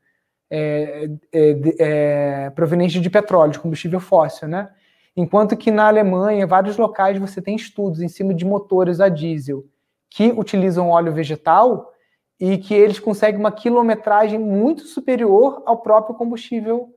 [0.50, 4.70] é, é, é proveniente de petróleo, de combustível fóssil, né?
[5.16, 9.08] Enquanto que na Alemanha, em vários locais, você tem estudos em cima de motores a
[9.08, 9.64] diesel
[10.08, 11.92] que utilizam óleo vegetal
[12.38, 16.94] e que eles conseguem uma quilometragem muito superior ao próprio combustível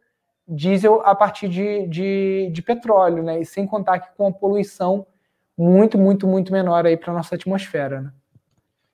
[0.52, 3.41] diesel a partir de, de, de petróleo, né?
[3.41, 5.07] E sem contar que com a poluição
[5.57, 8.11] muito, muito, muito menor aí para nossa atmosfera, né?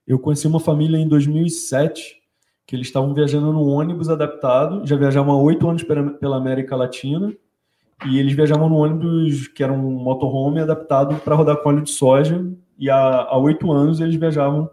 [0.06, 2.18] Eu conheci uma família em 2007
[2.66, 7.34] que eles estavam viajando num ônibus adaptado, já viajavam há oito anos pela América Latina,
[8.06, 11.92] e eles viajavam no ônibus que era um motorhome adaptado para rodar com óleo de
[11.92, 12.46] soja,
[12.78, 14.70] e há oito anos eles viajavam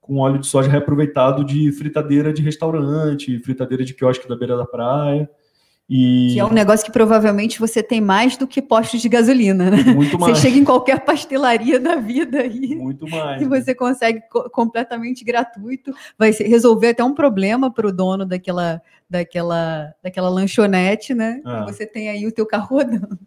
[0.00, 4.66] com óleo de soja reaproveitado de fritadeira de restaurante, fritadeira de quiosque da beira da
[4.66, 5.30] praia.
[5.94, 6.32] E...
[6.32, 9.82] Que é um negócio que provavelmente você tem mais do que postos de gasolina, né?
[9.94, 10.38] Muito mais.
[10.38, 15.22] Você chega em qualquer pastelaria da vida e, Muito mais, e você consegue co completamente
[15.22, 15.92] gratuito.
[16.18, 21.42] Vai resolver até um problema para o dono daquela, daquela, daquela lanchonete, né?
[21.44, 21.64] É.
[21.64, 23.18] Você tem aí o teu carro rodando.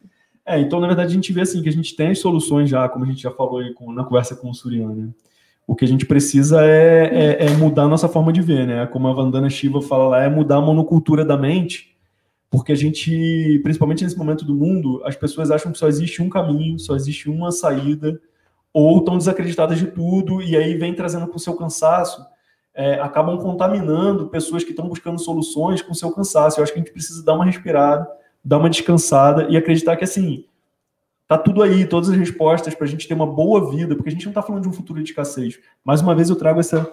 [0.43, 2.89] É, então, na verdade, a gente vê assim que a gente tem as soluções já,
[2.89, 4.95] como a gente já falou aí com, na conversa com o Suriano.
[4.95, 5.09] Né?
[5.67, 8.87] O que a gente precisa é, é, é, mudar a nossa forma de ver, né?
[8.87, 11.94] Como a Vandana Shiva fala lá, é mudar a monocultura da mente,
[12.49, 16.30] porque a gente, principalmente nesse momento do mundo, as pessoas acham que só existe um
[16.30, 18.19] caminho, só existe uma saída,
[18.73, 22.26] ou estão desacreditadas de tudo, e aí vem trazendo com o seu cansaço,
[22.73, 26.59] é, acabam contaminando pessoas que estão buscando soluções com o seu cansaço.
[26.59, 28.07] Eu acho que a gente precisa dar uma respirada,
[28.43, 30.45] dar uma descansada e acreditar que, assim,
[31.27, 34.11] Tá tudo aí, todas as respostas para a gente ter uma boa vida, porque a
[34.11, 35.59] gente não está falando de um futuro de escassez.
[35.84, 36.91] Mais uma vez eu trago essa,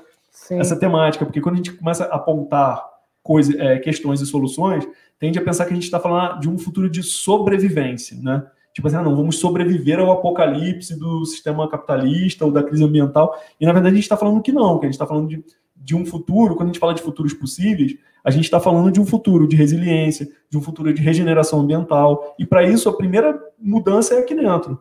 [0.53, 2.83] essa temática, porque quando a gente começa a apontar
[3.23, 4.87] coisa, é, questões e soluções,
[5.19, 8.45] tende a pensar que a gente está falando de um futuro de sobrevivência, né?
[8.75, 13.39] Tipo assim, ah, não, vamos sobreviver ao apocalipse do sistema capitalista ou da crise ambiental.
[13.61, 15.45] E na verdade a gente está falando que não, que a gente está falando de,
[15.77, 17.95] de um futuro, quando a gente fala de futuros possíveis,
[18.25, 22.35] a gente está falando de um futuro de resiliência, de um futuro de regeneração ambiental.
[22.39, 24.81] E para isso, a primeira mudança é aqui dentro.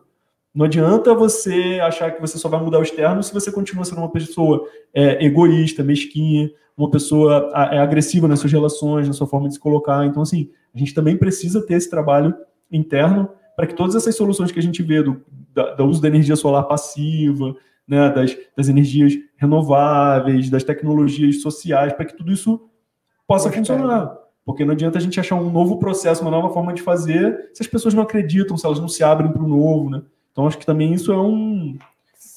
[0.54, 3.98] Não adianta você achar que você só vai mudar o externo se você continua sendo
[3.98, 9.48] uma pessoa é, egoísta, mesquinha, uma pessoa é, agressiva nas suas relações, na sua forma
[9.48, 10.04] de se colocar.
[10.04, 12.34] Então, assim, a gente também precisa ter esse trabalho
[12.70, 15.22] interno para que todas essas soluções que a gente vê do,
[15.54, 17.54] da, do uso da energia solar passiva,
[17.86, 22.60] né, das, das energias renováveis, das tecnologias sociais, para que tudo isso
[23.26, 24.18] possa funcionar.
[24.44, 27.62] Porque não adianta a gente achar um novo processo, uma nova forma de fazer, se
[27.62, 30.02] as pessoas não acreditam, se elas não se abrem para o novo, né?
[30.32, 31.78] Então, acho que também isso é, um,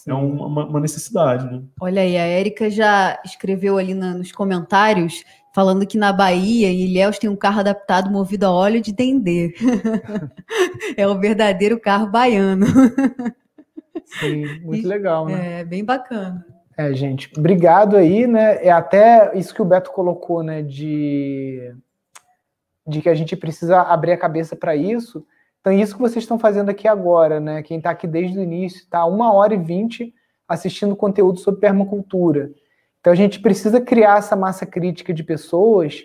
[0.06, 1.64] é uma, uma, necessidade, né?
[1.80, 5.24] Olha aí, a Érica já escreveu ali na, nos comentários,
[5.54, 9.56] falando que na Bahia, em Ilhéus, tem um carro adaptado movido a óleo de dendê.
[10.98, 12.66] é o verdadeiro carro baiano.
[14.20, 15.62] Sim, muito legal, né?
[15.62, 16.46] É, bem bacana.
[16.78, 18.66] É, gente, obrigado aí, né?
[18.66, 20.62] É até isso que o Beto colocou, né?
[20.62, 21.74] De,
[22.86, 25.26] de que a gente precisa abrir a cabeça para isso.
[25.66, 27.64] Então, isso que vocês estão fazendo aqui agora, né?
[27.64, 30.14] Quem está aqui desde o início, está uma hora e vinte
[30.48, 32.52] assistindo conteúdo sobre permacultura.
[33.00, 36.04] Então, a gente precisa criar essa massa crítica de pessoas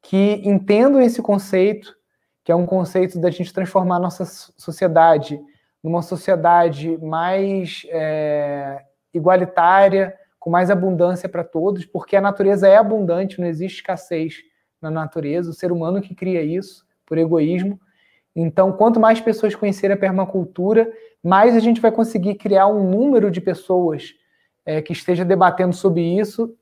[0.00, 1.96] que entendam esse conceito,
[2.44, 4.24] que é um conceito da gente transformar a nossa
[4.56, 5.40] sociedade
[5.82, 13.40] numa sociedade mais é, igualitária, com mais abundância para todos, porque a natureza é abundante,
[13.40, 14.36] não existe escassez
[14.80, 17.80] na natureza, o ser humano que cria isso por egoísmo.
[18.34, 20.90] Então, quanto mais pessoas conhecerem a permacultura,
[21.22, 24.14] mais a gente vai conseguir criar um número de pessoas
[24.64, 26.54] é, que esteja debatendo sobre isso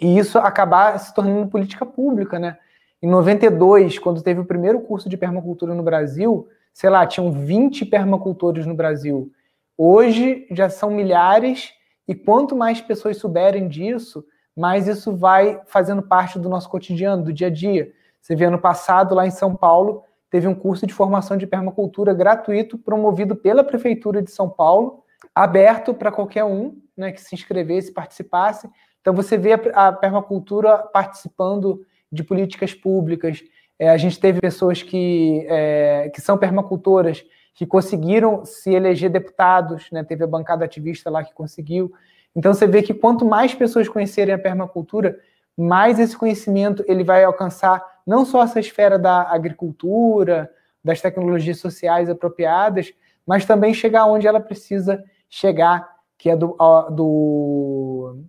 [0.00, 2.58] e isso acabar se tornando política pública, né?
[3.02, 7.84] Em 92, quando teve o primeiro curso de permacultura no Brasil, sei lá, tinham 20
[7.84, 9.30] permacultores no Brasil.
[9.76, 11.72] Hoje já são milhares,
[12.08, 14.24] e quanto mais pessoas souberem disso,
[14.56, 17.92] mais isso vai fazendo parte do nosso cotidiano, do dia a dia.
[18.20, 20.02] Você vê ano passado, lá em São Paulo,
[20.34, 25.94] teve um curso de formação de permacultura gratuito, promovido pela Prefeitura de São Paulo, aberto
[25.94, 28.68] para qualquer um né, que se inscrevesse, participasse.
[29.00, 33.44] Então, você vê a permacultura participando de políticas públicas.
[33.78, 37.24] É, a gente teve pessoas que, é, que são permacultoras
[37.54, 40.02] que conseguiram se eleger deputados, né?
[40.02, 41.92] teve a bancada ativista lá que conseguiu.
[42.34, 45.16] Então você vê que quanto mais pessoas conhecerem a permacultura,
[45.56, 50.50] mais esse conhecimento ele vai alcançar não só essa esfera da agricultura,
[50.82, 52.92] das tecnologias sociais apropriadas,
[53.26, 56.56] mas também chegar onde ela precisa chegar, que é do,
[56.90, 58.24] do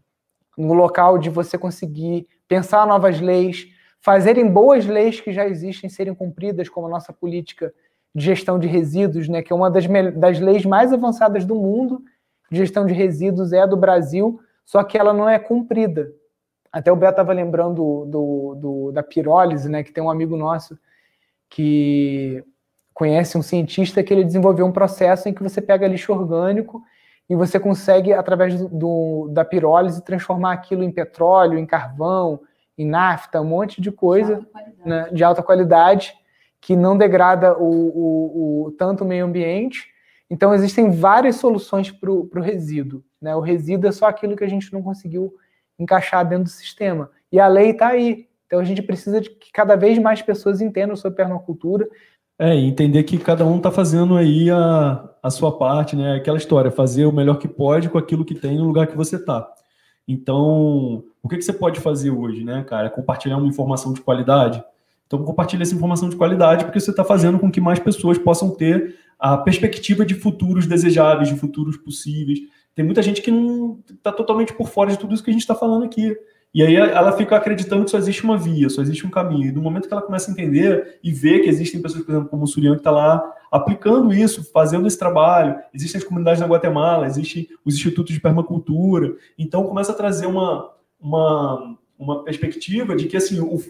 [0.57, 3.68] no local de você conseguir pensar novas leis,
[3.99, 7.73] fazerem boas leis que já existem serem cumpridas, como a nossa política
[8.14, 9.85] de gestão de resíduos, né, que é uma das,
[10.15, 12.02] das leis mais avançadas do mundo
[12.49, 16.11] de gestão de resíduos, é a do Brasil, só que ela não é cumprida.
[16.76, 20.77] Até o Beto estava lembrando do, do, da pirólise, né, que tem um amigo nosso
[21.49, 22.43] que
[22.93, 26.84] conhece um cientista que ele desenvolveu um processo em que você pega lixo orgânico
[27.30, 32.41] e você consegue, através do, da pirólise, transformar aquilo em petróleo, em carvão,
[32.77, 36.14] em nafta, um monte de coisa de alta, né, de alta qualidade,
[36.60, 39.88] que não degrada o, o, o, tanto o meio ambiente.
[40.30, 43.02] Então, existem várias soluções para o resíduo.
[43.22, 43.34] Né?
[43.34, 45.34] O resíduo é só aquilo que a gente não conseguiu
[45.80, 47.10] encaixar dentro do sistema.
[47.31, 48.27] E a lei está aí.
[48.47, 51.88] Então, a gente precisa de que cada vez mais pessoas entendam sobre permacultura,
[52.38, 56.15] é, e entender que cada um está fazendo aí a, a sua parte, né?
[56.15, 59.15] Aquela história, fazer o melhor que pode com aquilo que tem no lugar que você
[59.15, 59.47] está.
[60.07, 62.89] Então, o que, que você pode fazer hoje, né, cara?
[62.89, 64.61] Compartilhar uma informação de qualidade?
[65.07, 68.49] Então, compartilhe essa informação de qualidade, porque você está fazendo com que mais pessoas possam
[68.52, 72.39] ter a perspectiva de futuros desejáveis, de futuros possíveis.
[72.76, 75.41] Tem muita gente que não está totalmente por fora de tudo isso que a gente
[75.41, 76.15] está falando aqui.
[76.53, 79.47] E aí ela fica acreditando que só existe uma via, só existe um caminho.
[79.47, 82.30] E no momento que ela começa a entender e ver que existem pessoas, por exemplo,
[82.30, 86.47] como o Surian, que está lá aplicando isso, fazendo esse trabalho, existem as comunidades na
[86.47, 89.15] Guatemala, existem os institutos de permacultura.
[89.38, 93.61] Então começa a trazer uma, uma, uma perspectiva de que assim o,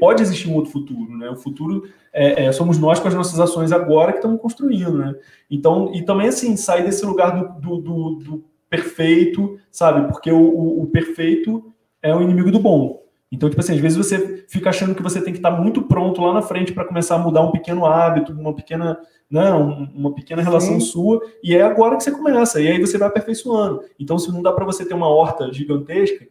[0.00, 1.30] pode existir um outro futuro, né?
[1.30, 5.14] O futuro é, é, somos nós com as nossas ações agora que estamos construindo, né?
[5.50, 10.08] Então e também assim sair desse lugar do, do, do, do perfeito, sabe?
[10.08, 11.72] Porque o, o, o perfeito
[12.02, 13.02] é o inimigo do bom.
[13.32, 16.20] Então, tipo assim, às vezes você fica achando que você tem que estar muito pronto
[16.20, 20.14] lá na frente para começar a mudar um pequeno hábito, uma pequena, não, né, uma
[20.14, 20.86] pequena relação Sim.
[20.86, 23.82] sua, e é agora que você começa, e aí você vai aperfeiçoando.
[23.98, 26.26] Então, se não dá para você ter uma horta gigantesca,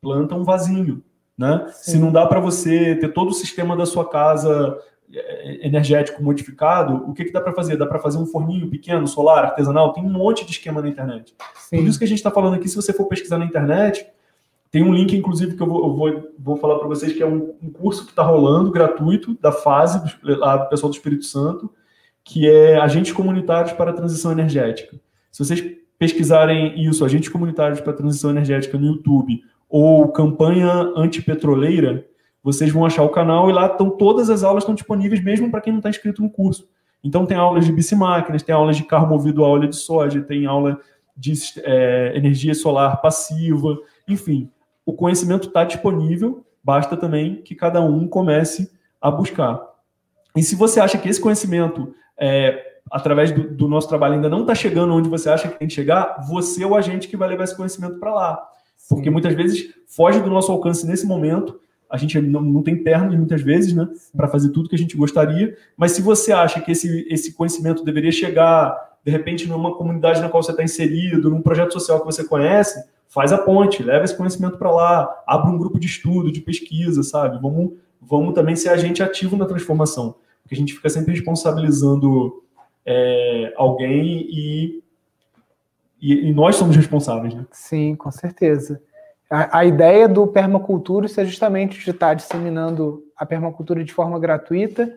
[0.00, 1.04] planta um vasinho,
[1.36, 1.66] né?
[1.72, 4.78] Se não dá para você ter todo o sistema da sua casa
[5.12, 7.76] é, energético modificado, o que, que dá para fazer?
[7.76, 9.92] Dá para fazer um forninho pequeno, solar, artesanal?
[9.92, 11.34] Tem um monte de esquema na internet.
[11.54, 11.78] Sim.
[11.78, 14.06] Por isso que a gente está falando aqui, se você for pesquisar na internet,
[14.70, 17.26] tem um link, inclusive, que eu vou, eu vou, vou falar para vocês, que é
[17.26, 21.24] um, um curso que está rolando, gratuito, da fase, do, lá, do pessoal do Espírito
[21.24, 21.70] Santo,
[22.24, 24.98] que é Agentes Comunitários para a Transição Energética.
[25.30, 25.64] Se vocês
[25.98, 32.06] pesquisarem isso, Agentes Comunitários para a Transição Energética no YouTube, ou Campanha Antipetroleira,
[32.42, 35.60] vocês vão achar o canal e lá estão todas as aulas estão disponíveis, mesmo para
[35.60, 36.68] quem não está inscrito no curso.
[37.02, 40.46] Então tem aulas de bicimáquinas, tem aulas de carro movido a óleo de soja, tem
[40.46, 40.80] aula
[41.16, 41.32] de
[41.64, 43.76] é, energia solar passiva,
[44.08, 44.50] enfim,
[44.84, 48.70] o conhecimento está disponível, basta também que cada um comece
[49.00, 49.60] a buscar.
[50.36, 54.42] E se você acha que esse conhecimento, é, através do, do, nosso trabalho, ainda não
[54.42, 57.28] está chegando onde você acha que tem que chegar, você é o agente que vai
[57.28, 58.48] levar esse conhecimento para lá.
[58.88, 61.58] Porque muitas vezes foge do nosso alcance nesse momento,
[61.88, 64.96] a gente não, não tem pernas muitas vezes, né, para fazer tudo que a gente
[64.96, 65.56] gostaria.
[65.76, 70.28] Mas se você acha que esse, esse conhecimento deveria chegar, de repente, numa comunidade na
[70.28, 74.16] qual você está inserido, num projeto social que você conhece, faz a ponte, leva esse
[74.16, 77.40] conhecimento para lá, abre um grupo de estudo, de pesquisa, sabe?
[77.40, 82.42] Vamos, vamos também ser agente ativo na transformação, porque a gente fica sempre responsabilizando
[82.84, 84.82] é, alguém e,
[86.00, 87.46] e, e, nós somos responsáveis, né?
[87.50, 88.80] Sim, com certeza.
[89.30, 94.92] A, a ideia do permacultura é justamente de estar disseminando a permacultura de forma gratuita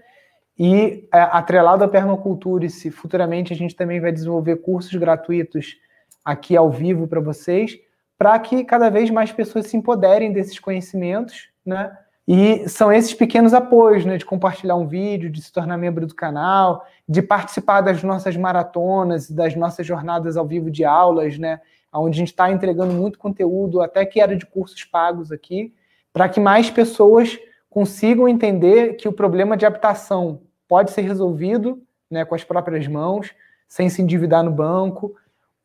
[0.57, 5.77] e é, atrelado à permacultura, e se futuramente a gente também vai desenvolver cursos gratuitos
[6.23, 7.79] aqui ao vivo para vocês,
[8.17, 11.97] para que cada vez mais pessoas se empoderem desses conhecimentos, né?
[12.31, 14.15] E são esses pequenos apoios, né?
[14.15, 19.31] De compartilhar um vídeo, de se tornar membro do canal, de participar das nossas maratonas,
[19.31, 21.59] das nossas jornadas ao vivo de aulas, né?
[21.91, 25.73] Onde a gente está entregando muito conteúdo, até que era de cursos pagos aqui,
[26.13, 27.35] para que mais pessoas
[27.67, 31.81] consigam entender que o problema de habitação pode ser resolvido
[32.11, 33.33] né, com as próprias mãos,
[33.67, 35.15] sem se endividar no banco,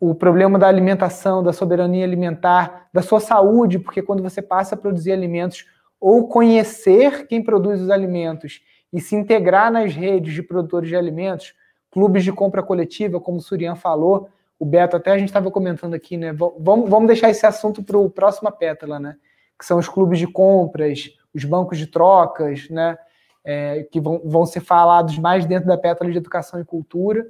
[0.01, 4.78] o problema da alimentação, da soberania alimentar, da sua saúde, porque quando você passa a
[4.78, 5.66] produzir alimentos
[6.05, 8.60] ou conhecer quem produz os alimentos
[8.93, 11.55] e se integrar nas redes de produtores de alimentos,
[11.90, 14.28] clubes de compra coletiva, como o Surian falou,
[14.59, 16.31] o Beto até a gente estava comentando aqui, né?
[16.35, 19.16] Vamos, vamos deixar esse assunto para o próxima pétala, né?
[19.59, 22.98] Que são os clubes de compras, os bancos de trocas, né?
[23.43, 27.26] É, que vão, vão ser falados mais dentro da pétala de educação e cultura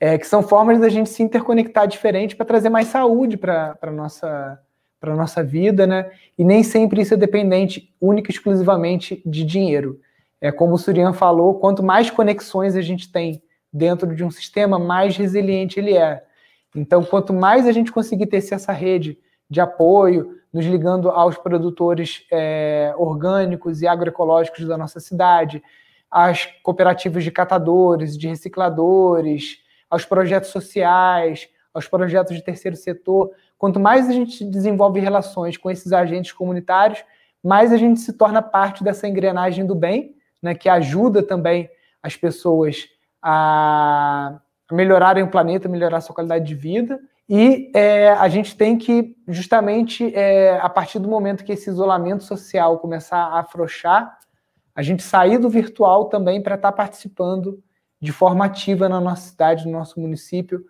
[0.00, 3.90] é, que são formas da gente se interconectar diferente para trazer mais saúde para a
[3.90, 4.58] nossa,
[5.00, 6.10] para nossa vida, né?
[6.38, 9.98] E nem sempre isso é dependente única e exclusivamente de dinheiro.
[10.40, 14.78] É como o Surian falou, quanto mais conexões a gente tem dentro de um sistema,
[14.78, 16.22] mais resiliente ele é.
[16.74, 19.18] Então, quanto mais a gente conseguir ter essa rede
[19.48, 25.62] de apoio, nos ligando aos produtores é, orgânicos e agroecológicos da nossa cidade,
[26.10, 29.58] às cooperativas de catadores, de recicladores,
[29.88, 33.30] aos projetos sociais, aos projetos de terceiro setor.
[33.60, 37.04] Quanto mais a gente desenvolve relações com esses agentes comunitários,
[37.44, 41.68] mais a gente se torna parte dessa engrenagem do bem, né, que ajuda também
[42.02, 42.88] as pessoas
[43.22, 44.40] a
[44.72, 46.98] melhorarem o planeta, melhorar a sua qualidade de vida.
[47.28, 52.24] E é, a gente tem que, justamente, é, a partir do momento que esse isolamento
[52.24, 54.18] social começar a afrouxar,
[54.74, 57.62] a gente sair do virtual também para estar tá participando
[58.00, 60.64] de forma ativa na nossa cidade, no nosso município,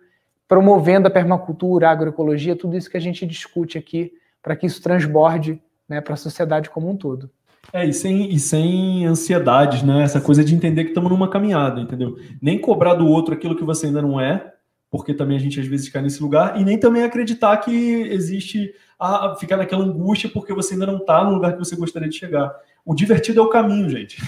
[0.51, 4.11] promovendo a permacultura, a agroecologia, tudo isso que a gente discute aqui,
[4.43, 7.31] para que isso transborde né, para a sociedade como um todo.
[7.71, 10.03] É, e sem, e sem ansiedades, né?
[10.03, 12.17] Essa coisa de entender que estamos numa caminhada, entendeu?
[12.41, 14.51] Nem cobrar do outro aquilo que você ainda não é,
[14.89, 18.73] porque também a gente às vezes cai nesse lugar, e nem também acreditar que existe
[18.99, 22.17] a ficar naquela angústia porque você ainda não está no lugar que você gostaria de
[22.17, 22.53] chegar.
[22.85, 24.21] O divertido é o caminho, gente.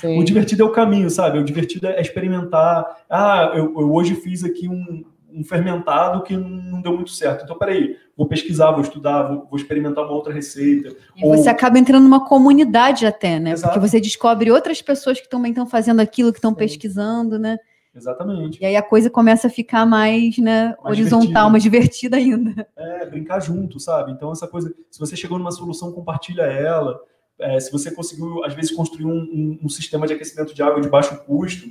[0.00, 0.18] Sim.
[0.18, 1.38] O divertido é o caminho, sabe?
[1.38, 2.86] O divertido é experimentar.
[3.10, 7.44] Ah, eu, eu hoje fiz aqui um, um, fermentado que não deu muito certo.
[7.44, 10.94] Então, peraí, vou pesquisar, vou estudar, vou, vou experimentar uma outra receita.
[11.16, 11.36] E Ou...
[11.36, 13.52] você acaba entrando numa comunidade até, né?
[13.52, 13.72] Exato.
[13.72, 17.58] Porque você descobre outras pessoas que também estão fazendo aquilo, que estão pesquisando, né?
[17.94, 18.62] Exatamente.
[18.62, 21.50] E aí a coisa começa a ficar mais, né, mais horizontal, divertida.
[21.50, 22.68] mais divertida ainda.
[22.76, 24.12] É, brincar junto, sabe?
[24.12, 26.98] Então, essa coisa, se você chegou numa solução, compartilha ela.
[27.40, 30.80] É, se você conseguiu, às vezes, construir um, um, um, sistema de aquecimento de água
[30.80, 31.68] de baixo custo,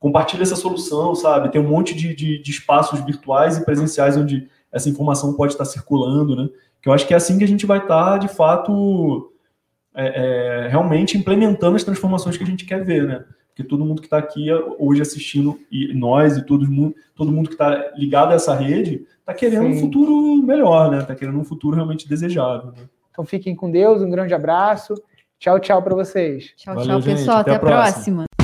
[0.00, 1.52] compartilha essa solução, sabe?
[1.52, 5.66] Tem um monte de, de, de espaços virtuais e presenciais onde essa informação pode estar
[5.66, 6.48] circulando, né?
[6.80, 9.30] Que eu acho que é assim que a gente vai estar, de fato,
[9.94, 13.24] é, é, realmente implementando as transformações que a gente quer ver, né?
[13.48, 14.48] Porque todo mundo que está aqui
[14.78, 19.06] hoje assistindo, e nós e todo mundo, todo mundo que está ligado a essa rede,
[19.18, 19.76] está querendo Sim.
[19.76, 21.00] um futuro melhor, né?
[21.00, 22.68] Está querendo um futuro realmente desejável.
[22.68, 22.84] Né?
[23.10, 24.94] Então fiquem com Deus, um grande abraço.
[25.38, 26.54] Tchau, tchau para vocês.
[26.56, 27.18] Tchau, Valeu, tchau, gente.
[27.18, 27.38] pessoal.
[27.38, 28.24] Até, Até a próxima.
[28.24, 28.39] próxima.